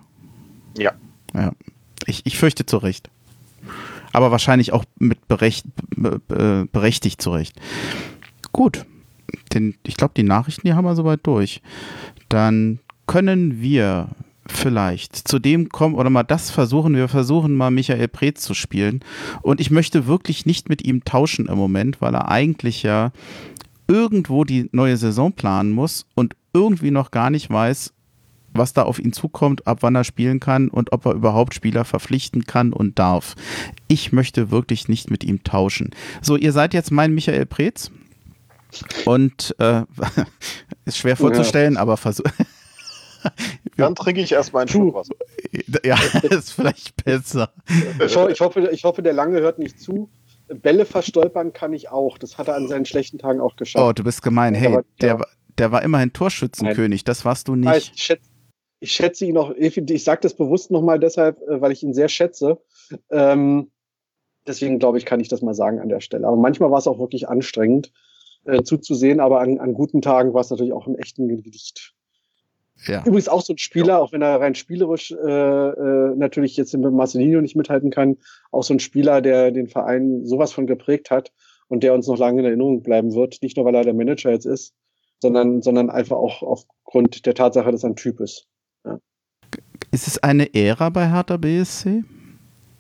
Ja. 0.77 0.93
Ja. 1.33 1.51
Ich, 2.05 2.25
ich 2.25 2.37
fürchte 2.37 2.65
zu 2.65 2.77
Recht. 2.77 3.09
Aber 4.13 4.31
wahrscheinlich 4.31 4.71
auch 4.71 4.85
mit 4.97 5.27
berecht, 5.27 5.65
berechtigt 6.71 7.21
zu 7.21 7.31
Recht. 7.31 7.59
Gut. 8.51 8.85
Den, 9.51 9.75
ich 9.83 9.97
glaube, 9.97 10.13
die 10.15 10.23
Nachrichten, 10.23 10.67
die 10.67 10.73
haben 10.73 10.85
wir 10.85 10.95
soweit 10.95 11.21
durch. 11.23 11.61
Dann 12.29 12.79
können 13.07 13.61
wir 13.61 14.09
vielleicht 14.47 15.27
zu 15.27 15.39
dem 15.39 15.69
kommen 15.69 15.95
oder 15.95 16.09
mal 16.09 16.23
das 16.23 16.51
versuchen. 16.51 16.95
Wir 16.95 17.07
versuchen 17.07 17.55
mal 17.55 17.71
Michael 17.71 18.07
Preetz 18.07 18.41
zu 18.41 18.53
spielen. 18.53 19.03
Und 19.41 19.59
ich 19.59 19.71
möchte 19.71 20.07
wirklich 20.07 20.45
nicht 20.45 20.69
mit 20.69 20.85
ihm 20.85 21.03
tauschen 21.03 21.47
im 21.47 21.57
Moment, 21.57 22.01
weil 22.01 22.13
er 22.13 22.29
eigentlich 22.29 22.83
ja 22.83 23.11
irgendwo 23.87 24.43
die 24.43 24.69
neue 24.71 24.97
Saison 24.97 25.31
planen 25.33 25.71
muss 25.71 26.05
und 26.15 26.35
irgendwie 26.53 26.91
noch 26.91 27.11
gar 27.11 27.29
nicht 27.29 27.49
weiß, 27.49 27.93
was 28.53 28.73
da 28.73 28.83
auf 28.83 28.99
ihn 28.99 29.13
zukommt, 29.13 29.67
ab 29.67 29.79
wann 29.81 29.95
er 29.95 30.03
spielen 30.03 30.39
kann 30.39 30.69
und 30.69 30.91
ob 30.93 31.05
er 31.05 31.13
überhaupt 31.13 31.53
Spieler 31.53 31.83
verpflichten 31.83 32.45
kann 32.45 32.71
und 32.71 32.97
darf. 32.97 33.35
Ich 33.87 34.11
möchte 34.11 34.49
wirklich 34.51 34.87
nicht 34.87 35.11
mit 35.11 35.23
ihm 35.23 35.43
tauschen. 35.43 35.91
So, 36.21 36.37
ihr 36.37 36.51
seid 36.51 36.73
jetzt 36.73 36.91
mein 36.91 37.13
Michael 37.13 37.45
Preetz. 37.45 37.91
Und 39.05 39.55
äh, 39.59 39.83
ist 40.85 40.97
schwer 40.97 41.15
vorzustellen, 41.15 41.75
ja. 41.75 41.79
aber 41.81 41.97
versuch. 41.97 42.25
Dann 43.77 43.95
trinke 43.95 44.21
ich 44.21 44.31
erstmal 44.31 44.63
ein 44.63 44.67
Schluck 44.67 44.95
Wasser. 44.95 45.15
Ja, 45.83 45.97
ist 46.29 46.51
vielleicht 46.51 47.03
besser. 47.03 47.51
Ich, 47.99 48.15
ich, 48.15 48.41
hoffe, 48.41 48.69
ich 48.71 48.83
hoffe, 48.83 49.01
der 49.01 49.13
Lange 49.13 49.39
hört 49.41 49.59
nicht 49.59 49.79
zu. 49.79 50.09
Bälle 50.47 50.85
verstolpern 50.85 51.53
kann 51.53 51.73
ich 51.73 51.89
auch. 51.89 52.17
Das 52.17 52.37
hat 52.37 52.47
er 52.47 52.55
an 52.55 52.67
seinen 52.67 52.85
schlechten 52.85 53.17
Tagen 53.17 53.41
auch 53.41 53.55
geschafft. 53.55 53.83
Oh, 53.83 53.93
du 53.93 54.03
bist 54.03 54.21
gemein. 54.21 54.53
Hey, 54.53 54.79
der, 55.01 55.25
der, 55.57 55.71
war 55.71 55.81
immerhin 55.81 56.13
Torschützenkönig. 56.13 57.03
Das 57.03 57.25
warst 57.25 57.47
du 57.47 57.55
nicht. 57.55 57.93
Ich 57.95 58.03
schätze, 58.03 58.29
ich 58.79 58.91
schätze 58.91 59.25
ihn 59.25 59.37
auch, 59.37 59.51
ich 59.55 60.03
sage 60.03 60.21
das 60.21 60.35
bewusst 60.35 60.71
nochmal 60.71 60.99
deshalb, 60.99 61.41
äh, 61.41 61.61
weil 61.61 61.71
ich 61.71 61.81
ihn 61.83 61.93
sehr 61.93 62.09
schätze. 62.09 62.61
Ähm, 63.09 63.71
deswegen 64.47 64.79
glaube 64.79 64.97
ich, 64.97 65.05
kann 65.05 65.19
ich 65.19 65.27
das 65.27 65.41
mal 65.41 65.55
sagen 65.55 65.79
an 65.79 65.89
der 65.89 66.01
Stelle. 66.01 66.27
Aber 66.27 66.37
manchmal 66.37 66.71
war 66.71 66.79
es 66.79 66.87
auch 66.87 66.99
wirklich 66.99 67.27
anstrengend 67.27 67.91
äh, 68.45 68.63
zuzusehen, 68.63 69.19
aber 69.19 69.39
an, 69.39 69.59
an 69.59 69.73
guten 69.73 70.01
Tagen 70.01 70.33
war 70.33 70.41
es 70.41 70.49
natürlich 70.49 70.73
auch 70.73 70.87
ein 70.87 70.95
echten 70.95 71.27
Gedicht. 71.27 71.93
Ja. 72.87 73.01
Übrigens 73.01 73.29
auch 73.29 73.41
so 73.41 73.53
ein 73.53 73.57
Spieler, 73.57 74.01
auch 74.01 74.11
wenn 74.11 74.21
er 74.21 74.39
rein 74.39 74.53
spielerisch 74.53 75.11
äh, 75.11 75.15
äh, 75.15 76.15
natürlich 76.15 76.57
jetzt 76.57 76.75
mit 76.75 76.91
Marcelinho 76.91 77.41
nicht 77.41 77.55
mithalten 77.55 77.89
kann, 77.89 78.17
auch 78.51 78.63
so 78.63 78.73
ein 78.73 78.79
Spieler, 78.79 79.21
der 79.21 79.51
den 79.51 79.67
Verein 79.67 80.25
sowas 80.25 80.51
von 80.51 80.67
geprägt 80.67 81.09
hat 81.09 81.31
und 81.67 81.83
der 81.83 81.93
uns 81.93 82.07
noch 82.07 82.17
lange 82.17 82.39
in 82.39 82.45
Erinnerung 82.45 82.83
bleiben 82.83 83.13
wird. 83.13 83.41
Nicht 83.41 83.57
nur, 83.57 83.65
weil 83.65 83.75
er 83.75 83.83
der 83.83 83.93
Manager 83.93 84.31
jetzt 84.31 84.45
ist, 84.45 84.73
sondern, 85.19 85.61
sondern 85.61 85.89
einfach 85.89 86.17
auch 86.17 86.43
aufgrund 86.43 87.25
der 87.25 87.33
Tatsache, 87.33 87.71
dass 87.71 87.83
er 87.83 87.91
ein 87.91 87.95
Typ 87.95 88.19
ist. 88.19 88.45
Ja. 88.83 88.99
Ist 89.91 90.07
es 90.07 90.21
eine 90.21 90.53
Ära 90.53 90.89
bei 90.89 91.09
Hertha 91.09 91.37
BSC? 91.37 92.03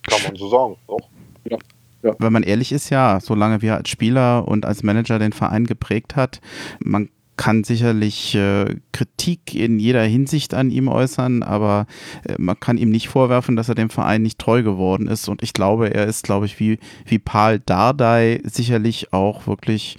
Kann 0.03 0.23
man 0.23 0.35
so 0.35 0.49
sagen, 0.49 0.75
doch. 0.87 1.09
Ja. 1.49 1.57
Ja. 2.03 2.13
Wenn 2.19 2.33
man 2.33 2.43
ehrlich 2.43 2.71
ist, 2.71 2.91
ja, 2.91 3.19
solange 3.19 3.63
wir 3.63 3.75
als 3.75 3.89
Spieler 3.89 4.47
und 4.47 4.63
als 4.63 4.83
Manager 4.83 5.17
den 5.17 5.33
Verein 5.33 5.65
geprägt 5.65 6.15
hat, 6.15 6.39
man 6.79 7.09
kann 7.37 7.63
sicherlich 7.63 8.35
äh, 8.35 8.75
Kritik 8.91 9.55
in 9.55 9.79
jeder 9.79 10.03
Hinsicht 10.03 10.53
an 10.53 10.71
ihm 10.71 10.87
äußern, 10.87 11.43
aber 11.43 11.87
äh, 12.27 12.35
man 12.37 12.59
kann 12.59 12.77
ihm 12.77 12.89
nicht 12.89 13.09
vorwerfen, 13.09 13.55
dass 13.55 13.69
er 13.69 13.75
dem 13.75 13.89
Verein 13.89 14.21
nicht 14.21 14.39
treu 14.39 14.63
geworden 14.63 15.07
ist. 15.07 15.27
Und 15.27 15.43
ich 15.43 15.53
glaube, 15.53 15.93
er 15.93 16.05
ist, 16.05 16.23
glaube 16.23 16.45
ich, 16.45 16.59
wie, 16.59 16.79
wie 17.05 17.19
Paul 17.19 17.59
Dardai 17.59 18.41
sicherlich 18.43 19.13
auch 19.13 19.47
wirklich, 19.47 19.97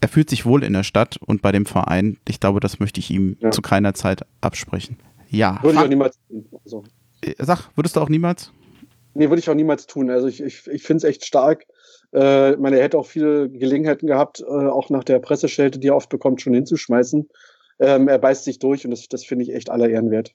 er 0.00 0.08
fühlt 0.08 0.30
sich 0.30 0.44
wohl 0.46 0.64
in 0.64 0.72
der 0.72 0.82
Stadt 0.82 1.18
und 1.24 1.42
bei 1.42 1.52
dem 1.52 1.66
Verein. 1.66 2.18
Ich 2.28 2.40
glaube, 2.40 2.60
das 2.60 2.80
möchte 2.80 3.00
ich 3.00 3.10
ihm 3.10 3.36
ja. 3.40 3.50
zu 3.50 3.62
keiner 3.62 3.94
Zeit 3.94 4.22
absprechen. 4.40 4.96
Ja. 5.28 5.62
Würde 5.62 5.78
ich 5.78 5.84
auch 5.84 5.88
niemals 5.88 6.18
tun. 6.28 6.46
Also. 6.64 6.84
Äh, 7.22 7.34
sag, 7.38 7.70
würdest 7.76 7.96
du 7.96 8.00
auch 8.00 8.08
niemals? 8.08 8.52
Nee, 9.14 9.30
würde 9.30 9.40
ich 9.40 9.48
auch 9.48 9.54
niemals 9.54 9.86
tun. 9.86 10.10
Also 10.10 10.26
ich, 10.26 10.42
ich, 10.42 10.66
ich 10.66 10.82
finde 10.82 10.98
es 10.98 11.04
echt 11.04 11.24
stark, 11.24 11.64
äh, 12.16 12.52
ich 12.52 12.58
meine, 12.58 12.78
er 12.78 12.84
hätte 12.84 12.98
auch 12.98 13.06
viele 13.06 13.48
Gelegenheiten 13.50 14.06
gehabt, 14.06 14.40
äh, 14.40 14.44
auch 14.44 14.90
nach 14.90 15.04
der 15.04 15.18
Presseschelte, 15.20 15.78
die 15.78 15.88
er 15.88 15.96
oft 15.96 16.08
bekommt, 16.08 16.40
schon 16.40 16.54
hinzuschmeißen. 16.54 17.28
Ähm, 17.78 18.08
er 18.08 18.18
beißt 18.18 18.44
sich 18.44 18.58
durch 18.58 18.84
und 18.84 18.90
das, 18.90 19.08
das 19.08 19.24
finde 19.24 19.44
ich 19.44 19.54
echt 19.54 19.70
aller 19.70 19.88
Ehren 19.88 20.10
wert. 20.10 20.32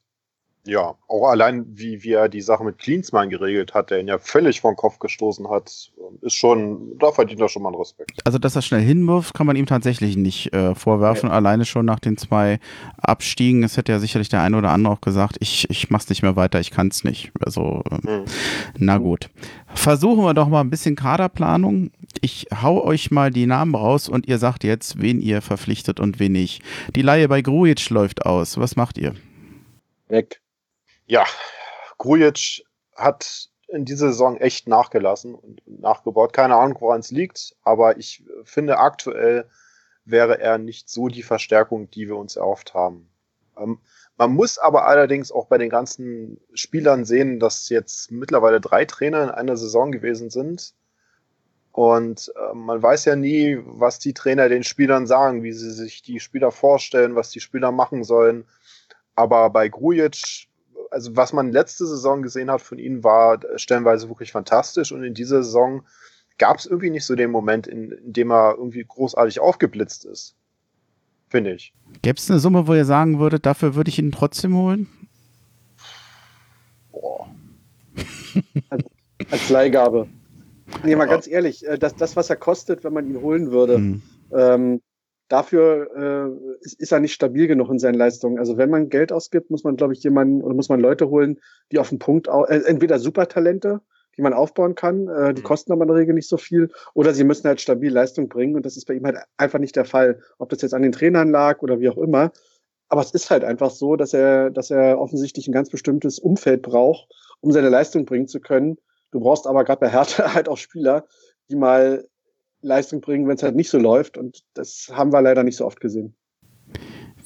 Ja, 0.64 0.94
auch 1.08 1.28
allein, 1.28 1.66
wie, 1.74 2.04
wie 2.04 2.12
er 2.12 2.30
die 2.30 2.42
Sache 2.42 2.64
mit 2.64 2.78
Klinsmann 2.78 3.32
geregelt 3.32 3.74
hat, 3.74 3.90
der 3.90 4.00
ihn 4.00 4.08
ja 4.08 4.20
völlig 4.20 4.62
vom 4.62 4.76
Kopf 4.76 5.00
gestoßen 5.00 5.50
hat, 5.50 5.92
ist 6.22 6.36
schon, 6.36 7.00
da 7.00 7.12
verdient 7.12 7.42
er 7.42 7.50
schon 7.50 7.64
mal 7.64 7.70
einen 7.70 7.80
Respekt. 7.80 8.22
Also, 8.26 8.38
dass 8.38 8.56
er 8.56 8.62
schnell 8.62 8.82
hinwirft, 8.82 9.34
kann 9.34 9.48
man 9.48 9.56
ihm 9.56 9.66
tatsächlich 9.66 10.16
nicht 10.18 10.54
äh, 10.54 10.76
vorwerfen. 10.76 11.30
Ja. 11.30 11.36
Alleine 11.36 11.66
schon 11.66 11.88
nach 11.88 12.00
den 12.00 12.16
zwei 12.16 12.60
Abstiegen, 13.00 13.64
es 13.64 13.76
hätte 13.76 13.92
ja 13.92 13.98
sicherlich 13.98 14.30
der 14.30 14.44
eine 14.44 14.56
oder 14.56 14.70
andere 14.70 14.94
auch 14.94 15.02
gesagt, 15.02 15.38
ich, 15.40 15.68
ich 15.72 15.90
mach's 15.90 16.10
nicht 16.10 16.22
mehr 16.22 16.36
weiter, 16.36 16.60
ich 16.60 16.70
kann's 16.70 17.04
nicht. 17.04 17.32
Also, 17.44 17.82
äh, 17.90 18.08
hm. 18.08 18.26
na 18.78 19.00
gut. 19.00 19.32
Versuchen 19.74 20.24
wir 20.24 20.36
doch 20.36 20.48
mal 20.48 20.62
ein 20.62 20.70
bisschen 20.70 20.96
Kaderplanung. 20.96 21.90
Ich 22.22 22.48
hau 22.62 22.84
euch 22.84 23.10
mal 23.10 23.32
die 23.32 23.48
Namen 23.48 23.74
raus 23.74 24.08
und 24.10 24.28
ihr 24.28 24.38
sagt 24.38 24.64
jetzt, 24.64 25.02
wen 25.02 25.22
ihr 25.22 25.42
verpflichtet 25.42 26.00
und 26.00 26.20
wen 26.20 26.34
nicht. 26.34 26.62
Die 26.96 27.02
Laie 27.02 27.28
bei 27.28 27.42
Grujic 27.42 27.90
läuft 27.90 28.28
aus. 28.28 28.60
Was 28.60 28.76
macht 28.76 29.00
ihr? 29.00 29.16
Weg 30.08 30.41
ja, 31.12 31.26
Grujic 31.98 32.64
hat 32.96 33.50
in 33.68 33.84
dieser 33.84 34.08
Saison 34.08 34.38
echt 34.38 34.70
nachgelassen 34.70 35.36
und 35.36 35.62
nachgebaut. 35.66 36.32
Keine 36.32 36.56
Ahnung, 36.56 36.78
woran 36.80 37.02
es 37.02 37.12
liegt, 37.12 37.54
aber 37.64 37.98
ich 37.98 38.24
finde 38.46 38.78
aktuell 38.78 39.50
wäre 40.06 40.40
er 40.40 40.58
nicht 40.58 40.90
so 40.90 41.10
die 41.10 41.22
Verstärkung, 41.22 41.92
die 41.92 42.08
wir 42.08 42.16
uns 42.16 42.38
erhofft 42.38 42.74
haben. 42.74 43.10
Ähm, 43.58 43.80
man 44.16 44.32
muss 44.32 44.58
aber 44.58 44.88
allerdings 44.88 45.34
auch 45.34 45.48
bei 45.48 45.58
den 45.58 45.70
ganzen 45.70 46.40
Spielern 46.54 47.04
sehen, 47.04 47.42
dass 47.42 47.68
jetzt 47.68 48.10
mittlerweile 48.10 48.62
drei 48.62 48.86
Trainer 48.86 49.24
in 49.24 49.30
einer 49.32 49.58
Saison 49.58 49.92
gewesen 49.92 50.30
sind. 50.30 50.74
Und 51.74 52.32
äh, 52.38 52.54
man 52.56 52.82
weiß 52.82 53.04
ja 53.04 53.18
nie, 53.18 53.60
was 53.66 54.00
die 54.00 54.14
Trainer 54.14 54.48
den 54.48 54.64
Spielern 54.64 55.08
sagen, 55.08 55.44
wie 55.44 55.52
sie 55.52 55.72
sich 55.72 56.04
die 56.04 56.22
Spieler 56.22 56.52
vorstellen, 56.52 57.16
was 57.16 57.32
die 57.32 57.42
Spieler 57.42 57.74
machen 57.74 58.06
sollen. 58.06 58.46
Aber 59.14 59.50
bei 59.50 59.68
Grujic 59.68 60.48
also 60.92 61.16
was 61.16 61.34
man 61.34 61.52
letzte 61.52 61.88
Saison 61.88 62.22
gesehen 62.22 62.52
hat 62.52 62.62
von 62.62 62.78
ihnen, 62.78 63.04
war 63.04 63.40
stellenweise 63.56 64.10
wirklich 64.10 64.32
fantastisch 64.32 64.92
und 64.92 65.04
in 65.04 65.14
dieser 65.14 65.44
Saison 65.44 65.84
gab 66.38 66.58
es 66.58 66.66
irgendwie 66.66 66.90
nicht 66.90 67.06
so 67.06 67.16
den 67.16 67.32
Moment, 67.32 67.68
in, 67.68 67.92
in, 67.92 68.14
dem 68.14 68.32
er 68.32 68.56
irgendwie 68.58 68.84
großartig 68.88 69.40
aufgeblitzt 69.40 70.06
ist. 70.06 70.36
Finde 71.30 71.54
ich. 71.54 71.74
Gäbe 72.02 72.18
es 72.18 72.30
eine 72.30 72.40
Summe, 72.40 72.68
wo 72.68 72.74
ihr 72.74 72.86
sagen 72.86 73.20
würdet, 73.20 73.46
dafür 73.46 73.76
würde 73.76 73.90
ich 73.90 74.00
ihn 74.00 74.12
trotzdem 74.12 74.56
holen? 74.56 74.88
Boah. 76.92 77.30
als, 78.70 78.84
als 79.30 79.50
Leihgabe. 79.50 80.08
Nee, 80.84 80.96
mal 80.96 81.06
ganz 81.06 81.28
ehrlich, 81.28 81.66
äh, 81.68 81.78
das, 81.78 81.96
das, 81.96 82.16
was 82.16 82.30
er 82.30 82.36
kostet, 82.36 82.84
wenn 82.84 82.94
man 82.94 83.08
ihn 83.08 83.22
holen 83.22 83.52
würde, 83.52 83.78
mhm. 83.78 84.02
ähm, 84.34 84.82
dafür 85.32 85.90
äh, 85.96 86.58
ist, 86.62 86.80
ist 86.80 86.92
er 86.92 87.00
nicht 87.00 87.14
stabil 87.14 87.48
genug 87.48 87.70
in 87.70 87.80
seinen 87.80 87.96
Leistungen. 87.96 88.40
Also 88.40 88.58
wenn 88.58 88.70
man 88.70 88.90
Geld 88.90 89.12
ausgibt, 89.12 89.50
muss 89.50 89.64
man, 89.64 89.78
glaube 89.78 89.94
ich, 89.94 90.04
jemanden 90.04 90.42
oder 90.42 90.54
muss 90.54 90.70
man 90.70 90.80
Leute 90.80 91.10
holen, 91.10 91.40
die 91.72 91.80
auf 91.80 91.90
den 91.90 92.00
Punkt, 92.00 92.28
äh, 92.28 92.62
entweder 92.66 93.00
Supertalente, 93.00 93.82
die 94.18 94.22
man 94.22 94.34
aufbauen 94.34 94.76
kann, 94.76 95.08
äh, 95.08 95.34
die 95.34 95.42
mhm. 95.42 95.46
kosten 95.46 95.72
aber 95.72 95.84
in 95.84 95.88
der 95.88 95.98
Regel 95.98 96.16
nicht 96.16 96.28
so 96.28 96.38
viel, 96.38 96.70
oder 96.94 97.14
sie 97.14 97.24
müssen 97.24 97.48
halt 97.48 97.62
stabil 97.62 97.92
Leistung 97.92 98.28
bringen 98.28 98.56
und 98.56 98.66
das 98.66 98.76
ist 98.76 98.86
bei 98.86 98.94
ihm 98.94 99.06
halt 99.06 99.18
einfach 99.38 99.60
nicht 99.60 99.76
der 99.76 99.86
Fall. 99.86 100.20
Ob 100.38 100.50
das 100.50 100.62
jetzt 100.62 100.74
an 100.74 100.82
den 100.82 100.92
Trainern 100.92 101.32
lag 101.32 101.62
oder 101.62 101.80
wie 101.80 101.90
auch 101.90 101.98
immer. 101.98 102.32
Aber 102.90 103.02
es 103.02 103.12
ist 103.12 103.32
halt 103.32 103.46
einfach 103.46 103.72
so, 103.72 103.96
dass 103.96 104.14
er, 104.14 104.50
dass 104.50 104.70
er 104.70 105.00
offensichtlich 105.00 105.48
ein 105.48 105.54
ganz 105.54 105.70
bestimmtes 105.70 106.20
Umfeld 106.20 106.62
braucht, 106.62 107.08
um 107.40 107.52
seine 107.54 107.70
Leistung 107.70 108.06
bringen 108.06 108.28
zu 108.28 108.42
können. 108.42 108.78
Du 109.12 109.22
brauchst 109.22 109.48
aber 109.48 109.64
gerade 109.64 109.80
bei 109.80 109.90
Hertha 109.90 110.34
halt 110.34 110.50
auch 110.50 110.58
Spieler, 110.58 111.06
die 111.50 111.56
mal 111.56 112.06
Leistung 112.62 113.02
bringen, 113.02 113.28
wenn 113.28 113.36
es 113.36 113.44
halt 113.44 113.56
nicht 113.56 113.70
so 113.70 113.78
läuft. 113.78 114.18
Und 114.18 114.44
das 114.54 114.92
haben 114.94 115.12
wir 115.12 115.22
leider 115.22 115.44
nicht 115.44 115.58
so 115.58 115.66
oft 115.66 115.80
gesehen. 115.80 116.16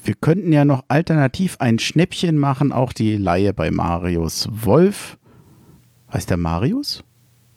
Wir 0.02 0.14
könnten 0.14 0.52
ja 0.52 0.64
noch 0.64 0.84
alternativ 0.88 1.56
ein 1.58 1.78
Schnäppchen 1.78 2.38
machen, 2.38 2.72
auch 2.72 2.92
die 2.92 3.16
Laie 3.16 3.52
bei 3.52 3.70
Marius 3.70 4.48
Wolf. 4.50 5.18
Heißt 6.12 6.30
der 6.30 6.36
Marius? 6.36 7.02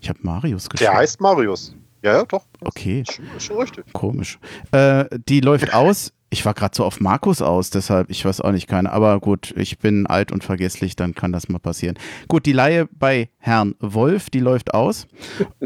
Ich 0.01 0.09
habe 0.09 0.19
Marius 0.23 0.69
geschrieben. 0.69 0.91
Der 0.91 0.99
heißt 0.99 1.21
Marius. 1.21 1.75
Ja, 2.01 2.13
ja, 2.13 2.25
doch. 2.25 2.45
Okay. 2.61 3.03
Schon, 3.09 3.25
schon 3.39 3.57
richtig. 3.57 3.91
Komisch. 3.93 4.39
Äh, 4.71 5.05
die 5.27 5.41
läuft 5.41 5.73
aus 5.73 6.13
ich 6.31 6.45
war 6.45 6.53
gerade 6.53 6.75
so 6.75 6.85
auf 6.85 6.99
Markus 6.99 7.41
aus, 7.41 7.71
deshalb, 7.71 8.09
ich 8.11 8.23
weiß 8.23 8.41
auch 8.41 8.51
nicht 8.51 8.67
keine. 8.67 8.91
Aber 8.91 9.19
gut, 9.19 9.53
ich 9.57 9.79
bin 9.79 10.05
alt 10.05 10.31
und 10.31 10.43
vergesslich, 10.43 10.95
dann 10.95 11.15
kann 11.15 11.31
das 11.31 11.49
mal 11.49 11.57
passieren. 11.57 11.97
Gut, 12.27 12.45
die 12.45 12.51
Laie 12.51 12.87
bei 12.91 13.29
Herrn 13.39 13.75
Wolf, 13.79 14.29
die 14.29 14.39
läuft 14.39 14.73
aus. 14.73 15.07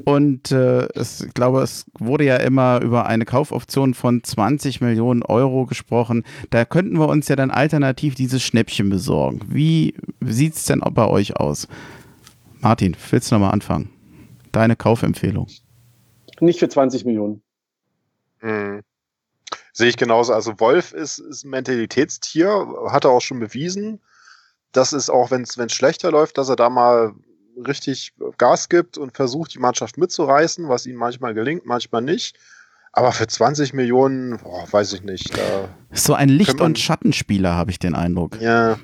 Und 0.05 0.51
äh, 0.51 0.87
es, 0.95 1.21
ich 1.21 1.33
glaube, 1.33 1.61
es 1.61 1.85
wurde 1.99 2.25
ja 2.25 2.37
immer 2.37 2.81
über 2.81 3.05
eine 3.05 3.25
Kaufoption 3.25 3.93
von 3.93 4.23
20 4.23 4.79
Millionen 4.79 5.23
Euro 5.23 5.65
gesprochen. 5.65 6.23
Da 6.49 6.63
könnten 6.63 6.97
wir 6.97 7.09
uns 7.09 7.27
ja 7.27 7.35
dann 7.35 7.51
alternativ 7.51 8.15
dieses 8.15 8.41
Schnäppchen 8.41 8.89
besorgen. 8.89 9.41
Wie 9.49 9.95
sieht 10.21 10.55
es 10.55 10.65
denn 10.65 10.79
bei 10.79 11.07
euch 11.07 11.35
aus? 11.35 11.67
Martin, 12.61 12.95
willst 13.09 13.29
du 13.29 13.35
nochmal 13.35 13.51
anfangen? 13.51 13.89
Deine 14.53 14.77
Kaufempfehlung. 14.77 15.47
Nicht 16.39 16.59
für 16.59 16.69
20 16.69 17.03
Millionen. 17.03 17.41
Mhm. 18.41 18.81
Sehe 19.73 19.89
ich 19.89 19.97
genauso. 19.97 20.33
Also 20.33 20.59
Wolf 20.59 20.93
ist, 20.93 21.17
ist 21.17 21.43
ein 21.43 21.49
Mentalitätstier, 21.49 22.67
hat 22.89 23.05
er 23.05 23.11
auch 23.11 23.21
schon 23.21 23.39
bewiesen. 23.39 23.99
Das 24.71 24.93
ist 24.93 25.09
auch, 25.09 25.31
wenn 25.31 25.41
es 25.41 25.73
schlechter 25.73 26.11
läuft, 26.11 26.37
dass 26.37 26.49
er 26.49 26.55
da 26.55 26.69
mal 26.69 27.13
richtig 27.57 28.13
Gas 28.37 28.69
gibt 28.69 28.97
und 28.97 29.15
versucht, 29.15 29.53
die 29.53 29.59
Mannschaft 29.59 29.97
mitzureißen, 29.97 30.69
was 30.69 30.85
ihm 30.85 30.95
manchmal 30.95 31.33
gelingt, 31.33 31.65
manchmal 31.65 32.01
nicht. 32.01 32.37
Aber 32.91 33.11
für 33.11 33.25
20 33.25 33.73
Millionen, 33.73 34.37
boah, 34.37 34.71
weiß 34.71 34.93
ich 34.93 35.03
nicht. 35.03 35.33
So 35.91 36.13
ein 36.13 36.29
Licht- 36.29 36.61
und 36.61 36.77
Schattenspieler, 36.77 37.53
habe 37.53 37.71
ich 37.71 37.79
den 37.79 37.95
Eindruck. 37.95 38.39
Ja. 38.39 38.79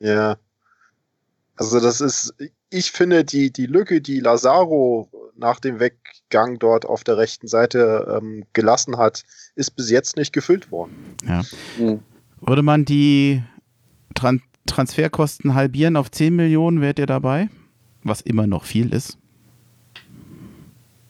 Ja. 0.00 0.36
Also 1.54 1.78
das 1.78 2.00
ist, 2.00 2.34
ich 2.70 2.90
finde, 2.90 3.24
die, 3.24 3.52
die 3.52 3.66
Lücke, 3.66 4.00
die 4.00 4.18
Lazaro 4.18 5.08
nach 5.36 5.60
dem 5.60 5.80
Weggang 5.80 6.58
dort 6.58 6.86
auf 6.86 7.04
der 7.04 7.16
rechten 7.16 7.48
Seite 7.48 8.20
ähm, 8.20 8.44
gelassen 8.52 8.96
hat, 8.98 9.24
ist 9.54 9.76
bis 9.76 9.90
jetzt 9.90 10.16
nicht 10.16 10.32
gefüllt 10.32 10.70
worden. 10.70 11.16
Ja. 11.26 11.42
Mhm. 11.78 12.00
Würde 12.40 12.62
man 12.62 12.84
die 12.84 13.42
Tran 14.14 14.42
Transferkosten 14.66 15.54
halbieren 15.54 15.96
auf 15.96 16.10
10 16.10 16.36
Millionen, 16.36 16.80
wärt 16.80 16.98
ihr 16.98 17.06
dabei? 17.06 17.48
Was 18.04 18.20
immer 18.20 18.46
noch 18.46 18.64
viel 18.64 18.92
ist. 18.94 19.18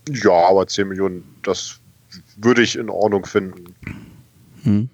Ja, 0.08 0.48
aber 0.48 0.66
10 0.66 0.88
Millionen, 0.88 1.22
das 1.42 1.80
würde 2.36 2.62
ich 2.62 2.76
in 2.76 2.88
Ordnung 2.88 3.26
finden. 3.26 3.74
Hm. 4.62 4.88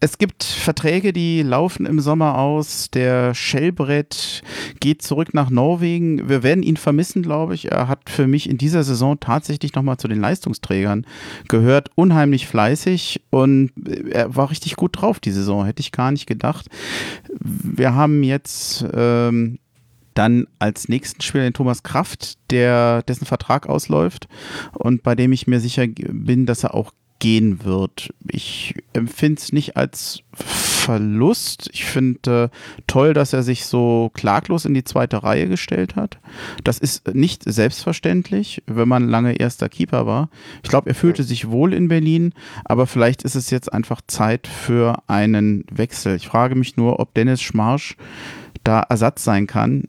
Es 0.00 0.18
gibt 0.18 0.44
Verträge, 0.44 1.12
die 1.12 1.42
laufen 1.42 1.84
im 1.84 1.98
Sommer 1.98 2.38
aus. 2.38 2.90
Der 2.90 3.34
Shellbrett 3.34 4.42
geht 4.78 5.02
zurück 5.02 5.34
nach 5.34 5.50
Norwegen. 5.50 6.28
Wir 6.28 6.42
werden 6.42 6.62
ihn 6.62 6.76
vermissen, 6.76 7.22
glaube 7.22 7.54
ich. 7.54 7.72
Er 7.72 7.88
hat 7.88 8.08
für 8.08 8.28
mich 8.28 8.48
in 8.48 8.58
dieser 8.58 8.84
Saison 8.84 9.18
tatsächlich 9.18 9.74
nochmal 9.74 9.96
zu 9.96 10.06
den 10.06 10.20
Leistungsträgern 10.20 11.04
gehört. 11.48 11.90
Unheimlich 11.96 12.46
fleißig 12.46 13.22
und 13.30 13.72
er 14.10 14.36
war 14.36 14.50
richtig 14.50 14.76
gut 14.76 15.00
drauf 15.00 15.18
die 15.18 15.32
Saison. 15.32 15.64
Hätte 15.64 15.80
ich 15.80 15.90
gar 15.90 16.12
nicht 16.12 16.26
gedacht. 16.26 16.66
Wir 17.40 17.94
haben 17.94 18.22
jetzt 18.22 18.84
ähm, 18.94 19.58
dann 20.14 20.46
als 20.58 20.88
nächsten 20.88 21.22
Spieler 21.22 21.44
den 21.44 21.54
Thomas 21.54 21.82
Kraft, 21.82 22.38
der, 22.50 23.02
dessen 23.02 23.26
Vertrag 23.26 23.68
ausläuft 23.68 24.28
und 24.74 25.02
bei 25.02 25.14
dem 25.14 25.32
ich 25.32 25.46
mir 25.46 25.60
sicher 25.60 25.86
bin, 25.86 26.46
dass 26.46 26.64
er 26.64 26.74
auch 26.74 26.92
gehen 27.18 27.64
wird. 27.64 28.12
Ich 28.28 28.74
empfinde 28.92 29.40
es 29.40 29.52
nicht 29.52 29.76
als 29.76 30.22
Verlust. 30.32 31.68
Ich 31.72 31.84
finde 31.84 32.50
äh, 32.52 32.82
toll, 32.86 33.12
dass 33.12 33.32
er 33.32 33.42
sich 33.42 33.66
so 33.66 34.10
klaglos 34.14 34.64
in 34.64 34.74
die 34.74 34.84
zweite 34.84 35.22
Reihe 35.22 35.48
gestellt 35.48 35.96
hat. 35.96 36.18
Das 36.64 36.78
ist 36.78 37.14
nicht 37.14 37.42
selbstverständlich, 37.44 38.62
wenn 38.66 38.88
man 38.88 39.08
lange 39.08 39.34
erster 39.34 39.68
Keeper 39.68 40.06
war. 40.06 40.30
Ich 40.62 40.70
glaube, 40.70 40.88
er 40.88 40.94
fühlte 40.94 41.24
sich 41.24 41.50
wohl 41.50 41.74
in 41.74 41.88
Berlin, 41.88 42.32
aber 42.64 42.86
vielleicht 42.86 43.22
ist 43.22 43.34
es 43.34 43.50
jetzt 43.50 43.72
einfach 43.72 44.00
Zeit 44.06 44.46
für 44.46 45.02
einen 45.08 45.64
Wechsel. 45.70 46.16
Ich 46.16 46.28
frage 46.28 46.54
mich 46.54 46.76
nur, 46.76 47.00
ob 47.00 47.12
Dennis 47.14 47.42
Schmarsch 47.42 47.96
da 48.64 48.80
Ersatz 48.80 49.24
sein 49.24 49.46
kann. 49.46 49.88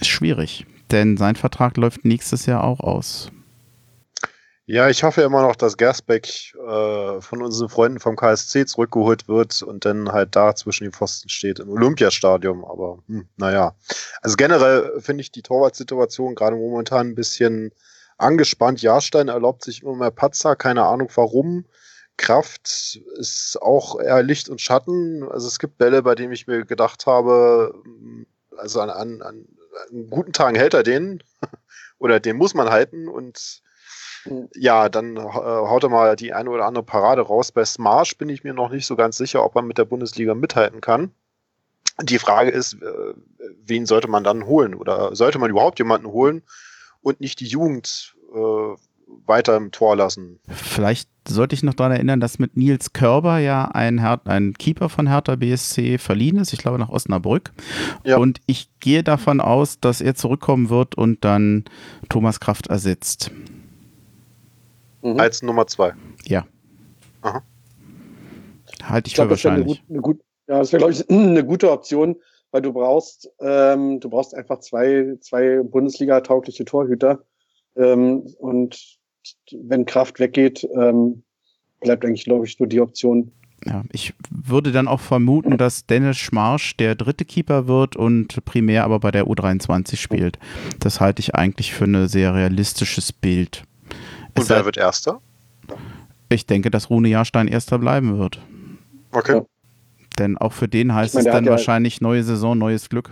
Ist 0.00 0.08
schwierig, 0.08 0.64
denn 0.90 1.16
sein 1.16 1.36
Vertrag 1.36 1.76
läuft 1.76 2.04
nächstes 2.04 2.46
Jahr 2.46 2.64
auch 2.64 2.80
aus. 2.80 3.30
Ja, 4.70 4.90
ich 4.90 5.02
hoffe 5.02 5.22
immer 5.22 5.40
noch, 5.40 5.56
dass 5.56 5.78
Gersbeck 5.78 6.52
äh, 6.54 7.20
von 7.22 7.42
unseren 7.42 7.70
Freunden 7.70 8.00
vom 8.00 8.16
KSC 8.16 8.66
zurückgeholt 8.66 9.26
wird 9.26 9.62
und 9.62 9.86
dann 9.86 10.12
halt 10.12 10.36
da 10.36 10.54
zwischen 10.54 10.84
den 10.84 10.92
Pfosten 10.92 11.30
steht 11.30 11.58
im 11.58 11.70
Olympiastadion. 11.70 12.66
Aber 12.66 12.98
hm, 13.06 13.26
naja. 13.38 13.74
Also 14.20 14.36
generell 14.36 15.00
finde 15.00 15.22
ich 15.22 15.32
die 15.32 15.40
Torwartsituation 15.40 16.34
gerade 16.34 16.56
momentan 16.56 17.08
ein 17.08 17.14
bisschen 17.14 17.72
angespannt. 18.18 18.82
Jahrstein 18.82 19.28
erlaubt 19.28 19.64
sich 19.64 19.82
immer 19.82 19.94
mehr 19.94 20.10
Patzer, 20.10 20.54
keine 20.54 20.84
Ahnung 20.84 21.10
warum. 21.14 21.64
Kraft 22.18 23.00
ist 23.18 23.56
auch 23.62 23.98
eher 23.98 24.22
Licht 24.22 24.50
und 24.50 24.60
Schatten. 24.60 25.26
Also 25.30 25.48
es 25.48 25.58
gibt 25.58 25.78
Bälle, 25.78 26.02
bei 26.02 26.14
denen 26.14 26.34
ich 26.34 26.46
mir 26.46 26.66
gedacht 26.66 27.06
habe, 27.06 27.72
also 28.54 28.82
an, 28.82 28.90
an, 28.90 29.22
an 29.22 29.46
guten 30.10 30.34
Tagen 30.34 30.56
hält 30.56 30.74
er 30.74 30.82
den 30.82 31.22
oder 31.98 32.20
den 32.20 32.36
muss 32.36 32.52
man 32.52 32.68
halten 32.68 33.08
und 33.08 33.62
ja, 34.54 34.88
dann 34.88 35.16
äh, 35.16 35.20
haut 35.20 35.82
er 35.82 35.88
mal 35.88 36.16
die 36.16 36.32
eine 36.32 36.50
oder 36.50 36.66
andere 36.66 36.84
Parade 36.84 37.22
raus. 37.22 37.52
Bei 37.52 37.64
Smarsh 37.64 38.16
bin 38.16 38.28
ich 38.28 38.44
mir 38.44 38.54
noch 38.54 38.70
nicht 38.70 38.86
so 38.86 38.96
ganz 38.96 39.16
sicher, 39.16 39.44
ob 39.44 39.56
er 39.56 39.62
mit 39.62 39.78
der 39.78 39.84
Bundesliga 39.84 40.34
mithalten 40.34 40.80
kann. 40.80 41.12
Die 42.02 42.18
Frage 42.18 42.50
ist, 42.50 42.74
äh, 42.74 43.14
wen 43.64 43.86
sollte 43.86 44.08
man 44.08 44.24
dann 44.24 44.46
holen? 44.46 44.74
Oder 44.74 45.14
sollte 45.14 45.38
man 45.38 45.50
überhaupt 45.50 45.78
jemanden 45.78 46.08
holen 46.08 46.42
und 47.00 47.20
nicht 47.20 47.40
die 47.40 47.46
Jugend 47.46 48.14
äh, 48.32 48.76
weiter 49.26 49.56
im 49.56 49.72
Tor 49.72 49.96
lassen? 49.96 50.38
Vielleicht 50.48 51.08
sollte 51.26 51.54
ich 51.54 51.62
noch 51.62 51.74
daran 51.74 51.92
erinnern, 51.92 52.20
dass 52.20 52.38
mit 52.38 52.56
Nils 52.56 52.92
Körber 52.92 53.38
ja 53.38 53.66
ein, 53.66 53.98
Her 53.98 54.20
ein 54.24 54.54
Keeper 54.54 54.88
von 54.88 55.08
Hertha 55.08 55.36
BSC 55.36 55.98
verliehen 55.98 56.38
ist, 56.38 56.52
ich 56.52 56.58
glaube 56.60 56.78
nach 56.78 56.88
Osnabrück. 56.88 57.52
Ja. 58.04 58.16
Und 58.18 58.40
ich 58.46 58.70
gehe 58.80 59.02
davon 59.02 59.40
aus, 59.40 59.80
dass 59.80 60.00
er 60.00 60.14
zurückkommen 60.14 60.70
wird 60.70 60.94
und 60.96 61.24
dann 61.24 61.64
Thomas 62.08 62.40
Kraft 62.40 62.68
ersetzt. 62.68 63.30
Mhm. 65.14 65.20
Als 65.20 65.42
Nummer 65.42 65.66
zwei. 65.66 65.94
Ja. 66.26 66.46
Aha. 67.22 67.42
Halte 68.84 69.08
ich, 69.08 69.12
ich 69.12 69.14
glaub, 69.14 69.26
für 69.26 69.30
wahrscheinlich. 69.30 69.82
Eine 69.88 70.00
gut, 70.00 70.20
ja, 70.46 70.58
das 70.58 70.72
wäre, 70.72 70.80
glaube 70.80 70.92
ich, 70.92 71.10
eine 71.10 71.44
gute 71.44 71.70
Option, 71.70 72.16
weil 72.50 72.62
du 72.62 72.72
brauchst, 72.72 73.30
ähm, 73.40 74.00
du 74.00 74.08
brauchst 74.08 74.34
einfach 74.34 74.60
zwei, 74.60 75.16
zwei 75.20 75.62
Bundesliga-taugliche 75.62 76.64
Torhüter. 76.64 77.24
Ähm, 77.76 78.22
und 78.38 78.98
wenn 79.52 79.84
Kraft 79.84 80.20
weggeht, 80.20 80.66
ähm, 80.74 81.22
bleibt 81.80 82.04
eigentlich, 82.04 82.24
glaube 82.24 82.46
ich, 82.46 82.58
nur 82.58 82.68
die 82.68 82.80
Option. 82.80 83.30
Ja, 83.66 83.82
ich 83.92 84.14
würde 84.30 84.70
dann 84.70 84.86
auch 84.86 85.00
vermuten, 85.00 85.58
dass 85.58 85.84
Dennis 85.86 86.16
Schmarsch 86.16 86.76
der 86.76 86.94
dritte 86.94 87.24
Keeper 87.24 87.66
wird 87.66 87.96
und 87.96 88.44
primär 88.44 88.84
aber 88.84 89.00
bei 89.00 89.10
der 89.10 89.26
U23 89.26 89.96
spielt. 89.96 90.38
Das 90.78 91.00
halte 91.00 91.20
ich 91.20 91.34
eigentlich 91.34 91.74
für 91.74 91.84
ein 91.84 92.08
sehr 92.08 92.34
realistisches 92.34 93.12
Bild. 93.12 93.64
Und 94.40 94.50
wer 94.50 94.64
wird 94.64 94.76
Erster? 94.76 95.20
Ich 96.28 96.46
denke, 96.46 96.70
dass 96.70 96.90
Rune 96.90 97.08
Jahrstein 97.08 97.48
Erster 97.48 97.78
bleiben 97.78 98.18
wird. 98.18 98.40
Okay. 99.12 99.42
Denn 100.18 100.36
auch 100.36 100.52
für 100.52 100.68
den 100.68 100.94
heißt 100.94 101.14
meine, 101.14 101.28
es 101.28 101.32
dann 101.32 101.46
wahrscheinlich 101.46 102.00
ja 102.00 102.06
neue 102.06 102.22
Saison, 102.22 102.58
neues 102.58 102.88
Glück. 102.88 103.10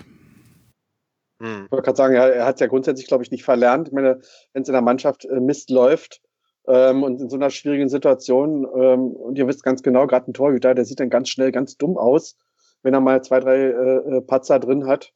Hm. 1.41 1.65
Ich 1.67 1.73
wollte 1.73 1.85
gerade 1.85 1.97
sagen, 1.97 2.15
er, 2.15 2.35
er 2.35 2.47
hat 2.47 2.57
es 2.57 2.61
ja 2.61 2.67
grundsätzlich, 2.67 3.07
glaube 3.07 3.23
ich, 3.23 3.31
nicht 3.31 3.45
verlernt. 3.45 3.89
Ich 3.89 3.95
meine, 3.95 4.21
wenn 4.53 4.63
es 4.63 4.69
in 4.69 4.73
der 4.73 4.83
Mannschaft 4.83 5.25
äh, 5.25 5.41
Mist 5.41 5.71
läuft 5.71 6.21
ähm, 6.67 7.03
und 7.03 7.21
in 7.21 7.31
so 7.31 7.37
einer 7.37 7.51
schwierigen 7.51 7.89
Situation, 7.89 8.67
ähm, 8.75 9.13
und 9.13 9.39
ihr 9.39 9.47
wisst 9.47 9.63
ganz 9.63 9.83
genau, 9.83 10.07
gerade 10.07 10.31
ein 10.31 10.35
Torhüter, 10.35 10.75
der 10.75 10.85
sieht 10.85 11.01
dann 11.01 11.11
ganz 11.11 11.29
schnell 11.29 11.53
ganz 11.53 11.77
dumm 11.77 11.97
aus, 11.97 12.37
wenn 12.83 12.95
er 12.95 13.01
mal 13.01 13.23
zwei, 13.23 13.41
drei 13.41 13.57
äh, 13.57 14.17
äh 14.17 14.21
Patzer 14.23 14.59
drin 14.59 14.87
hat. 14.87 15.13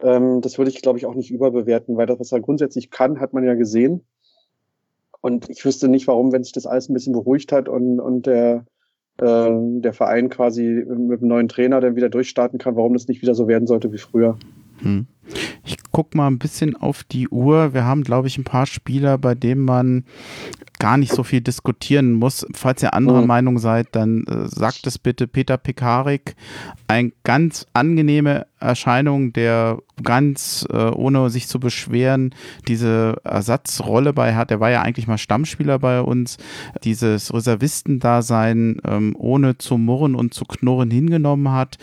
Ähm, 0.00 0.40
das 0.40 0.58
würde 0.58 0.70
ich, 0.70 0.82
glaube 0.82 0.98
ich, 0.98 1.06
auch 1.06 1.14
nicht 1.14 1.30
überbewerten, 1.30 1.96
weil 1.96 2.06
das, 2.06 2.18
was 2.18 2.32
er 2.32 2.40
grundsätzlich 2.40 2.90
kann, 2.90 3.20
hat 3.20 3.32
man 3.32 3.44
ja 3.44 3.54
gesehen. 3.54 4.06
Und 5.22 5.48
ich 5.48 5.64
wüsste 5.64 5.88
nicht, 5.88 6.06
warum, 6.08 6.32
wenn 6.32 6.42
sich 6.42 6.52
das 6.52 6.66
alles 6.66 6.88
ein 6.88 6.94
bisschen 6.94 7.12
beruhigt 7.14 7.52
hat 7.52 7.68
und, 7.68 8.00
und 8.00 8.26
der, 8.26 8.66
äh, 9.18 9.50
der 9.50 9.92
Verein 9.92 10.28
quasi 10.28 10.64
mit 10.64 11.20
einem 11.20 11.28
neuen 11.28 11.48
Trainer 11.48 11.80
dann 11.80 11.96
wieder 11.96 12.10
durchstarten 12.10 12.58
kann, 12.58 12.76
warum 12.76 12.92
das 12.92 13.08
nicht 13.08 13.22
wieder 13.22 13.34
so 13.34 13.48
werden 13.48 13.66
sollte 13.66 13.92
wie 13.92 13.98
früher. 13.98 14.36
Hm. 14.78 15.06
Ich 15.64 15.76
gucke 15.92 16.16
mal 16.16 16.26
ein 16.26 16.40
bisschen 16.40 16.74
auf 16.74 17.04
die 17.04 17.28
Uhr. 17.28 17.72
Wir 17.72 17.84
haben, 17.84 18.02
glaube 18.02 18.26
ich, 18.26 18.36
ein 18.36 18.44
paar 18.44 18.66
Spieler, 18.66 19.16
bei 19.16 19.36
denen 19.36 19.64
man 19.64 20.04
gar 20.80 20.96
nicht 20.96 21.12
so 21.12 21.22
viel 21.22 21.40
diskutieren 21.40 22.12
muss. 22.12 22.44
Falls 22.54 22.82
ihr 22.82 22.92
anderer 22.92 23.20
mhm. 23.20 23.28
Meinung 23.28 23.58
seid, 23.58 23.88
dann 23.92 24.24
äh, 24.24 24.48
sagt 24.48 24.84
es 24.88 24.98
bitte. 24.98 25.28
Peter 25.28 25.56
Pekarik, 25.56 26.34
ein 26.88 27.12
ganz 27.22 27.66
angenehme 27.72 28.46
Erscheinung, 28.62 29.32
der 29.32 29.78
ganz, 30.02 30.66
äh, 30.70 30.76
ohne 30.76 31.30
sich 31.30 31.48
zu 31.48 31.60
beschweren, 31.60 32.34
diese 32.68 33.16
Ersatzrolle 33.24 34.12
bei 34.12 34.34
hat. 34.34 34.50
Der 34.50 34.60
war 34.60 34.70
ja 34.70 34.82
eigentlich 34.82 35.06
mal 35.06 35.18
Stammspieler 35.18 35.78
bei 35.78 36.00
uns. 36.00 36.38
Dieses 36.84 37.32
Reservistendasein 37.32 38.80
ähm, 38.84 39.14
ohne 39.18 39.58
zu 39.58 39.78
murren 39.78 40.14
und 40.14 40.34
zu 40.34 40.44
knurren 40.44 40.90
hingenommen 40.90 41.52
hat, 41.52 41.78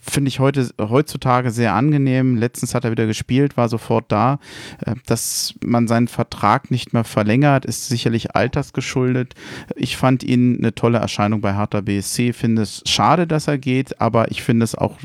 finde 0.00 0.28
ich 0.28 0.40
heute 0.40 0.68
heutzutage 0.80 1.50
sehr 1.50 1.74
angenehm. 1.74 2.36
Letztens 2.36 2.74
hat 2.74 2.84
er 2.84 2.90
wieder 2.90 3.06
gespielt, 3.06 3.56
war 3.56 3.68
sofort 3.68 4.10
da. 4.10 4.38
Äh, 4.84 4.94
dass 5.06 5.54
man 5.64 5.88
seinen 5.88 6.08
Vertrag 6.08 6.70
nicht 6.70 6.92
mehr 6.92 7.04
verlängert, 7.04 7.64
ist 7.64 7.88
sicherlich 7.88 8.34
altersgeschuldet. 8.34 9.34
Ich 9.76 9.96
fand 9.96 10.22
ihn 10.22 10.58
eine 10.58 10.74
tolle 10.74 10.98
Erscheinung 10.98 11.40
bei 11.40 11.54
Hertha 11.54 11.80
BSC. 11.80 12.32
Finde 12.32 12.62
es 12.62 12.82
schade, 12.86 13.26
dass 13.26 13.48
er 13.48 13.58
geht, 13.58 14.00
aber 14.00 14.30
ich 14.30 14.42
finde 14.42 14.64
es 14.64 14.74
auch 14.74 14.96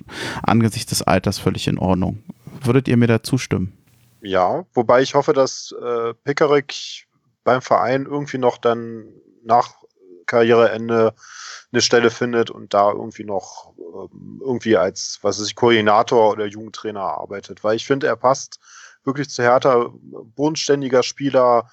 angesichts 0.43 0.89
des 0.89 1.01
Alters 1.01 1.14
völlig 1.39 1.67
in 1.67 1.77
Ordnung. 1.77 2.23
Würdet 2.61 2.87
ihr 2.87 2.97
mir 2.97 3.07
da 3.07 3.23
zustimmen? 3.23 3.77
Ja, 4.21 4.65
wobei 4.73 5.01
ich 5.01 5.13
hoffe, 5.13 5.33
dass 5.33 5.73
äh, 5.81 6.13
Pickerick 6.23 7.07
beim 7.43 7.61
Verein 7.61 8.05
irgendwie 8.05 8.39
noch 8.39 8.57
dann 8.57 9.05
nach 9.43 9.75
Karriereende 10.25 11.13
eine 11.71 11.81
Stelle 11.81 12.09
findet 12.09 12.49
und 12.49 12.73
da 12.73 12.91
irgendwie 12.91 13.23
noch 13.23 13.73
ähm, 13.77 14.41
irgendwie 14.43 14.77
als, 14.77 15.19
was 15.21 15.39
weiß 15.39 15.47
ich, 15.47 15.55
Koordinator 15.55 16.31
oder 16.31 16.45
Jugendtrainer 16.45 17.01
arbeitet. 17.01 17.63
Weil 17.63 17.75
ich 17.75 17.85
finde, 17.85 18.07
er 18.07 18.15
passt 18.15 18.59
wirklich 19.03 19.29
zu 19.29 19.43
Hertha, 19.43 19.91
bodenständiger 20.35 21.03
Spieler, 21.03 21.69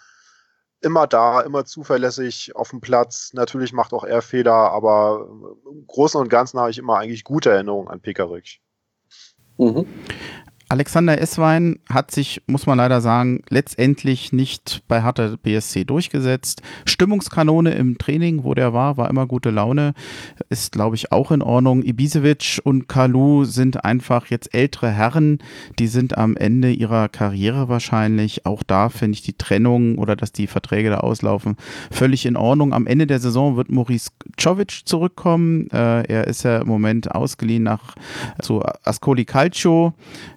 immer 0.83 1.07
da, 1.07 1.41
immer 1.41 1.65
zuverlässig 1.65 2.55
auf 2.57 2.71
dem 2.71 2.81
Platz. 2.81 3.31
Natürlich 3.33 3.73
macht 3.73 3.93
auch 3.93 4.05
er 4.05 4.21
Fehler, 4.21 4.53
aber 4.53 5.29
im 5.71 5.87
Großen 5.87 6.21
und 6.21 6.29
Ganzen 6.29 6.59
habe 6.59 6.71
ich 6.71 6.79
immer 6.79 6.99
eigentlich 6.99 7.25
gute 7.25 7.51
Erinnerungen 7.51 7.89
an 7.89 8.01
Pekarik. 8.01 8.61
Mhm. 9.59 9.87
Alexander 10.73 11.21
Esswein 11.21 11.81
hat 11.91 12.11
sich, 12.11 12.41
muss 12.47 12.65
man 12.65 12.79
leider 12.79 13.03
sagen, 13.03 13.43
letztendlich 13.51 14.33
nicht 14.33 14.83
bei 14.89 15.03
Hertha 15.03 15.37
BSC 15.43 15.85
durchgesetzt. 15.85 16.63
Stimmungskanone 16.87 17.73
im 17.75 17.99
Training, 17.99 18.43
wo 18.43 18.55
der 18.55 18.73
war, 18.73 18.97
war 18.97 19.11
immer 19.11 19.27
gute 19.27 19.51
Laune. 19.51 19.93
Ist, 20.49 20.73
glaube 20.73 20.97
ich, 20.97 21.13
auch 21.13 21.31
in 21.31 21.43
Ordnung. 21.43 21.83
Ibisevic 21.83 22.63
und 22.65 22.89
Kalu 22.89 23.45
sind 23.45 23.85
einfach 23.85 24.29
jetzt 24.29 24.55
ältere 24.55 24.89
Herren. 24.89 25.41
Die 25.79 25.89
sind 25.89 26.17
am 26.17 26.39
Ende 26.39 26.73
ihrer 26.73 27.11
Karriere 27.11 27.69
wahrscheinlich. 27.69 28.47
Auch 28.47 28.63
da 28.63 28.89
finde 28.89 29.17
ich 29.17 29.23
die 29.23 29.37
Trennung 29.37 29.99
oder 29.99 30.17
dass 30.17 30.33
die 30.33 30.47
Verträge 30.47 30.89
da 30.89 31.01
auslaufen 31.01 31.57
völlig 31.91 32.25
in 32.25 32.35
Ordnung. 32.35 32.73
Am 32.73 32.87
Ende 32.87 33.07
der 33.07 33.21
Saison 33.21 33.59
wird 33.59 33.71
Maurice 33.71 34.09
Czovic 34.39 34.87
zurückkommen. 34.87 35.69
Äh, 35.71 36.05
er 36.05 36.29
ist 36.29 36.45
ja 36.45 36.63
im 36.63 36.69
Moment 36.69 37.15
ausgeliehen 37.15 37.65
nach 37.65 37.95
zu 38.41 38.63
Ascoli 38.85 39.27
Calcio. 39.27 39.93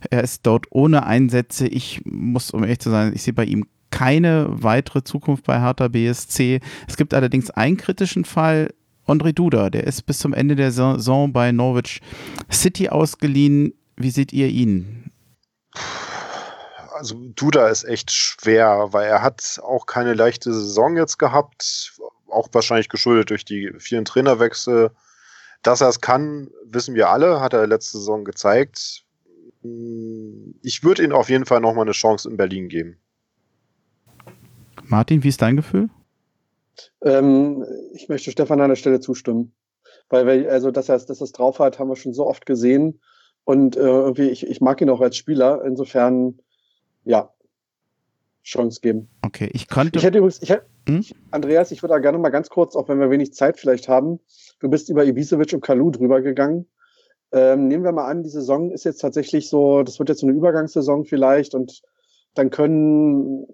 Er 0.10 0.25
ist 0.26 0.46
dort 0.46 0.66
ohne 0.72 1.06
Einsätze. 1.06 1.68
Ich 1.68 2.02
muss, 2.04 2.52
um 2.52 2.64
ehrlich 2.64 2.80
zu 2.80 2.90
sein, 2.90 3.14
ich 3.16 3.24
sehe 3.24 3.34
bei 3.34 3.46
ihm 3.46 3.66
keine 3.92 4.48
weitere 4.50 5.04
Zukunft 5.04 5.46
bei 5.46 5.62
Hertha 5.62 5.88
BSC. 5.88 6.60
Es 6.88 6.98
gibt 6.98 7.14
allerdings 7.14 7.50
einen 7.52 7.78
kritischen 7.78 8.26
Fall. 8.26 8.74
André 9.08 9.34
Duda, 9.34 9.70
der 9.70 9.86
ist 9.86 10.06
bis 10.08 10.18
zum 10.18 10.34
Ende 10.34 10.56
der 10.56 10.72
Saison 10.72 11.32
bei 11.32 11.52
Norwich 11.52 12.02
City 12.52 12.90
ausgeliehen. 12.90 13.74
Wie 13.96 14.10
seht 14.10 14.34
ihr 14.34 14.48
ihn? 14.48 15.12
Also 16.94 17.16
Duda 17.36 17.70
ist 17.70 17.84
echt 17.84 18.12
schwer, 18.12 18.88
weil 18.92 19.08
er 19.08 19.22
hat 19.22 19.60
auch 19.64 19.86
keine 19.86 20.16
leichte 20.16 20.52
Saison 20.52 20.98
jetzt 20.98 21.20
gehabt, 21.20 21.94
auch 22.30 22.50
wahrscheinlich 22.52 22.90
geschuldet 22.90 23.30
durch 23.30 23.46
die 23.46 23.74
vielen 23.78 24.06
Trainerwechsel. 24.06 24.90
Dass 25.62 25.82
er 25.82 25.90
es 25.90 26.02
kann, 26.02 26.50
wissen 26.66 26.96
wir 26.96 27.10
alle, 27.10 27.40
hat 27.42 27.54
er 27.54 27.68
letzte 27.68 28.00
Saison 28.00 28.26
gezeigt 28.26 29.05
ich 30.62 30.84
würde 30.84 31.04
ihnen 31.04 31.14
auf 31.14 31.30
jeden 31.30 31.46
Fall 31.46 31.60
nochmal 31.60 31.86
eine 31.86 31.92
Chance 31.92 32.30
in 32.30 32.38
Berlin 32.38 32.70
geben. 32.70 32.98
Martin, 34.84 35.24
wie 35.24 35.30
ist 35.30 35.42
dein 35.42 35.56
Gefühl? 35.56 35.90
Ähm, 37.02 37.66
ich 37.94 38.10
möchte 38.10 38.32
Stefan 38.32 38.62
an 38.62 38.70
der 38.70 38.76
Stelle 38.76 39.00
zustimmen. 39.00 39.54
Weil, 40.10 40.48
also, 40.50 40.72
dass 40.72 40.90
er, 40.90 41.00
dass 41.00 41.22
er 41.22 41.24
es 41.24 41.32
drauf 41.32 41.60
hat, 41.60 41.80
haben 41.80 41.90
wir 41.90 41.96
schon 41.96 42.14
so 42.14 42.28
oft 42.28 42.46
gesehen. 42.46 43.00
Und 43.44 43.76
äh, 43.76 43.80
irgendwie, 43.80 44.30
ich, 44.30 44.46
ich 44.46 44.62
mag 44.62 44.82
ihn 44.82 44.90
auch 44.90 45.02
als 45.02 45.18
Spieler. 45.18 45.64
Insofern, 45.66 46.40
ja, 47.04 47.32
Chance 48.44 48.80
geben. 48.82 49.10
Okay, 49.24 49.50
ich 49.54 49.68
könnte. 49.68 49.98
Ich 49.98 50.06
hätte 50.06 50.20
übrigens, 50.20 50.42
ich 50.42 50.50
hätte, 50.50 50.66
hm? 50.88 51.04
Andreas, 51.32 51.72
ich 51.72 51.82
würde 51.82 51.94
da 51.94 52.00
gerne 52.00 52.20
mal 52.20 52.30
ganz 52.30 52.50
kurz, 52.50 52.76
auch 52.76 52.88
wenn 52.88 53.00
wir 53.00 53.10
wenig 53.10 53.34
Zeit 53.34 53.60
vielleicht 53.60 53.90
haben, 53.90 54.20
du 54.60 54.70
bist 54.70 54.90
über 54.90 55.04
Ibisevic 55.04 55.54
und 55.54 55.62
Kalu 55.62 55.90
drüber 55.92 56.22
gegangen. 56.22 56.68
Ähm, 57.32 57.68
nehmen 57.68 57.84
wir 57.84 57.92
mal 57.92 58.08
an, 58.08 58.24
die 58.24 58.30
Saison 58.30 58.72
ist 58.72 58.86
jetzt 58.86 59.00
tatsächlich 59.02 59.50
so, 59.50 59.84
das 59.84 60.00
wird 60.00 60.10
jetzt 60.10 60.22
so 60.22 60.28
eine 60.28 60.36
Übergangssaison 60.36 61.06
vielleicht 61.06 61.56
und 61.56 61.82
dann 62.34 62.50
können 62.50 63.48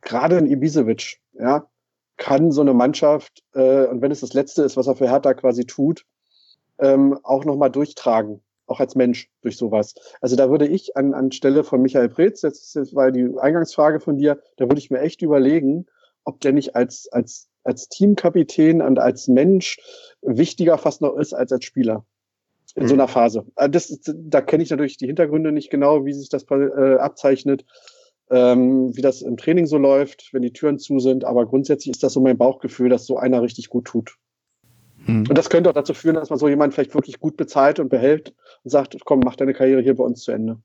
gerade 0.00 0.36
ein 0.36 0.46
Ibisevic, 0.46 1.20
ja, 1.34 1.68
kann 2.16 2.52
so 2.52 2.60
eine 2.60 2.74
Mannschaft, 2.74 3.42
äh, 3.54 3.86
und 3.86 4.00
wenn 4.02 4.12
es 4.12 4.20
das 4.20 4.34
Letzte 4.34 4.62
ist, 4.62 4.76
was 4.76 4.86
er 4.86 4.96
für 4.96 5.08
Hertha 5.08 5.34
quasi 5.34 5.64
tut, 5.64 6.06
ähm, 6.78 7.18
auch 7.22 7.44
nochmal 7.44 7.70
durchtragen, 7.70 8.42
auch 8.66 8.80
als 8.80 8.94
Mensch 8.94 9.30
durch 9.42 9.56
sowas. 9.56 9.94
Also 10.20 10.36
da 10.36 10.50
würde 10.50 10.66
ich 10.66 10.96
an, 10.96 11.14
an 11.14 11.32
Stelle 11.32 11.64
von 11.64 11.82
Michael 11.82 12.08
Preetz, 12.08 12.42
jetzt, 12.42 12.74
jetzt 12.74 12.94
war 12.94 13.10
die 13.10 13.32
Eingangsfrage 13.38 14.00
von 14.00 14.16
dir, 14.16 14.40
da 14.56 14.66
würde 14.66 14.78
ich 14.78 14.90
mir 14.90 15.00
echt 15.00 15.22
überlegen, 15.22 15.86
ob 16.24 16.40
der 16.40 16.52
nicht 16.52 16.74
als, 16.76 17.08
als, 17.12 17.48
als 17.64 17.88
Teamkapitän 17.88 18.80
und 18.80 18.98
als 18.98 19.28
Mensch 19.28 19.78
wichtiger 20.22 20.78
fast 20.78 21.00
noch 21.00 21.16
ist 21.16 21.34
als 21.34 21.52
als 21.52 21.64
Spieler 21.64 22.06
in 22.74 22.88
so 22.88 22.94
einer 22.94 23.08
Phase. 23.08 23.46
Äh, 23.56 23.70
das, 23.70 24.00
da 24.04 24.40
kenne 24.40 24.62
ich 24.62 24.70
natürlich 24.70 24.96
die 24.96 25.06
Hintergründe 25.06 25.52
nicht 25.52 25.70
genau, 25.70 26.04
wie 26.04 26.12
sich 26.12 26.28
das 26.28 26.44
äh, 26.50 26.96
abzeichnet, 26.96 27.64
ähm, 28.30 28.96
wie 28.96 29.02
das 29.02 29.22
im 29.22 29.36
Training 29.36 29.66
so 29.66 29.78
läuft, 29.78 30.30
wenn 30.32 30.42
die 30.42 30.52
Türen 30.52 30.78
zu 30.78 30.98
sind. 30.98 31.24
Aber 31.24 31.46
grundsätzlich 31.46 31.92
ist 31.92 32.02
das 32.02 32.12
so 32.12 32.20
mein 32.20 32.38
Bauchgefühl, 32.38 32.88
dass 32.88 33.06
so 33.06 33.16
einer 33.16 33.42
richtig 33.42 33.68
gut 33.68 33.84
tut. 33.86 34.16
Hm. 35.04 35.26
Und 35.28 35.38
das 35.38 35.50
könnte 35.50 35.70
auch 35.70 35.74
dazu 35.74 35.94
führen, 35.94 36.16
dass 36.16 36.30
man 36.30 36.38
so 36.38 36.48
jemanden 36.48 36.74
vielleicht 36.74 36.94
wirklich 36.94 37.20
gut 37.20 37.36
bezahlt 37.36 37.78
und 37.78 37.88
behält 37.88 38.34
und 38.64 38.70
sagt, 38.70 38.96
komm, 39.04 39.20
mach 39.20 39.36
deine 39.36 39.54
Karriere 39.54 39.82
hier 39.82 39.96
bei 39.96 40.04
uns 40.04 40.22
zu 40.22 40.32
Ende. 40.32 40.58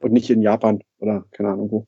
Und 0.00 0.12
nicht 0.12 0.30
in 0.30 0.42
Japan 0.42 0.80
oder 1.00 1.24
keine 1.32 1.50
Ahnung 1.50 1.70
wo. 1.70 1.86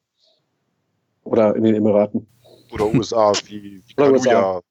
Oder 1.23 1.55
in 1.55 1.63
den 1.63 1.77
Emiraten. 1.77 2.27
Oder 2.73 2.93
USA, 2.93 3.33
wie, 3.45 3.83
wie 3.87 3.95
Kaluja. 3.95 4.63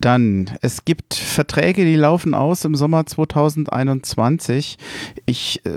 Dann, 0.00 0.50
es 0.62 0.84
gibt 0.84 1.14
Verträge, 1.14 1.84
die 1.84 1.96
laufen 1.96 2.34
aus 2.34 2.64
im 2.64 2.74
Sommer 2.74 3.04
2021. 3.04 4.78
Ich 5.26 5.60
äh, 5.66 5.70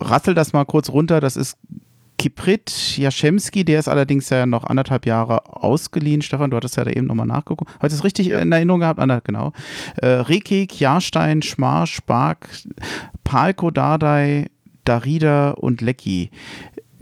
rattel 0.00 0.34
das 0.34 0.52
mal 0.52 0.64
kurz 0.64 0.90
runter. 0.90 1.20
Das 1.20 1.36
ist 1.36 1.56
Kiprit 2.18 2.96
Jaschemski, 2.96 3.64
der 3.64 3.80
ist 3.80 3.88
allerdings 3.88 4.30
ja 4.30 4.46
noch 4.46 4.64
anderthalb 4.64 5.06
Jahre 5.06 5.46
ausgeliehen. 5.62 6.22
Stefan, 6.22 6.50
du 6.50 6.56
hattest 6.56 6.76
ja 6.76 6.84
da 6.84 6.90
eben 6.90 7.06
nochmal 7.06 7.26
nachgeguckt. 7.26 7.70
Hast 7.80 7.92
du 7.92 7.96
es 7.96 8.04
richtig 8.04 8.30
in 8.30 8.52
Erinnerung 8.52 8.80
gehabt? 8.80 9.00
Ah, 9.00 9.20
genau. 9.22 9.52
Äh, 9.96 10.06
Rekik, 10.06 10.80
Jahrstein, 10.80 11.42
Schmar, 11.42 11.86
Spark, 11.86 12.48
Palko, 13.24 13.70
Dardai, 13.70 14.46
Darida 14.84 15.50
und 15.50 15.80
Lecky. 15.80 16.30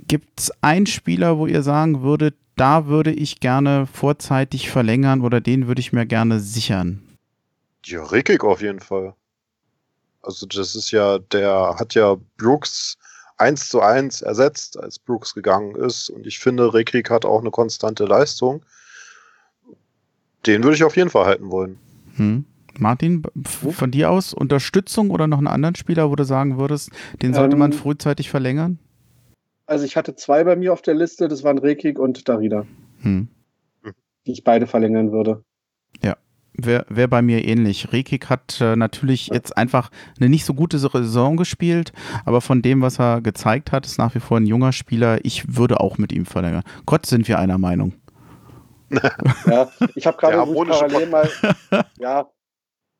Gibt 0.09 0.41
es 0.41 0.53
einen 0.63 0.87
Spieler, 0.87 1.39
wo 1.39 1.47
ihr 1.47 1.63
sagen 1.63 2.03
würdet, 2.03 2.35
da 2.57 2.87
würde 2.87 3.13
ich 3.13 3.41
gerne 3.41 3.87
vorzeitig 3.87 4.71
verlängern 4.71 5.23
oder 5.23 5.41
den 5.41 5.67
würde 5.67 5.81
ich 5.81 5.93
mir 5.93 6.07
gerne 6.07 6.41
sichern. 6.41 7.03
Ja, 7.85 8.05
Rekik 8.05 8.45
auf 8.45 8.63
jeden 8.63 8.81
Fall. 8.81 9.15
Also 10.23 10.47
das 10.47 10.75
ist 10.77 10.91
ja, 10.93 11.19
der 11.19 11.77
hat 11.79 11.95
ja 11.95 12.17
Brooks 12.37 12.97
eins 13.39 13.69
zu 13.69 13.81
eins 13.81 14.23
ersetzt, 14.23 14.79
als 14.79 14.99
Brooks 14.99 15.35
gegangen 15.35 15.75
ist. 15.75 16.11
Und 16.11 16.27
ich 16.27 16.39
finde, 16.39 16.73
Rekik 16.73 17.11
hat 17.11 17.25
auch 17.25 17.41
eine 17.41 17.51
konstante 17.51 18.05
Leistung. 18.05 18.65
Den 20.47 20.63
würde 20.63 20.77
ich 20.77 20.85
auf 20.85 20.97
jeden 20.97 21.11
Fall 21.11 21.27
halten 21.27 21.51
wollen. 21.51 21.79
Hm. 22.17 22.45
Martin, 22.79 23.23
von 23.45 23.91
dir 23.91 24.11
aus 24.11 24.33
Unterstützung 24.33 25.11
oder 25.11 25.27
noch 25.27 25.39
einen 25.39 25.47
anderen 25.47 25.75
Spieler, 25.75 26.11
wo 26.11 26.17
du 26.17 26.25
sagen 26.25 26.59
würdest, 26.59 26.91
den 27.21 27.35
sollte 27.35 27.55
ähm, 27.55 27.59
man 27.59 27.73
frühzeitig 27.73 28.31
verlängern? 28.31 28.79
Also 29.73 29.87
ich 29.87 29.97
hatte 29.97 30.15
zwei 30.15 30.45
bei 30.45 30.55
mir 30.55 30.71
auf 30.75 30.83
der 30.83 30.93
Liste, 30.93 31.29
das 31.29 31.45
waren 31.45 31.57
Rekik 31.57 31.99
und 31.99 32.29
Darida. 32.29 32.67
Hm. 33.01 33.29
Die 34.27 34.33
ich 34.33 34.45
beide 34.45 34.67
verlängern 34.67 35.13
würde. 35.13 35.45
Ja. 36.03 36.19
wäre 36.53 36.85
wär 36.91 37.09
bei 37.09 37.23
mir 37.23 37.43
ähnlich. 37.43 37.91
Rekik 37.91 38.29
hat 38.29 38.61
äh, 38.61 38.77
natürlich 38.77 39.29
jetzt 39.29 39.57
einfach 39.57 39.91
eine 40.21 40.29
nicht 40.29 40.45
so 40.45 40.53
gute 40.53 40.79
Saison 40.79 41.39
gespielt, 41.39 41.95
aber 42.27 42.43
von 42.43 42.61
dem, 42.61 42.83
was 42.83 43.01
er 43.01 43.23
gezeigt 43.23 43.73
hat, 43.73 43.87
ist 43.87 43.97
nach 43.97 44.15
wie 44.15 44.21
vor 44.21 44.37
ein 44.37 44.45
junger 44.45 44.73
Spieler. 44.73 45.25
Ich 45.25 45.57
würde 45.57 45.81
auch 45.81 45.97
mit 45.97 46.13
ihm 46.13 46.27
verlängern. 46.27 46.65
Gott, 46.85 47.07
sind 47.07 47.27
wir 47.27 47.39
einer 47.39 47.57
Meinung. 47.57 47.95
ja, 49.47 49.71
ich 49.95 50.07
habe 50.07 50.17
gerade 50.21 50.53
parallel 50.53 51.09
mal, 51.09 51.31
ja, 51.99 52.31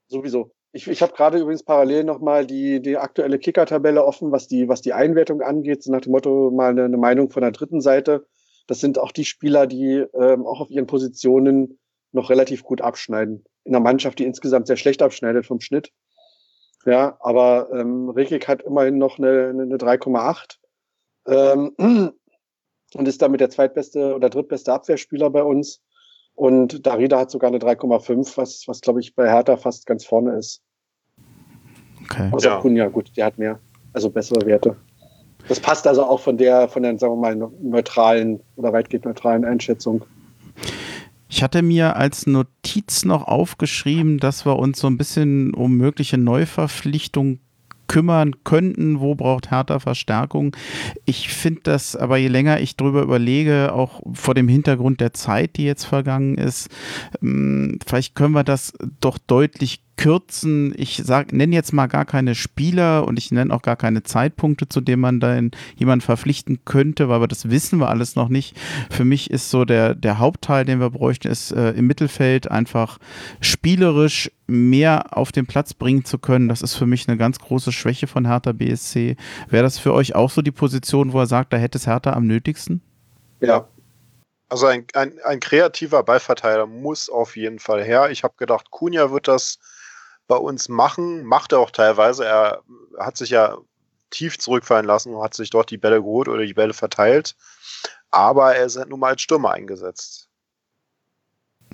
sowieso. 0.09 0.51
Ich, 0.73 0.89
ich 0.89 1.03
habe 1.03 1.13
gerade 1.13 1.39
übrigens 1.39 1.63
parallel 1.63 2.05
nochmal 2.05 2.47
die, 2.47 2.81
die 2.81 2.97
aktuelle 2.97 3.39
Kicker-Tabelle 3.39 4.05
offen, 4.05 4.33
was 4.33 4.49
die, 4.49 4.69
was 4.69 4.81
die 4.81 4.95
Einwertung 4.95 5.43
angeht, 5.43 5.83
so 5.83 5.93
nach 5.93 6.01
dem 6.01 6.13
Motto 6.13 6.51
mal 6.51 6.71
eine, 6.71 6.85
eine 6.85 6.97
Meinung 6.97 7.31
von 7.31 7.43
der 7.43 7.53
dritten 7.53 7.83
Seite. 7.83 8.27
Das 8.67 8.81
sind 8.81 8.99
auch 8.99 9.13
die 9.13 9.27
Spieler, 9.27 9.67
die 9.67 10.05
ähm, 10.15 10.47
auch 10.47 10.61
auf 10.61 10.71
ihren 10.71 10.87
Positionen 10.87 11.79
noch 12.13 12.31
relativ 12.31 12.63
gut 12.63 12.81
abschneiden. 12.81 13.45
In 13.65 13.75
einer 13.75 13.83
Mannschaft, 13.83 14.19
die 14.19 14.25
insgesamt 14.25 14.67
sehr 14.67 14.77
schlecht 14.77 15.03
abschneidet 15.03 15.45
vom 15.45 15.61
Schnitt. 15.61 15.93
Ja, 16.87 17.17
aber 17.21 17.69
ähm, 17.73 18.09
Rekik 18.09 18.49
hat 18.49 18.63
immerhin 18.63 18.99
noch 18.99 19.19
eine, 19.19 19.51
eine 19.51 19.77
3,8 19.77 20.57
ähm, 21.27 21.73
und 22.95 23.09
ist 23.09 23.23
damit 23.23 23.41
der 23.41 23.51
zweitbeste 23.51 24.15
oder 24.15 24.31
drittbeste 24.31 24.73
Abwehrspieler 24.73 25.31
bei 25.31 25.43
uns. 25.43 25.83
Und 26.35 26.87
Darida 26.87 27.19
hat 27.19 27.31
sogar 27.31 27.49
eine 27.49 27.59
3,5, 27.59 28.37
was, 28.37 28.65
was 28.67 28.81
glaube 28.81 29.01
ich 29.01 29.15
bei 29.15 29.29
Hertha 29.29 29.57
fast 29.57 29.87
ganz 29.87 30.05
vorne 30.05 30.37
ist. 30.37 30.63
Okay. 32.05 32.29
Außer 32.33 32.49
ja. 32.49 32.61
Kunja, 32.61 32.89
gut, 32.89 33.11
der 33.17 33.27
hat 33.27 33.39
mehr, 33.39 33.61
also 33.93 34.11
bessere 34.11 34.45
Werte. 34.47 34.77
Das 35.49 35.61
passt 35.61 35.87
also 35.87 36.05
auch 36.05 36.21
von 36.21 36.37
der, 36.37 36.69
von 36.69 36.83
der, 36.83 36.99
sagen 36.99 37.15
wir 37.15 37.21
mal, 37.21 37.51
neutralen 37.61 38.41
oder 38.57 38.73
weitgehend 38.73 39.05
neutralen 39.05 39.45
Einschätzung. 39.45 40.05
Ich 41.29 41.43
hatte 41.43 41.63
mir 41.63 41.97
als 41.97 42.27
Notiz 42.27 43.05
noch 43.05 43.27
aufgeschrieben, 43.27 44.19
dass 44.19 44.45
wir 44.45 44.59
uns 44.59 44.79
so 44.79 44.87
ein 44.87 44.99
bisschen 44.99 45.55
um 45.55 45.77
mögliche 45.77 46.19
Neuverpflichtungen 46.19 47.41
kümmern 47.93 48.43
könnten, 48.43 49.01
wo 49.01 49.15
braucht 49.15 49.51
Hertha 49.51 49.79
Verstärkung. 49.79 50.57
Ich 51.05 51.29
finde 51.29 51.61
das 51.65 51.95
aber 51.95 52.17
je 52.17 52.29
länger 52.29 52.59
ich 52.59 52.77
drüber 52.77 53.03
überlege, 53.03 53.75
auch 53.75 54.01
vor 54.15 54.33
dem 54.33 54.49
Hintergrund 54.49 55.03
der 55.03 55.13
Zeit, 55.13 55.59
die 55.59 55.65
jetzt 55.65 55.85
vergangen 55.85 56.39
ist, 56.39 56.71
ähm, 57.23 57.79
vielleicht 57.87 58.15
können 58.15 58.33
wir 58.33 58.45
das 58.45 58.73
doch 59.01 59.19
deutlich 59.19 59.83
kürzen. 59.97 60.75
Ich 60.77 61.03
nenne 61.07 61.55
jetzt 61.55 61.73
mal 61.73 61.87
gar 61.87 62.05
keine 62.05 62.35
Spieler 62.35 63.07
und 63.07 63.19
ich 63.19 63.31
nenne 63.31 63.55
auch 63.55 63.63
gar 63.63 63.77
keine 63.77 64.03
Zeitpunkte, 64.03 64.69
zu 64.69 64.81
denen 64.81 65.01
man 65.01 65.21
dann 65.21 65.51
jemanden 65.77 66.05
verpflichten 66.05 66.65
könnte, 66.65 67.09
weil 67.09 67.21
wir 67.21 67.29
das 67.29 67.51
wissen 67.51 67.79
wir 67.79 67.89
alles 67.89 68.17
noch 68.17 68.29
nicht. 68.29 68.57
Für 68.91 69.05
mich 69.05 69.31
ist 69.31 69.51
so 69.51 69.65
der, 69.65 69.95
der 69.95 70.19
Hauptteil, 70.19 70.65
den 70.65 70.81
wir 70.81 70.91
bräuchten, 70.91 71.29
ist 71.29 71.53
äh, 71.53 71.71
im 71.71 71.87
Mittelfeld 71.87 72.51
einfach 72.51 72.99
spielerisch 73.41 74.31
mehr 74.47 75.17
auf 75.17 75.33
den 75.33 75.47
Platz 75.47 75.75
bringen 75.75 76.05
zu 76.05 76.19
können. 76.19 76.49
Das 76.49 76.63
ist 76.63 76.75
für 76.75 76.87
mich 76.87 77.09
eine 77.09 77.17
ganz 77.17 77.39
große 77.39 77.73
Schwäche 77.73 78.07
von 78.07 78.27
Hertha 78.27 78.53
BSC. 78.53 79.17
Wäre 79.49 79.63
das 79.63 79.79
für 79.79 79.95
euch 79.95 80.15
auch 80.15 80.31
so 80.31 80.43
die 80.43 80.51
Position, 80.51 81.13
wo 81.13 81.21
er 81.21 81.27
sagt, 81.27 81.53
da 81.53 81.57
hätte 81.57 81.79
es 81.79 81.87
Hertha 81.87 82.13
am 82.13 82.27
nötigsten? 82.27 82.83
Ja, 83.41 83.67
also 84.53 84.67
ein, 84.67 84.87
ein, 84.93 85.19
ein, 85.25 85.41
kreativer 85.41 86.03
Ballverteiler 86.03 86.67
muss 86.67 87.09
auf 87.09 87.37
jeden 87.39 87.59
Fall 87.59 87.83
her. 87.83 88.11
Ich 88.11 88.23
habe 88.23 88.35
gedacht, 88.37 88.71
Kunja 88.71 89.11
wird 89.11 89.27
das 89.27 89.59
bei 90.29 90.37
uns 90.37 90.69
machen. 90.69 91.25
Macht 91.25 91.53
er 91.53 91.61
auch 91.61 91.71
teilweise. 91.71 92.25
Er 92.25 92.63
hat 92.99 93.17
sich 93.17 93.31
ja 93.31 93.59
tief 94.11 94.39
zurückfallen 94.39 94.87
lassen 94.87 95.15
und 95.15 95.23
hat 95.23 95.35
sich 95.35 95.51
dort 95.51 95.71
die 95.71 95.79
Bälle 95.79 96.01
geholt 96.01 96.29
oder 96.29 96.45
die 96.45 96.55
Bälle 96.55 96.75
verteilt. 96.75 97.35
Aber 98.11 98.55
er 98.55 98.67
ist 98.67 98.77
halt 98.77 98.91
nun 98.91 99.01
mal 99.01 99.09
als 99.09 99.23
Stürmer 99.23 99.53
eingesetzt. 99.53 100.29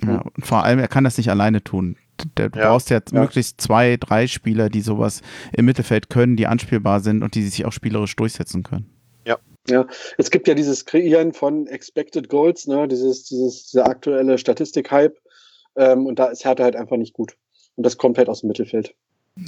Ja, 0.03 0.23
und 0.35 0.45
vor 0.45 0.63
allem, 0.63 0.79
er 0.79 0.87
kann 0.87 1.03
das 1.03 1.17
nicht 1.17 1.29
alleine 1.29 1.63
tun. 1.63 1.97
Du 2.35 2.43
ja, 2.43 2.47
brauchst 2.49 2.89
ja, 2.89 2.99
ja 2.99 3.19
möglichst 3.19 3.61
zwei, 3.61 3.97
drei 3.97 4.27
Spieler, 4.27 4.69
die 4.69 4.81
sowas 4.81 5.21
im 5.51 5.65
Mittelfeld 5.65 6.09
können, 6.09 6.37
die 6.37 6.47
anspielbar 6.47 7.01
sind 7.01 7.23
und 7.23 7.35
die 7.35 7.43
sich 7.43 7.65
auch 7.65 7.71
spielerisch 7.71 8.15
durchsetzen 8.15 8.63
können. 8.63 8.89
Ja. 9.25 9.37
Ja, 9.67 9.85
es 10.17 10.31
gibt 10.31 10.47
ja 10.47 10.53
dieses 10.53 10.85
Kreieren 10.85 11.33
von 11.33 11.67
Expected 11.67 12.29
Goals, 12.29 12.65
ne, 12.65 12.87
dieses, 12.87 13.25
dieses, 13.25 13.67
dieser 13.67 13.87
aktuelle 13.87 14.37
Statistik-Hype. 14.37 15.17
Ähm, 15.75 16.05
und 16.05 16.17
da 16.17 16.27
ist 16.27 16.45
Hertha 16.45 16.63
halt 16.63 16.75
einfach 16.75 16.97
nicht 16.97 17.13
gut. 17.13 17.35
Und 17.79 17.85
das 17.85 17.97
kommt 17.97 18.17
halt 18.17 18.27
aus 18.27 18.41
dem 18.41 18.47
Mittelfeld. 18.49 18.93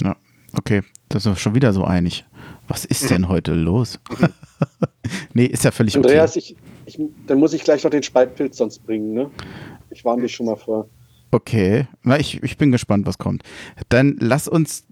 Ja, 0.02 0.16
okay. 0.56 0.80
Das 1.10 1.26
ist 1.26 1.38
schon 1.38 1.54
wieder 1.54 1.74
so 1.74 1.84
einig. 1.84 2.24
Was 2.66 2.86
ist 2.86 3.10
denn 3.10 3.28
heute 3.28 3.52
los? 3.52 4.00
nee, 5.34 5.44
ist 5.44 5.64
ja 5.64 5.70
völlig 5.70 5.94
Andreas, 5.96 6.34
okay. 6.34 6.56
ich, 6.86 6.98
ich, 6.98 7.06
dann 7.26 7.38
muss 7.38 7.52
ich 7.52 7.62
gleich 7.62 7.84
noch 7.84 7.90
den 7.90 8.02
Spaltpilz 8.02 8.56
sonst 8.56 8.86
bringen, 8.86 9.12
ne? 9.12 9.30
Ich 9.90 10.02
warne 10.06 10.22
dich 10.22 10.34
schon 10.34 10.46
mal 10.46 10.56
vor. 10.56 10.88
Okay, 11.30 11.88
na, 12.04 12.18
ich, 12.18 12.42
ich 12.42 12.56
bin 12.56 12.72
gespannt, 12.72 13.06
was 13.06 13.18
kommt. 13.18 13.42
Dann 13.90 14.16
lass 14.18 14.48
uns, 14.48 14.86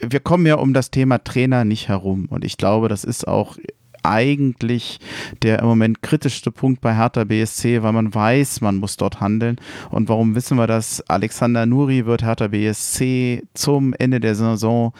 wir 0.00 0.20
kommen 0.20 0.44
ja 0.44 0.56
um 0.56 0.74
das 0.74 0.90
Thema 0.90 1.24
Trainer 1.24 1.64
nicht 1.64 1.88
herum. 1.88 2.26
Und 2.28 2.44
ich 2.44 2.58
glaube, 2.58 2.88
das 2.88 3.02
ist 3.02 3.26
auch 3.26 3.56
eigentlich 4.02 4.98
der 5.42 5.60
im 5.60 5.66
Moment 5.66 6.02
kritischste 6.02 6.50
Punkt 6.50 6.80
bei 6.80 6.94
Hertha 6.94 7.24
BSC, 7.24 7.82
weil 7.82 7.92
man 7.92 8.14
weiß, 8.14 8.60
man 8.60 8.76
muss 8.76 8.96
dort 8.96 9.20
handeln. 9.20 9.56
Und 9.90 10.08
warum 10.08 10.34
wissen 10.34 10.56
wir 10.56 10.66
das? 10.66 11.00
Alexander 11.08 11.66
Nuri 11.66 12.06
wird 12.06 12.22
Hertha 12.22 12.48
BSC 12.48 13.42
zum 13.54 13.94
Ende 13.94 14.20
der 14.20 14.34
Saison 14.34 14.92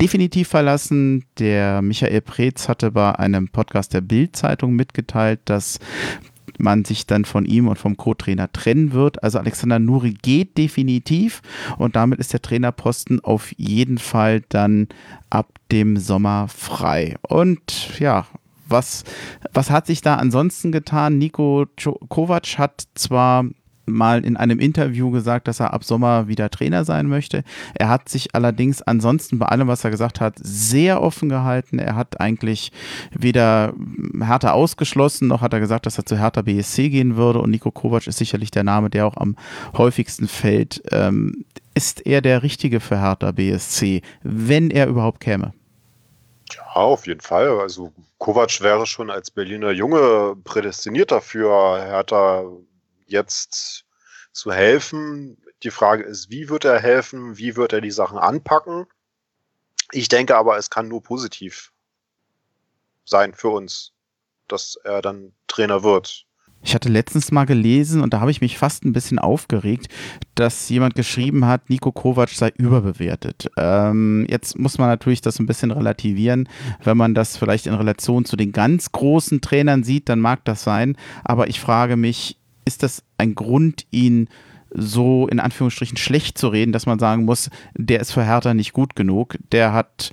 definitiv 0.00 0.48
verlassen. 0.48 1.24
Der 1.38 1.82
Michael 1.82 2.20
Preetz 2.20 2.68
hatte 2.68 2.90
bei 2.90 3.14
einem 3.18 3.48
Podcast 3.48 3.94
der 3.94 4.00
Bild-Zeitung 4.00 4.74
mitgeteilt, 4.74 5.40
dass 5.46 5.78
man 6.58 6.84
sich 6.84 7.06
dann 7.06 7.24
von 7.24 7.44
ihm 7.44 7.68
und 7.68 7.78
vom 7.78 7.96
Co-Trainer 7.96 8.50
trennen 8.52 8.92
wird. 8.92 9.22
Also 9.22 9.38
Alexander 9.38 9.78
Nuri 9.78 10.14
geht 10.14 10.58
definitiv 10.58 11.42
und 11.78 11.96
damit 11.96 12.18
ist 12.18 12.32
der 12.32 12.42
Trainerposten 12.42 13.22
auf 13.22 13.52
jeden 13.56 13.98
Fall 13.98 14.42
dann 14.48 14.88
ab 15.30 15.48
dem 15.70 15.96
Sommer 15.96 16.48
frei. 16.48 17.16
Und 17.22 17.98
ja, 17.98 18.26
was, 18.68 19.04
was 19.52 19.70
hat 19.70 19.86
sich 19.86 20.00
da 20.00 20.16
ansonsten 20.16 20.72
getan? 20.72 21.18
Nico 21.18 21.66
Kovac 22.08 22.58
hat 22.58 22.84
zwar 22.94 23.44
mal 23.86 24.24
in 24.24 24.36
einem 24.36 24.58
Interview 24.58 25.10
gesagt, 25.10 25.48
dass 25.48 25.60
er 25.60 25.72
ab 25.72 25.84
Sommer 25.84 26.28
wieder 26.28 26.50
Trainer 26.50 26.84
sein 26.84 27.06
möchte. 27.06 27.44
Er 27.74 27.88
hat 27.88 28.08
sich 28.08 28.34
allerdings 28.34 28.82
ansonsten 28.82 29.38
bei 29.38 29.46
allem, 29.46 29.68
was 29.68 29.84
er 29.84 29.90
gesagt 29.90 30.20
hat, 30.20 30.34
sehr 30.38 31.02
offen 31.02 31.28
gehalten. 31.28 31.78
Er 31.78 31.94
hat 31.94 32.20
eigentlich 32.20 32.72
weder 33.12 33.72
Hertha 34.20 34.52
ausgeschlossen, 34.52 35.28
noch 35.28 35.40
hat 35.40 35.52
er 35.52 35.60
gesagt, 35.60 35.86
dass 35.86 35.98
er 35.98 36.06
zu 36.06 36.18
Hertha 36.18 36.42
BSC 36.42 36.88
gehen 36.90 37.16
würde. 37.16 37.40
Und 37.40 37.50
Nico 37.50 37.70
Kovac 37.70 38.06
ist 38.06 38.18
sicherlich 38.18 38.50
der 38.50 38.64
Name, 38.64 38.90
der 38.90 39.06
auch 39.06 39.16
am 39.16 39.36
häufigsten 39.76 40.28
fällt. 40.28 40.82
Ähm, 40.90 41.44
ist 41.74 42.06
er 42.06 42.22
der 42.22 42.42
Richtige 42.42 42.80
für 42.80 43.00
Hertha 43.00 43.32
BSC, 43.32 44.02
wenn 44.22 44.70
er 44.70 44.86
überhaupt 44.86 45.20
käme? 45.20 45.52
Ja, 46.54 46.72
auf 46.74 47.06
jeden 47.06 47.20
Fall. 47.20 47.60
Also 47.60 47.92
Kovac 48.18 48.60
wäre 48.62 48.86
schon 48.86 49.10
als 49.10 49.30
Berliner 49.30 49.72
Junge 49.72 50.36
prädestiniert 50.44 51.10
dafür, 51.10 51.82
Hertha 51.84 52.44
jetzt 53.06 53.84
zu 54.32 54.52
helfen. 54.52 55.38
Die 55.62 55.70
Frage 55.70 56.02
ist, 56.04 56.30
wie 56.30 56.48
wird 56.48 56.64
er 56.64 56.80
helfen? 56.80 57.38
Wie 57.38 57.56
wird 57.56 57.72
er 57.72 57.80
die 57.80 57.90
Sachen 57.90 58.18
anpacken? 58.18 58.86
Ich 59.92 60.08
denke 60.08 60.36
aber, 60.36 60.58
es 60.58 60.70
kann 60.70 60.88
nur 60.88 61.02
positiv 61.02 61.72
sein 63.04 63.34
für 63.34 63.48
uns, 63.48 63.92
dass 64.48 64.76
er 64.84 65.00
dann 65.00 65.32
Trainer 65.46 65.82
wird. 65.82 66.26
Ich 66.62 66.74
hatte 66.74 66.88
letztens 66.88 67.30
mal 67.30 67.44
gelesen 67.44 68.00
und 68.00 68.12
da 68.12 68.20
habe 68.20 68.30
ich 68.32 68.40
mich 68.40 68.58
fast 68.58 68.84
ein 68.84 68.92
bisschen 68.92 69.20
aufgeregt, 69.20 69.86
dass 70.34 70.68
jemand 70.68 70.96
geschrieben 70.96 71.46
hat, 71.46 71.70
Nico 71.70 71.92
Kovac 71.92 72.30
sei 72.30 72.52
überbewertet. 72.56 73.48
Ähm, 73.56 74.26
jetzt 74.28 74.58
muss 74.58 74.76
man 74.76 74.88
natürlich 74.88 75.20
das 75.20 75.38
ein 75.38 75.46
bisschen 75.46 75.70
relativieren. 75.70 76.48
Wenn 76.82 76.96
man 76.96 77.14
das 77.14 77.36
vielleicht 77.36 77.66
in 77.66 77.74
Relation 77.74 78.24
zu 78.24 78.36
den 78.36 78.50
ganz 78.50 78.90
großen 78.90 79.40
Trainern 79.40 79.84
sieht, 79.84 80.08
dann 80.08 80.18
mag 80.18 80.44
das 80.44 80.64
sein. 80.64 80.96
Aber 81.22 81.46
ich 81.46 81.60
frage 81.60 81.96
mich, 81.96 82.36
ist 82.66 82.82
das 82.82 83.02
ein 83.16 83.34
Grund, 83.34 83.86
ihn 83.90 84.28
so 84.70 85.26
in 85.28 85.40
Anführungsstrichen 85.40 85.96
schlecht 85.96 86.36
zu 86.36 86.48
reden, 86.48 86.72
dass 86.72 86.84
man 86.84 86.98
sagen 86.98 87.24
muss, 87.24 87.48
der 87.74 88.00
ist 88.00 88.12
für 88.12 88.24
Hertha 88.24 88.52
nicht 88.52 88.74
gut 88.74 88.94
genug. 88.94 89.38
Der 89.52 89.72
hat 89.72 90.12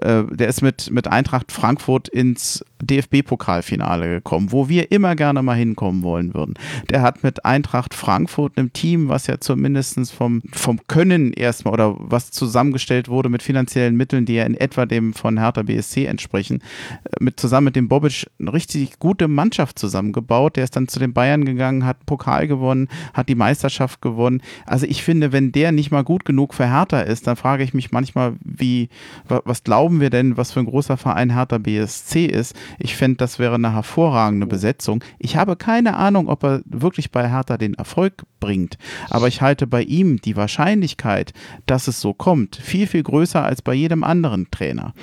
äh, 0.00 0.24
der 0.30 0.48
ist 0.48 0.62
mit, 0.62 0.90
mit 0.90 1.08
Eintracht 1.08 1.52
Frankfurt 1.52 2.08
ins 2.08 2.64
DFB-Pokalfinale 2.82 4.16
gekommen, 4.16 4.52
wo 4.52 4.68
wir 4.68 4.90
immer 4.92 5.16
gerne 5.16 5.42
mal 5.42 5.54
hinkommen 5.54 6.02
wollen 6.02 6.34
würden. 6.34 6.54
Der 6.90 7.02
hat 7.02 7.22
mit 7.22 7.44
Eintracht 7.44 7.94
Frankfurt 7.94 8.56
einem 8.56 8.72
Team, 8.72 9.08
was 9.08 9.26
ja 9.26 9.40
zumindest 9.40 10.12
vom, 10.12 10.42
vom 10.52 10.80
Können 10.88 11.32
erstmal 11.32 11.74
oder 11.74 11.96
was 11.98 12.30
zusammengestellt 12.30 13.08
wurde 13.08 13.28
mit 13.28 13.42
finanziellen 13.42 13.96
Mitteln, 13.96 14.26
die 14.26 14.34
ja 14.34 14.44
in 14.44 14.54
etwa 14.54 14.86
dem 14.86 15.14
von 15.14 15.38
Hertha 15.38 15.62
BSC 15.62 16.06
entsprechen, 16.06 16.62
äh, 17.04 17.24
mit 17.24 17.40
zusammen 17.40 17.66
mit 17.66 17.76
dem 17.76 17.88
Bobic 17.88 18.26
eine 18.38 18.52
richtig 18.52 18.98
gute 18.98 19.28
Mannschaft 19.28 19.78
zusammengebaut. 19.78 20.56
Der 20.56 20.64
ist 20.64 20.76
dann 20.76 20.88
zu 20.88 20.98
den 20.98 21.12
Bayern 21.12 21.44
gegangen, 21.44 21.84
hat 21.84 22.04
Pokal 22.06 22.46
gewonnen, 22.46 22.88
hat 23.14 23.28
die 23.28 23.34
Meisterschaft 23.34 24.00
gewonnen. 24.02 24.42
Also 24.66 24.86
ich 24.86 25.02
finde, 25.02 25.32
wenn 25.32 25.52
der 25.52 25.72
nicht 25.72 25.90
mal 25.90 26.04
gut 26.04 26.24
genug 26.24 26.54
für 26.54 26.70
Hertha 26.70 27.00
ist, 27.00 27.26
dann 27.26 27.36
frage 27.36 27.64
ich 27.64 27.74
mich 27.74 27.92
manchmal, 27.92 28.34
wie, 28.44 28.88
was 29.28 29.64
glauben 29.64 30.00
wir 30.00 30.10
denn, 30.10 30.36
was 30.36 30.52
für 30.52 30.60
ein 30.60 30.66
großer 30.66 30.96
Verein 30.96 31.32
Hertha 31.34 31.58
BSC 31.58 32.26
ist? 32.26 32.54
Ich 32.78 32.96
fände, 32.96 33.16
das 33.16 33.38
wäre 33.38 33.54
eine 33.54 33.72
hervorragende 33.72 34.46
Besetzung. 34.46 35.02
Ich 35.18 35.36
habe 35.36 35.56
keine 35.56 35.96
Ahnung, 35.96 36.28
ob 36.28 36.44
er 36.44 36.62
wirklich 36.64 37.10
bei 37.10 37.28
Hertha 37.28 37.56
den 37.56 37.74
Erfolg 37.74 38.24
bringt. 38.40 38.78
Aber 39.10 39.28
ich 39.28 39.42
halte 39.42 39.66
bei 39.66 39.82
ihm 39.82 40.20
die 40.20 40.36
Wahrscheinlichkeit, 40.36 41.32
dass 41.66 41.88
es 41.88 42.00
so 42.00 42.14
kommt, 42.14 42.56
viel, 42.56 42.86
viel 42.86 43.02
größer 43.02 43.42
als 43.42 43.62
bei 43.62 43.74
jedem 43.74 44.04
anderen 44.04 44.50
Trainer. 44.50 44.94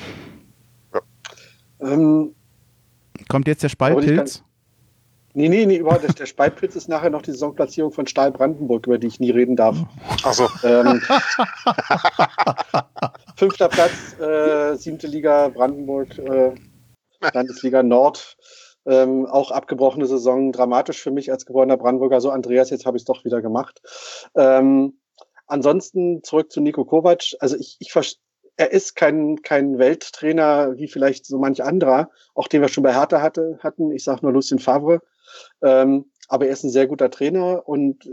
Ähm, 1.80 2.32
Kommt 3.28 3.47
jetzt 3.47 3.64
der 3.64 3.70
Spaltpilz? 3.70 4.43
Nee, 5.36 5.49
nee, 5.49 5.66
nee, 5.66 5.78
überhaupt. 5.78 6.20
Der 6.20 6.26
Spaltpilz 6.28 6.76
ist 6.76 6.89
nachher 6.89 7.09
noch 7.09 7.24
die 7.24 7.32
Saisonplatzierung 7.32 7.91
von 7.91 8.05
Stahl 8.05 8.32
Brandenburg, 8.32 8.86
über 8.86 8.99
die 8.99 9.07
ich 9.07 9.20
nie 9.20 9.32
reden 9.32 9.55
darf. 9.55 9.76
Achso. 10.24 10.47
Ähm, 10.64 11.01
fünfter 13.36 13.68
Platz, 13.68 14.16
äh, 14.20 14.76
siebte 14.76 15.07
Liga 15.07 15.49
Brandenburg, 15.49 16.16
äh, 16.20 16.51
Landesliga 17.34 17.84
Nord. 17.84 18.38
Ähm, 18.86 19.26
auch 19.28 19.51
abgebrochene 19.51 20.05
Saison, 20.07 20.51
dramatisch 20.51 21.01
für 21.01 21.11
mich 21.11 21.32
als 21.32 21.45
geborener 21.45 21.78
Brandenburger. 21.78 22.19
So, 22.19 22.32
Andreas, 22.32 22.69
jetzt 22.69 22.86
habe 22.86 22.97
ich 22.97 23.03
es 23.03 23.05
doch 23.05 23.24
wieder 23.24 23.41
gemacht. 23.41 23.82
Ähm, 24.36 24.99
ansonsten 25.47 26.21
zurück 26.24 26.51
zu 26.51 26.59
Nico 26.59 26.84
Kovac. 26.84 27.24
Also 27.39 27.55
ich, 27.55 27.78
ich 27.80 27.93
er 28.55 28.71
ist 28.71 28.95
kein, 28.95 29.41
kein 29.41 29.80
Welttrainer 29.80 30.78
wie 30.78 30.88
vielleicht 30.88 31.26
so 31.26 31.39
manch 31.39 31.63
anderer, 31.63 32.09
auch 32.36 32.47
den 32.47 32.61
wir 32.61 32.67
schon 32.67 32.84
bei 32.84 32.93
Hertha 32.93 33.21
hatte, 33.21 33.57
hatten. 33.61 33.91
Ich 33.91 34.03
sage 34.03 34.19
nur 34.24 34.34
Lucien 34.34 34.59
Favre. 34.59 35.01
Ähm, 35.61 36.05
aber 36.28 36.45
er 36.47 36.53
ist 36.53 36.63
ein 36.63 36.69
sehr 36.69 36.88
guter 36.88 37.09
Trainer 37.09 37.67
und 37.67 38.05
äh, 38.05 38.09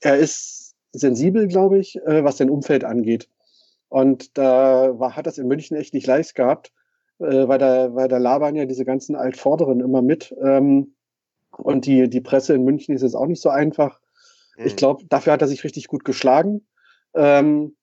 er 0.00 0.16
ist 0.16 0.74
sensibel, 0.92 1.48
glaube 1.48 1.78
ich, 1.78 1.96
äh, 1.96 2.24
was 2.24 2.38
sein 2.38 2.50
Umfeld 2.50 2.84
angeht. 2.84 3.28
Und 3.88 4.36
da 4.38 4.98
war, 4.98 5.16
hat 5.16 5.26
das 5.26 5.38
in 5.38 5.46
München 5.46 5.76
echt 5.76 5.94
nicht 5.94 6.06
leicht 6.06 6.34
gehabt, 6.34 6.72
äh, 7.18 7.48
weil, 7.48 7.58
da, 7.58 7.94
weil 7.94 8.08
da 8.08 8.18
labern 8.18 8.56
ja 8.56 8.66
diese 8.66 8.84
ganzen 8.84 9.16
Altvorderen 9.16 9.80
immer 9.80 10.02
mit. 10.02 10.34
Ähm, 10.42 10.94
und 11.50 11.86
die, 11.86 12.08
die 12.08 12.20
Presse 12.20 12.54
in 12.54 12.64
München 12.64 12.94
ist 12.94 13.02
jetzt 13.02 13.14
auch 13.14 13.26
nicht 13.26 13.40
so 13.40 13.48
einfach. 13.48 14.00
Mhm. 14.56 14.66
Ich 14.66 14.76
glaube, 14.76 15.04
dafür 15.08 15.32
hat 15.32 15.42
er 15.42 15.48
sich 15.48 15.64
richtig 15.64 15.88
gut 15.88 16.04
geschlagen. 16.04 16.66
Ähm, 17.14 17.76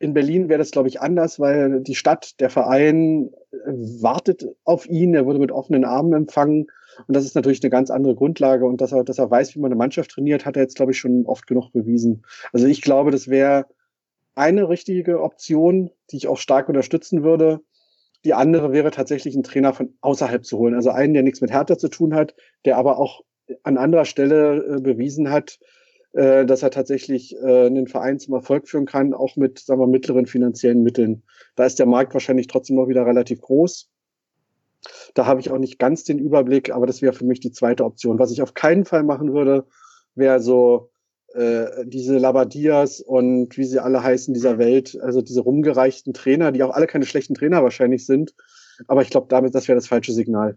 in 0.00 0.14
Berlin 0.14 0.48
wäre 0.48 0.58
das, 0.58 0.70
glaube 0.70 0.88
ich, 0.88 1.00
anders, 1.00 1.40
weil 1.40 1.80
die 1.80 1.96
Stadt, 1.96 2.38
der 2.40 2.50
Verein 2.50 3.30
wartet 3.64 4.46
auf 4.64 4.88
ihn. 4.88 5.14
Er 5.14 5.26
wurde 5.26 5.40
mit 5.40 5.50
offenen 5.50 5.84
Armen 5.84 6.12
empfangen. 6.12 6.66
Und 7.06 7.16
das 7.16 7.24
ist 7.24 7.34
natürlich 7.34 7.62
eine 7.62 7.70
ganz 7.70 7.90
andere 7.90 8.14
Grundlage. 8.14 8.64
Und 8.64 8.80
dass 8.80 8.92
er, 8.92 9.02
dass 9.02 9.18
er 9.18 9.30
weiß, 9.30 9.54
wie 9.54 9.60
man 9.60 9.72
eine 9.72 9.78
Mannschaft 9.78 10.12
trainiert, 10.12 10.46
hat 10.46 10.56
er 10.56 10.62
jetzt, 10.62 10.76
glaube 10.76 10.92
ich, 10.92 10.98
schon 10.98 11.26
oft 11.26 11.46
genug 11.46 11.72
bewiesen. 11.72 12.24
Also 12.52 12.66
ich 12.66 12.80
glaube, 12.82 13.10
das 13.10 13.28
wäre 13.28 13.66
eine 14.36 14.68
richtige 14.68 15.20
Option, 15.20 15.90
die 16.10 16.16
ich 16.16 16.28
auch 16.28 16.38
stark 16.38 16.68
unterstützen 16.68 17.24
würde. 17.24 17.60
Die 18.28 18.34
andere 18.34 18.72
wäre 18.72 18.90
tatsächlich 18.90 19.34
einen 19.34 19.42
Trainer 19.42 19.72
von 19.72 19.94
außerhalb 20.02 20.44
zu 20.44 20.58
holen. 20.58 20.74
Also 20.74 20.90
einen, 20.90 21.14
der 21.14 21.22
nichts 21.22 21.40
mit 21.40 21.50
Hertha 21.50 21.78
zu 21.78 21.88
tun 21.88 22.14
hat, 22.14 22.34
der 22.66 22.76
aber 22.76 22.98
auch 22.98 23.22
an 23.62 23.78
anderer 23.78 24.04
Stelle 24.04 24.76
äh, 24.76 24.80
bewiesen 24.82 25.30
hat, 25.30 25.58
äh, 26.12 26.44
dass 26.44 26.62
er 26.62 26.70
tatsächlich 26.70 27.34
äh, 27.36 27.64
einen 27.64 27.86
Verein 27.86 28.18
zum 28.18 28.34
Erfolg 28.34 28.68
führen 28.68 28.84
kann, 28.84 29.14
auch 29.14 29.36
mit, 29.36 29.60
sagen 29.60 29.80
wir, 29.80 29.86
mittleren 29.86 30.26
finanziellen 30.26 30.82
Mitteln. 30.82 31.22
Da 31.56 31.64
ist 31.64 31.78
der 31.78 31.86
Markt 31.86 32.12
wahrscheinlich 32.12 32.48
trotzdem 32.48 32.76
noch 32.76 32.88
wieder 32.88 33.06
relativ 33.06 33.40
groß. 33.40 33.88
Da 35.14 35.24
habe 35.24 35.40
ich 35.40 35.50
auch 35.50 35.56
nicht 35.56 35.78
ganz 35.78 36.04
den 36.04 36.18
Überblick, 36.18 36.70
aber 36.70 36.86
das 36.86 37.00
wäre 37.00 37.14
für 37.14 37.24
mich 37.24 37.40
die 37.40 37.52
zweite 37.52 37.86
Option. 37.86 38.18
Was 38.18 38.30
ich 38.30 38.42
auf 38.42 38.52
keinen 38.52 38.84
Fall 38.84 39.04
machen 39.04 39.32
würde, 39.32 39.64
wäre 40.14 40.38
so 40.40 40.90
äh, 41.38 41.86
diese 41.86 42.18
Labadias 42.18 43.00
und 43.00 43.56
wie 43.56 43.64
sie 43.64 43.78
alle 43.78 44.02
heißen 44.02 44.34
dieser 44.34 44.58
Welt, 44.58 44.98
also 45.00 45.22
diese 45.22 45.40
rumgereichten 45.40 46.12
Trainer, 46.12 46.50
die 46.50 46.64
auch 46.64 46.74
alle 46.74 46.88
keine 46.88 47.06
schlechten 47.06 47.34
Trainer 47.34 47.62
wahrscheinlich 47.62 48.06
sind. 48.06 48.34
Aber 48.88 49.02
ich 49.02 49.10
glaube, 49.10 49.28
damit, 49.28 49.54
das 49.54 49.68
wäre 49.68 49.76
das 49.76 49.86
falsche 49.86 50.12
Signal. 50.12 50.56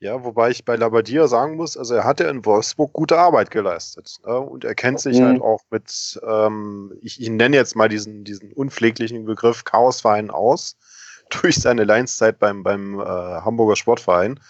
Ja, 0.00 0.24
wobei 0.24 0.50
ich 0.50 0.64
bei 0.64 0.74
Labadia 0.76 1.28
sagen 1.28 1.56
muss, 1.56 1.76
also 1.76 1.94
er 1.94 2.04
hat 2.04 2.20
ja 2.20 2.28
in 2.28 2.44
Wolfsburg 2.44 2.92
gute 2.92 3.18
Arbeit 3.18 3.50
geleistet. 3.50 4.16
Ne? 4.26 4.36
Und 4.36 4.64
er 4.64 4.74
kennt 4.74 4.98
sich 4.98 5.20
mhm. 5.20 5.24
halt 5.24 5.42
auch 5.42 5.60
mit, 5.70 6.18
ähm, 6.26 6.92
ich, 7.00 7.20
ich 7.20 7.28
nenne 7.28 7.54
jetzt 7.54 7.76
mal 7.76 7.88
diesen, 7.88 8.24
diesen 8.24 8.52
unpfleglichen 8.52 9.26
Begriff 9.26 9.64
Chaosverein 9.64 10.30
aus 10.30 10.76
durch 11.30 11.56
seine 11.56 11.84
Leinszeit 11.84 12.40
beim, 12.40 12.64
beim 12.64 12.98
äh, 12.98 13.04
Hamburger 13.04 13.76
Sportverein. 13.76 14.40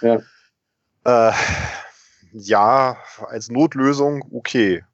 Ja. 0.00 0.20
Äh, 1.04 1.32
ja, 2.32 2.98
als 3.26 3.50
Notlösung 3.50 4.24
okay. 4.32 4.84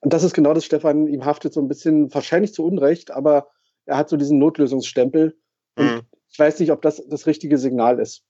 Und 0.00 0.12
das 0.12 0.24
ist 0.24 0.32
genau 0.32 0.54
das, 0.54 0.64
Stefan, 0.64 1.06
ihm 1.06 1.24
haftet 1.24 1.52
so 1.52 1.60
ein 1.60 1.68
bisschen, 1.68 2.12
wahrscheinlich 2.14 2.54
zu 2.54 2.64
Unrecht, 2.64 3.10
aber 3.10 3.48
er 3.84 3.96
hat 3.96 4.08
so 4.08 4.16
diesen 4.16 4.38
Notlösungsstempel. 4.38 5.36
Und 5.76 5.84
mhm. 5.84 6.00
ich 6.30 6.38
weiß 6.38 6.58
nicht, 6.60 6.72
ob 6.72 6.82
das 6.82 7.02
das 7.08 7.26
richtige 7.26 7.58
Signal 7.58 7.98
ist. 7.98 8.24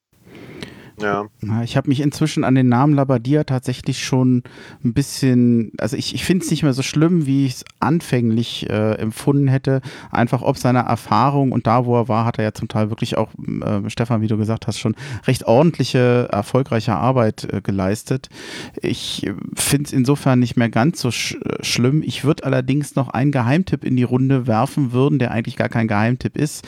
Ja. 1.01 1.27
Ich 1.65 1.77
habe 1.77 1.89
mich 1.89 2.01
inzwischen 2.01 2.45
an 2.45 2.55
den 2.55 2.69
Namen 2.69 2.95
Labadia 2.95 3.45
tatsächlich 3.45 4.05
schon 4.05 4.43
ein 4.85 4.93
bisschen, 4.93 5.73
also 5.79 5.97
ich, 5.97 6.15
ich 6.15 6.25
finde 6.25 6.45
es 6.45 6.51
nicht 6.51 6.63
mehr 6.63 6.73
so 6.73 6.83
schlimm, 6.83 7.27
wie 7.27 7.47
ich 7.47 7.55
es 7.55 7.65
anfänglich 7.81 8.69
äh, 8.69 8.95
empfunden 8.95 9.49
hätte. 9.49 9.81
Einfach 10.11 10.43
ob 10.43 10.59
seiner 10.59 10.81
Erfahrung 10.81 11.53
und 11.53 11.67
da, 11.67 11.87
wo 11.87 11.97
er 11.97 12.09
war, 12.09 12.25
hat 12.25 12.39
er 12.39 12.45
ja 12.45 12.53
zum 12.53 12.69
Teil 12.69 12.91
wirklich 12.91 13.17
auch, 13.17 13.31
äh, 13.39 13.89
Stefan, 13.89 14.21
wie 14.21 14.29
du 14.29 14.37
gesagt 14.37 14.67
hast, 14.67 14.79
schon 14.79 14.95
recht 15.27 15.47
ordentliche, 15.47 16.29
erfolgreiche 16.31 16.95
Arbeit 16.95 17.49
äh, 17.51 17.61
geleistet. 17.63 18.29
Ich 18.81 19.31
finde 19.55 19.87
es 19.87 19.93
insofern 19.93 20.39
nicht 20.39 20.57
mehr 20.57 20.69
ganz 20.69 21.01
so 21.01 21.11
sch 21.11 21.37
schlimm. 21.63 22.03
Ich 22.05 22.25
würde 22.25 22.45
allerdings 22.45 22.95
noch 22.95 23.09
einen 23.09 23.33
Geheimtipp 23.33 23.85
in 23.85 23.97
die 23.97 24.03
Runde 24.03 24.47
werfen 24.47 24.93
würden, 24.93 25.19
der 25.19 25.31
eigentlich 25.31 25.57
gar 25.57 25.69
kein 25.69 25.89
Geheimtipp 25.89 26.37
ist. 26.37 26.67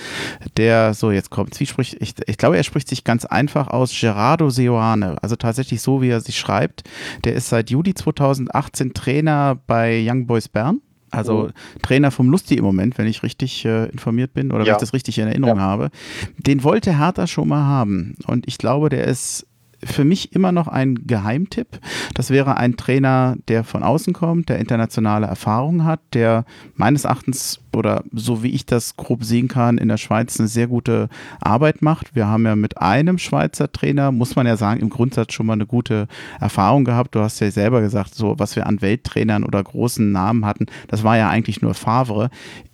Der, 0.57 0.95
so 0.95 1.11
jetzt 1.11 1.31
kommt, 1.31 1.59
wie 1.61 1.67
spricht, 1.67 1.97
ich, 2.01 2.15
ich 2.27 2.39
glaube, 2.39 2.57
er 2.57 2.63
spricht 2.63 2.89
sich 2.89 3.05
ganz 3.05 3.25
einfach 3.25 3.69
aus, 3.69 3.93
Gerard 3.99 4.22
Gerardo 4.23 4.51
Seoane, 4.51 5.17
also 5.21 5.35
tatsächlich 5.35 5.83
so, 5.83 6.01
wie 6.01 6.11
er 6.11 6.21
sich 6.21 6.39
schreibt. 6.39 6.85
Der 7.25 7.35
ist 7.35 7.49
seit 7.49 7.71
Juli 7.71 7.93
2018 7.93 8.95
Trainer 8.95 9.59
bei 9.67 10.01
Young 10.09 10.29
Boys 10.29 10.49
Bern. 10.49 10.81
Also 11.11 11.49
oh. 11.49 11.81
Trainer 11.83 12.13
vom 12.13 12.31
Lusti 12.31 12.55
im 12.55 12.65
Moment, 12.65 12.99
wenn 12.99 13.09
ich 13.09 13.25
richtig 13.25 13.65
äh, 13.65 13.87
informiert 13.87 14.33
bin 14.33 14.53
oder 14.53 14.61
ja. 14.61 14.67
wenn 14.67 14.73
ich 14.75 14.81
das 14.81 14.93
richtig 14.93 15.19
in 15.19 15.27
Erinnerung 15.27 15.59
ja. 15.59 15.65
habe. 15.65 15.91
Den 16.39 16.63
wollte 16.63 16.97
Hertha 16.97 17.27
schon 17.27 17.49
mal 17.49 17.65
haben. 17.65 18.15
Und 18.29 18.47
ich 18.47 18.59
glaube, 18.59 18.91
der 18.91 19.05
ist 19.09 19.45
für 19.85 20.05
mich 20.05 20.35
immer 20.35 20.53
noch 20.53 20.69
ein 20.69 21.07
Geheimtipp. 21.07 21.81
Das 22.15 22.31
wäre 22.31 22.57
ein 22.57 22.77
Trainer, 22.77 23.37
der 23.49 23.65
von 23.65 23.83
außen 23.83 24.13
kommt, 24.13 24.49
der 24.49 24.59
internationale 24.59 25.27
Erfahrung 25.27 25.85
hat, 25.85 26.01
der 26.15 26.45
meines 26.75 27.05
Erachtens 27.05 27.61
oder 27.75 28.05
so 28.13 28.43
wie 28.43 28.51
ich 28.51 28.67
das 28.67 28.97
grob 28.97 29.25
sehen 29.25 29.49
kann, 29.49 29.79
in 29.79 29.89
der 29.89 29.97
Schweiz 29.97 30.39
eine 30.39 30.49
sehr 30.49 30.67
gute 30.67 31.09
Arbeit 31.41 31.83
macht. 31.83 32.15
Wir 32.15 32.27
haben 32.27 32.45
ja 32.45 32.55
mit 32.55 32.79
einem 32.79 33.19
Schweizer 33.19 33.73
Trainer, 33.73 34.13
muss 34.13 34.37
man 34.37 34.47
ja 34.47 34.57
sagen, 34.57 34.81
im 34.81 34.91
Grundsatz 34.91 35.33
schon 35.33 35.47
mal 35.47 35.55
eine 35.55 35.67
gute 35.67 36.07
Erfahrung 36.39 36.85
gehabt. 36.85 37.15
Du 37.15 37.21
hast 37.21 37.41
ja 37.41 37.51
selber 37.51 37.81
gesagt, 37.81 38.15
so 38.15 38.35
was 38.39 38.57
wir 38.57 38.67
an 38.67 38.83
Welttrainern 38.83 39.45
oder 39.45 39.63
großen 39.63 40.13
Namen 40.13 40.45
hatten, 40.45 40.67
das 40.89 41.03
war 41.03 41.17
ja 41.17 41.29
eigentlich 41.29 41.63
nur 41.63 41.75
Favre 41.75 42.31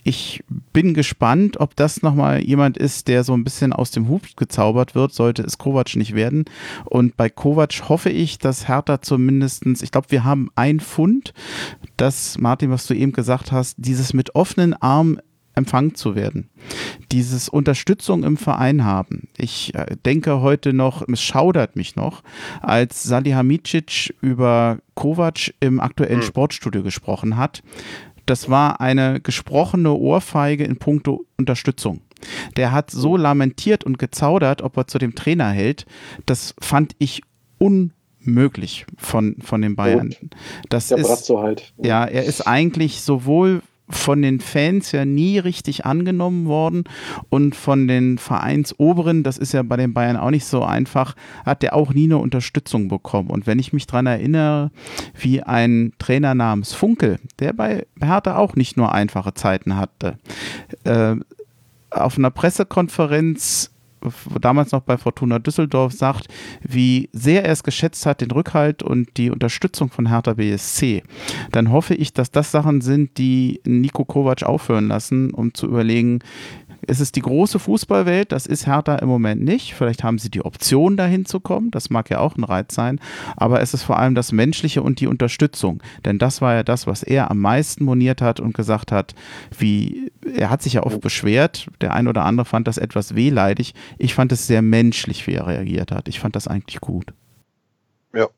ich 0.08 0.42
bin 0.72 0.94
gespannt, 0.94 1.60
ob 1.60 1.76
das 1.76 2.00
nochmal 2.00 2.40
jemand 2.40 2.78
ist, 2.78 3.08
der 3.08 3.24
so 3.24 3.34
ein 3.34 3.44
bisschen 3.44 3.74
aus 3.74 3.90
dem 3.90 4.08
Hub 4.08 4.22
gezaubert 4.38 4.94
wird, 4.94 5.12
sollte 5.12 5.42
es 5.42 5.58
Kovac 5.58 5.96
nicht 5.96 6.14
werden. 6.14 6.46
Und 6.86 7.18
bei 7.18 7.28
Kovac 7.28 7.90
hoffe 7.90 8.08
ich, 8.08 8.38
dass 8.38 8.68
Hertha 8.68 9.02
zumindestens, 9.02 9.82
ich 9.82 9.90
glaube, 9.90 10.10
wir 10.10 10.24
haben 10.24 10.48
ein 10.54 10.80
Fund, 10.80 11.34
das, 11.98 12.38
Martin, 12.38 12.70
was 12.70 12.86
du 12.86 12.94
eben 12.94 13.12
gesagt 13.12 13.52
hast, 13.52 13.76
dieses 13.76 14.14
mit 14.14 14.34
offenen 14.34 14.72
Armen 14.72 15.20
empfangen 15.54 15.94
zu 15.94 16.14
werden. 16.14 16.48
Dieses 17.12 17.48
Unterstützung 17.50 18.22
im 18.24 18.36
Verein 18.36 18.84
haben. 18.84 19.28
Ich 19.36 19.74
äh, 19.74 19.96
denke 20.06 20.40
heute 20.40 20.72
noch, 20.72 21.06
es 21.06 21.20
schaudert 21.20 21.76
mich 21.76 21.96
noch, 21.96 22.22
als 22.62 23.02
Salihamidzic 23.02 24.14
über 24.22 24.78
Kovac 24.94 25.52
im 25.60 25.80
aktuellen 25.80 26.20
hm. 26.20 26.26
Sportstudio 26.26 26.82
gesprochen 26.82 27.36
hat 27.36 27.62
das 28.28 28.50
war 28.50 28.80
eine 28.80 29.20
gesprochene 29.20 29.92
Ohrfeige 29.92 30.64
in 30.64 30.76
puncto 30.76 31.24
Unterstützung. 31.36 32.00
Der 32.56 32.72
hat 32.72 32.90
so 32.90 33.16
lamentiert 33.16 33.84
und 33.84 33.98
gezaudert, 33.98 34.62
ob 34.62 34.76
er 34.76 34.86
zu 34.86 34.98
dem 34.98 35.14
Trainer 35.14 35.50
hält. 35.50 35.86
Das 36.26 36.54
fand 36.60 36.94
ich 36.98 37.22
unmöglich 37.58 38.86
von, 38.96 39.36
von 39.40 39.62
den 39.62 39.76
Bayern. 39.76 40.14
Das 40.68 40.88
Der 40.88 40.98
ist, 40.98 41.30
halt. 41.30 41.72
Ja, 41.80 42.04
er 42.04 42.24
ist 42.24 42.46
eigentlich 42.46 43.00
sowohl 43.00 43.62
von 43.90 44.22
den 44.22 44.40
Fans 44.40 44.92
ja 44.92 45.04
nie 45.04 45.38
richtig 45.38 45.86
angenommen 45.86 46.46
worden 46.46 46.84
und 47.30 47.54
von 47.54 47.88
den 47.88 48.18
Vereinsoberen, 48.18 49.22
das 49.22 49.38
ist 49.38 49.52
ja 49.52 49.62
bei 49.62 49.76
den 49.76 49.94
Bayern 49.94 50.16
auch 50.16 50.30
nicht 50.30 50.44
so 50.44 50.62
einfach, 50.62 51.16
hat 51.44 51.62
der 51.62 51.74
auch 51.74 51.92
nie 51.94 52.04
eine 52.04 52.18
Unterstützung 52.18 52.88
bekommen. 52.88 53.30
Und 53.30 53.46
wenn 53.46 53.58
ich 53.58 53.72
mich 53.72 53.86
daran 53.86 54.06
erinnere, 54.06 54.70
wie 55.18 55.42
ein 55.42 55.92
Trainer 55.98 56.34
namens 56.34 56.74
Funkel, 56.74 57.18
der 57.38 57.52
bei 57.52 57.86
Hertha 58.00 58.36
auch 58.36 58.56
nicht 58.56 58.76
nur 58.76 58.92
einfache 58.92 59.34
Zeiten 59.34 59.76
hatte, 59.76 60.18
äh, 60.84 61.16
auf 61.90 62.18
einer 62.18 62.30
Pressekonferenz 62.30 63.70
damals 64.40 64.72
noch 64.72 64.80
bei 64.80 64.96
Fortuna 64.96 65.38
Düsseldorf 65.38 65.92
sagt, 65.92 66.28
wie 66.62 67.08
sehr 67.12 67.44
er 67.44 67.52
es 67.52 67.62
geschätzt 67.62 68.06
hat, 68.06 68.20
den 68.20 68.30
Rückhalt 68.30 68.82
und 68.82 69.16
die 69.16 69.30
Unterstützung 69.30 69.90
von 69.90 70.08
Hertha 70.08 70.34
BSC, 70.34 71.02
dann 71.52 71.70
hoffe 71.70 71.94
ich, 71.94 72.12
dass 72.12 72.30
das 72.30 72.50
Sachen 72.50 72.80
sind, 72.80 73.18
die 73.18 73.60
Nico 73.64 74.04
Kovac 74.04 74.42
aufhören 74.42 74.88
lassen, 74.88 75.30
um 75.30 75.54
zu 75.54 75.66
überlegen, 75.66 76.20
es 76.86 77.00
ist 77.00 77.16
die 77.16 77.22
große 77.22 77.58
Fußballwelt, 77.58 78.32
das 78.32 78.46
ist 78.46 78.66
Hertha 78.66 78.96
im 78.96 79.08
Moment 79.08 79.42
nicht. 79.42 79.74
Vielleicht 79.74 80.04
haben 80.04 80.18
sie 80.18 80.30
die 80.30 80.44
Option, 80.44 80.96
dahin 80.96 81.24
zu 81.24 81.40
kommen, 81.40 81.70
das 81.70 81.90
mag 81.90 82.10
ja 82.10 82.20
auch 82.20 82.36
ein 82.36 82.44
Reiz 82.44 82.74
sein, 82.74 83.00
aber 83.36 83.60
es 83.60 83.74
ist 83.74 83.82
vor 83.82 83.98
allem 83.98 84.14
das 84.14 84.32
Menschliche 84.32 84.82
und 84.82 85.00
die 85.00 85.06
Unterstützung. 85.06 85.82
Denn 86.04 86.18
das 86.18 86.40
war 86.40 86.54
ja 86.54 86.62
das, 86.62 86.86
was 86.86 87.02
er 87.02 87.30
am 87.30 87.38
meisten 87.38 87.84
moniert 87.84 88.22
hat 88.22 88.40
und 88.40 88.54
gesagt 88.54 88.92
hat, 88.92 89.14
wie, 89.56 90.10
er 90.34 90.50
hat 90.50 90.62
sich 90.62 90.74
ja 90.74 90.82
oft 90.82 91.00
beschwert, 91.00 91.68
der 91.80 91.94
ein 91.94 92.08
oder 92.08 92.24
andere 92.24 92.44
fand 92.44 92.68
das 92.68 92.78
etwas 92.78 93.14
wehleidig. 93.14 93.74
Ich 93.98 94.14
fand 94.14 94.32
es 94.32 94.46
sehr 94.46 94.62
menschlich, 94.62 95.26
wie 95.26 95.34
er 95.34 95.46
reagiert 95.46 95.92
hat. 95.92 96.08
Ich 96.08 96.20
fand 96.20 96.36
das 96.36 96.48
eigentlich 96.48 96.80
gut. 96.80 97.12
Ja. 98.14 98.28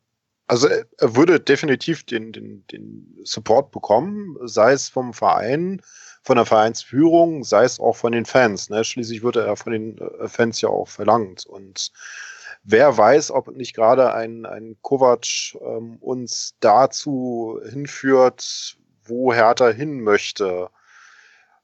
Also 0.46 0.66
er 0.66 1.16
würde 1.16 1.38
definitiv 1.38 2.02
den, 2.02 2.32
den, 2.32 2.64
den 2.72 3.16
Support 3.22 3.70
bekommen, 3.70 4.36
sei 4.42 4.72
es 4.72 4.88
vom 4.88 5.12
Verein, 5.12 5.80
von 6.22 6.36
der 6.36 6.46
Vereinsführung, 6.46 7.44
sei 7.44 7.64
es 7.64 7.80
auch 7.80 7.96
von 7.96 8.12
den 8.12 8.26
Fans. 8.26 8.70
Ne? 8.70 8.84
Schließlich 8.84 9.22
wird 9.22 9.36
er 9.36 9.56
von 9.56 9.72
den 9.72 9.98
äh, 9.98 10.28
Fans 10.28 10.60
ja 10.60 10.68
auch 10.68 10.88
verlangt. 10.88 11.46
Und 11.46 11.92
wer 12.62 12.96
weiß, 12.96 13.30
ob 13.30 13.48
nicht 13.48 13.74
gerade 13.74 14.12
ein, 14.12 14.44
ein 14.46 14.76
Kovac 14.82 15.54
ähm, 15.60 15.96
uns 16.00 16.56
dazu 16.60 17.60
hinführt, 17.68 18.76
wo 19.04 19.32
Hertha 19.32 19.70
hin 19.70 20.02
möchte. 20.02 20.68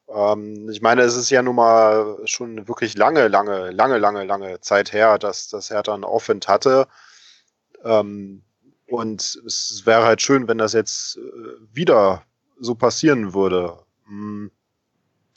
Ähm, 0.09 0.69
ich 0.71 0.81
meine, 0.81 1.03
es 1.03 1.17
ist 1.17 1.31
ja 1.31 1.43
nun 1.43 1.57
mal 1.57 2.19
schon 2.25 2.67
wirklich 2.67 2.97
lange, 2.97 3.29
lange, 3.29 3.71
lange, 3.71 3.99
lange, 3.99 4.25
lange 4.25 4.61
Zeit 4.61 4.93
her, 4.93 5.19
dass, 5.19 5.49
dass 5.49 5.71
Hertha 5.71 5.95
einen 5.95 6.05
Aufwind 6.05 6.49
hatte. 6.49 6.89
Ähm, 7.85 8.43
und 8.89 9.41
es 9.45 9.83
wäre 9.85 10.05
halt 10.05 10.23
schön, 10.23 10.49
wenn 10.49 10.59
das 10.59 10.73
jetzt 10.73 11.19
äh, 11.19 11.21
wieder 11.73 12.23
so 12.59 12.75
passieren 12.75 13.35
würde. 13.35 13.86
Hm. 14.09 14.51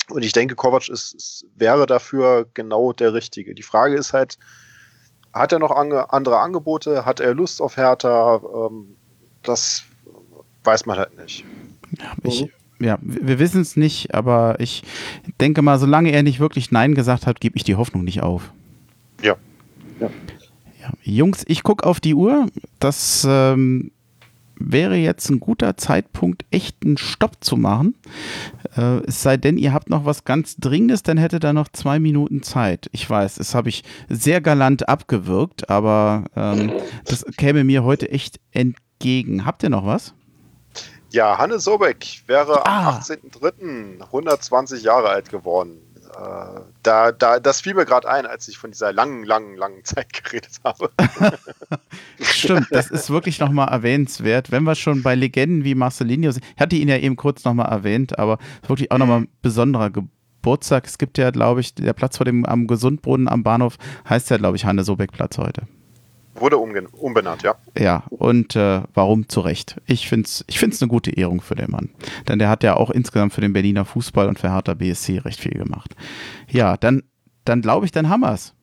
Und 0.09 0.23
ich 0.23 0.33
denke, 0.33 0.55
Kovac 0.55 0.89
ist, 0.89 1.13
ist, 1.13 1.45
wäre 1.55 1.85
dafür 1.85 2.47
genau 2.53 2.93
der 2.93 3.13
Richtige. 3.13 3.53
Die 3.53 3.63
Frage 3.63 3.95
ist 3.95 4.13
halt, 4.13 4.39
hat 5.33 5.51
er 5.51 5.59
noch 5.59 5.71
ange 5.71 6.11
andere 6.11 6.39
Angebote? 6.39 7.05
Hat 7.05 7.19
er 7.19 7.35
Lust 7.35 7.61
auf 7.61 7.77
Hertha? 7.77 8.41
Ähm, 8.43 8.95
das 9.43 9.83
weiß 10.63 10.85
man 10.85 10.97
halt 10.97 11.17
nicht. 11.17 11.45
Ja, 11.97 12.13
ich, 12.23 12.41
mhm. 12.41 12.49
ja 12.85 12.97
wir 13.01 13.39
wissen 13.39 13.61
es 13.61 13.75
nicht, 13.75 14.13
aber 14.15 14.59
ich 14.59 14.83
denke 15.39 15.61
mal, 15.61 15.77
solange 15.77 16.11
er 16.11 16.23
nicht 16.23 16.39
wirklich 16.39 16.71
Nein 16.71 16.95
gesagt 16.95 17.27
hat, 17.27 17.39
gebe 17.39 17.57
ich 17.57 17.63
die 17.63 17.75
Hoffnung 17.75 18.03
nicht 18.03 18.21
auf. 18.21 18.51
Ja. 19.21 19.35
ja. 19.99 20.09
ja. 20.81 20.91
Jungs, 21.03 21.43
ich 21.47 21.61
gucke 21.61 21.85
auf 21.85 21.99
die 21.99 22.15
Uhr. 22.15 22.47
Das 22.79 23.25
ähm, 23.29 23.91
wäre 24.59 24.95
jetzt 24.95 25.29
ein 25.29 25.39
guter 25.39 25.77
Zeitpunkt, 25.77 26.45
echt 26.51 26.77
einen 26.85 26.97
Stopp 26.97 27.37
zu 27.41 27.57
machen. 27.57 27.95
Äh, 28.77 28.99
es 29.07 29.23
sei 29.23 29.37
denn, 29.37 29.57
ihr 29.57 29.73
habt 29.73 29.89
noch 29.89 30.05
was 30.05 30.25
ganz 30.25 30.57
Dringendes, 30.57 31.03
dann 31.03 31.17
hätte 31.17 31.39
da 31.39 31.53
noch 31.53 31.69
zwei 31.69 31.99
Minuten 31.99 32.43
Zeit. 32.43 32.89
Ich 32.91 33.09
weiß, 33.09 33.35
das 33.35 33.55
habe 33.55 33.69
ich 33.69 33.83
sehr 34.09 34.41
galant 34.41 34.87
abgewirkt, 34.87 35.69
aber 35.69 36.25
ähm, 36.35 36.73
das 37.05 37.25
käme 37.37 37.63
mir 37.63 37.83
heute 37.83 38.11
echt 38.11 38.39
entgegen. 38.51 39.45
Habt 39.45 39.63
ihr 39.63 39.69
noch 39.69 39.85
was? 39.85 40.13
Ja, 41.11 41.37
Hanne 41.39 41.59
Sobeck 41.59 42.21
wäre 42.27 42.65
ah. 42.67 42.89
am 42.89 42.95
18.03. 42.99 44.01
120 44.01 44.83
Jahre 44.83 45.09
alt 45.09 45.29
geworden. 45.29 45.79
Äh, 46.19 46.61
da, 46.83 47.11
da, 47.11 47.39
das 47.39 47.61
fiel 47.61 47.75
mir 47.75 47.85
gerade 47.85 48.09
ein, 48.09 48.25
als 48.25 48.47
ich 48.47 48.57
von 48.57 48.71
dieser 48.71 48.91
langen, 48.91 49.23
langen, 49.23 49.55
langen 49.55 49.83
Zeit 49.85 50.11
geredet 50.11 50.59
habe. 50.63 50.91
Stimmt, 52.21 52.67
das 52.71 52.89
ist 52.89 53.09
wirklich 53.09 53.39
nochmal 53.39 53.69
erwähnenswert. 53.69 54.51
Wenn 54.51 54.63
wir 54.63 54.75
schon 54.75 55.01
bei 55.01 55.15
Legenden 55.15 55.63
wie 55.63 55.75
Marcelinho 55.75 56.31
sind, 56.31 56.43
ich 56.55 56.61
hatte 56.61 56.75
ihn 56.75 56.89
ja 56.89 56.97
eben 56.97 57.15
kurz 57.15 57.45
nochmal 57.45 57.71
erwähnt, 57.71 58.19
aber 58.19 58.37
wirklich 58.67 58.91
auch 58.91 58.97
nochmal 58.97 59.21
ein 59.21 59.29
besonderer 59.41 59.91
Geburtstag. 59.91 60.87
Es 60.87 60.97
gibt 60.97 61.17
ja, 61.17 61.31
glaube 61.31 61.61
ich, 61.61 61.75
der 61.75 61.93
Platz 61.93 62.17
vor 62.17 62.25
dem 62.25 62.45
am 62.45 62.67
Gesundbrunnen 62.67 63.29
am 63.29 63.43
Bahnhof 63.43 63.77
heißt 64.09 64.29
ja, 64.29 64.37
glaube 64.37 64.57
ich, 64.57 64.65
Hanne 64.65 64.83
Sobeck 64.83 65.11
Platz 65.11 65.37
heute. 65.37 65.63
Wurde 66.39 66.57
umbenannt, 66.57 67.43
ja. 67.43 67.55
Ja, 67.77 68.03
und 68.09 68.55
äh, 68.55 68.81
warum 68.93 69.27
zu 69.27 69.41
Recht? 69.41 69.81
Ich 69.85 70.07
finde 70.07 70.25
es 70.25 70.45
ich 70.47 70.59
find's 70.59 70.81
eine 70.81 70.89
gute 70.89 71.11
Ehrung 71.11 71.41
für 71.41 71.55
den 71.55 71.71
Mann. 71.71 71.89
Denn 72.27 72.39
der 72.39 72.49
hat 72.49 72.63
ja 72.63 72.75
auch 72.75 72.89
insgesamt 72.89 73.33
für 73.33 73.41
den 73.41 73.53
Berliner 73.53 73.85
Fußball 73.85 74.27
und 74.27 74.39
für 74.39 74.51
Hertha 74.51 74.73
BSC 74.73 75.19
recht 75.19 75.39
viel 75.39 75.53
gemacht. 75.53 75.95
Ja, 76.49 76.77
dann, 76.77 77.03
dann 77.45 77.61
glaube 77.61 77.85
ich, 77.85 77.91
dann 77.91 78.09
haben 78.09 78.21
wir 78.21 78.33
es. 78.33 78.53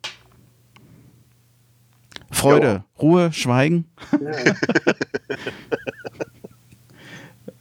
Freude, 2.31 2.85
jo. 2.99 3.03
Ruhe, 3.03 3.33
Schweigen. 3.33 3.87
Ja. 4.21 4.55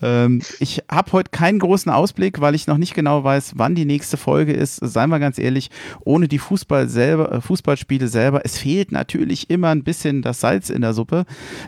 Ähm, 0.01 0.41
ich 0.59 0.83
habe 0.91 1.11
heute 1.13 1.31
keinen 1.31 1.59
großen 1.59 1.91
Ausblick, 1.91 2.41
weil 2.41 2.55
ich 2.55 2.67
noch 2.67 2.77
nicht 2.77 2.93
genau 2.93 3.23
weiß, 3.23 3.53
wann 3.55 3.75
die 3.75 3.85
nächste 3.85 4.17
Folge 4.17 4.53
ist. 4.53 4.77
Seien 4.77 5.09
wir 5.09 5.19
ganz 5.19 5.37
ehrlich, 5.39 5.69
ohne 6.03 6.27
die 6.27 6.39
Fußball 6.39 6.87
selber, 6.87 7.31
äh, 7.31 7.41
Fußballspiele 7.41 8.07
selber, 8.07 8.41
es 8.43 8.57
fehlt 8.57 8.91
natürlich 8.91 9.49
immer 9.49 9.69
ein 9.69 9.83
bisschen 9.83 10.21
das 10.21 10.39
Salz 10.39 10.69
in 10.69 10.81
der 10.81 10.93
Suppe. 10.93 11.25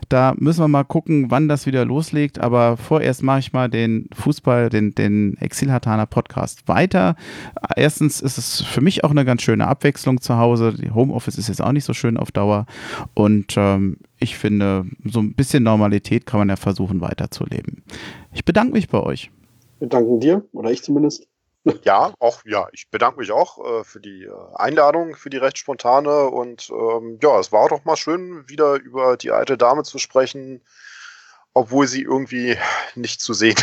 Da 0.10 0.34
müssen 0.38 0.62
wir 0.62 0.68
mal 0.68 0.84
gucken, 0.84 1.30
wann 1.30 1.48
das 1.48 1.66
wieder 1.66 1.86
loslegt. 1.86 2.40
Aber 2.40 2.78
vorerst 2.78 3.24
mache 3.24 3.40
ich 3.40 3.54
mal 3.54 3.70
den 3.70 4.10
Fußball, 4.14 4.70
den, 4.70 4.94
den 4.96 5.38
Exilhatana 5.38 6.06
Podcast 6.06 6.68
weiter. 6.68 7.16
Erstens 7.76 8.22
ist 8.22 8.38
es 8.38 8.62
für 8.62 8.82
mich 8.82 9.04
auch 9.04 9.12
eine 9.12 9.26
ganz 9.26 9.42
schöne 9.42 9.68
Abwechslung 9.68 10.22
zu 10.22 10.38
Hause. 10.38 10.74
Die 10.74 10.92
Homeoffice 10.92 11.38
ist 11.38 11.48
jetzt 11.48 11.62
auch 11.62 11.72
nicht 11.72 11.86
so 11.86 11.94
schön 11.94 12.18
auf 12.18 12.32
Dauer. 12.32 12.66
Und 13.14 13.56
ähm, 13.58 13.98
ich 14.20 14.38
finde, 14.38 14.86
so 15.05 15.20
ein 15.20 15.34
bisschen 15.34 15.63
Normalität 15.63 16.26
kann 16.26 16.39
man 16.39 16.49
ja 16.49 16.55
versuchen 16.55 17.01
weiterzuleben. 17.01 17.84
Ich 18.34 18.45
bedanke 18.45 18.74
mich 18.74 18.89
bei 18.89 18.99
euch. 18.99 19.32
Wir 19.80 19.88
danken 19.88 20.20
dir, 20.20 20.43
oder 20.53 20.72
ich 20.72 20.84
zumindest. 20.84 21.28
Ja, 21.84 22.13
auch, 22.20 22.43
ja, 22.45 22.68
ich 22.72 22.89
bedanke 22.89 23.20
mich 23.20 23.32
auch 23.32 23.63
äh, 23.63 23.84
für 23.84 23.99
die 23.99 24.24
äh, 24.24 24.32
Einladung, 24.55 25.15
für 25.15 25.30
die 25.30 25.38
recht 25.38 25.57
spontane 25.57 26.28
und 26.28 26.70
ähm, 26.70 27.20
ja, 27.22 27.38
es 27.39 27.51
war 27.51 27.68
doch 27.68 27.84
mal 27.84 27.97
schön, 27.97 28.47
wieder 28.47 28.76
über 28.76 29.18
die 29.18 29.32
alte 29.32 29.57
Dame 29.57 29.84
zu 29.84 29.97
sprechen, 29.97 30.61
obwohl 31.53 31.88
sie 31.88 32.03
irgendwie 32.03 32.55
nicht 32.95 33.20
zu 33.20 33.34
sehen 33.34 33.57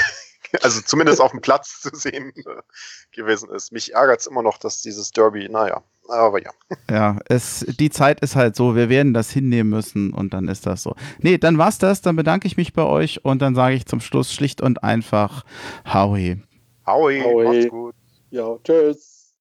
also 0.63 0.81
zumindest 0.83 1.21
auf 1.21 1.31
dem 1.31 1.41
Platz 1.41 1.81
zu 1.81 1.91
sehen 1.95 2.33
äh, 2.37 2.63
gewesen 3.13 3.51
ist. 3.51 3.73
Mich 3.73 3.95
ärgert 3.95 4.21
es 4.21 4.27
immer 4.27 4.43
noch, 4.43 4.59
dass 4.59 4.83
dieses 4.83 5.11
Derby, 5.11 5.49
naja, 5.49 5.83
aber 6.09 6.43
ja. 6.43 6.51
Ja, 6.91 7.19
es, 7.29 7.65
die 7.79 7.91
Zeit 7.91 8.21
ist 8.21 8.37
halt 8.37 8.57
so, 8.57 8.77
wir 8.77 8.89
werden 8.89 9.15
das 9.15 9.31
hinnehmen 9.31 9.71
müssen 9.71 10.13
und 10.13 10.35
dann 10.35 10.49
ist 10.49 10.67
das 10.67 10.83
so. 10.83 10.95
Nee, 11.19 11.39
dann 11.39 11.59
war's 11.59 11.79
das, 11.79 12.03
dann 12.03 12.17
bedanke 12.17 12.47
ich 12.47 12.57
mich 12.57 12.73
bei 12.73 12.85
euch 12.85 13.25
und 13.25 13.41
dann 13.41 13.55
sage 13.55 13.75
ich 13.75 13.87
zum 13.87 14.01
Schluss 14.01 14.33
schlicht 14.33 14.61
und 14.61 14.83
einfach 14.83 15.45
Howie. 15.93 16.43
Howie, 16.87 17.23
Howie. 17.23 17.45
macht's 17.45 17.69
gut. 17.69 17.95
Ja, 18.31 18.57
tschüss. 18.65 19.33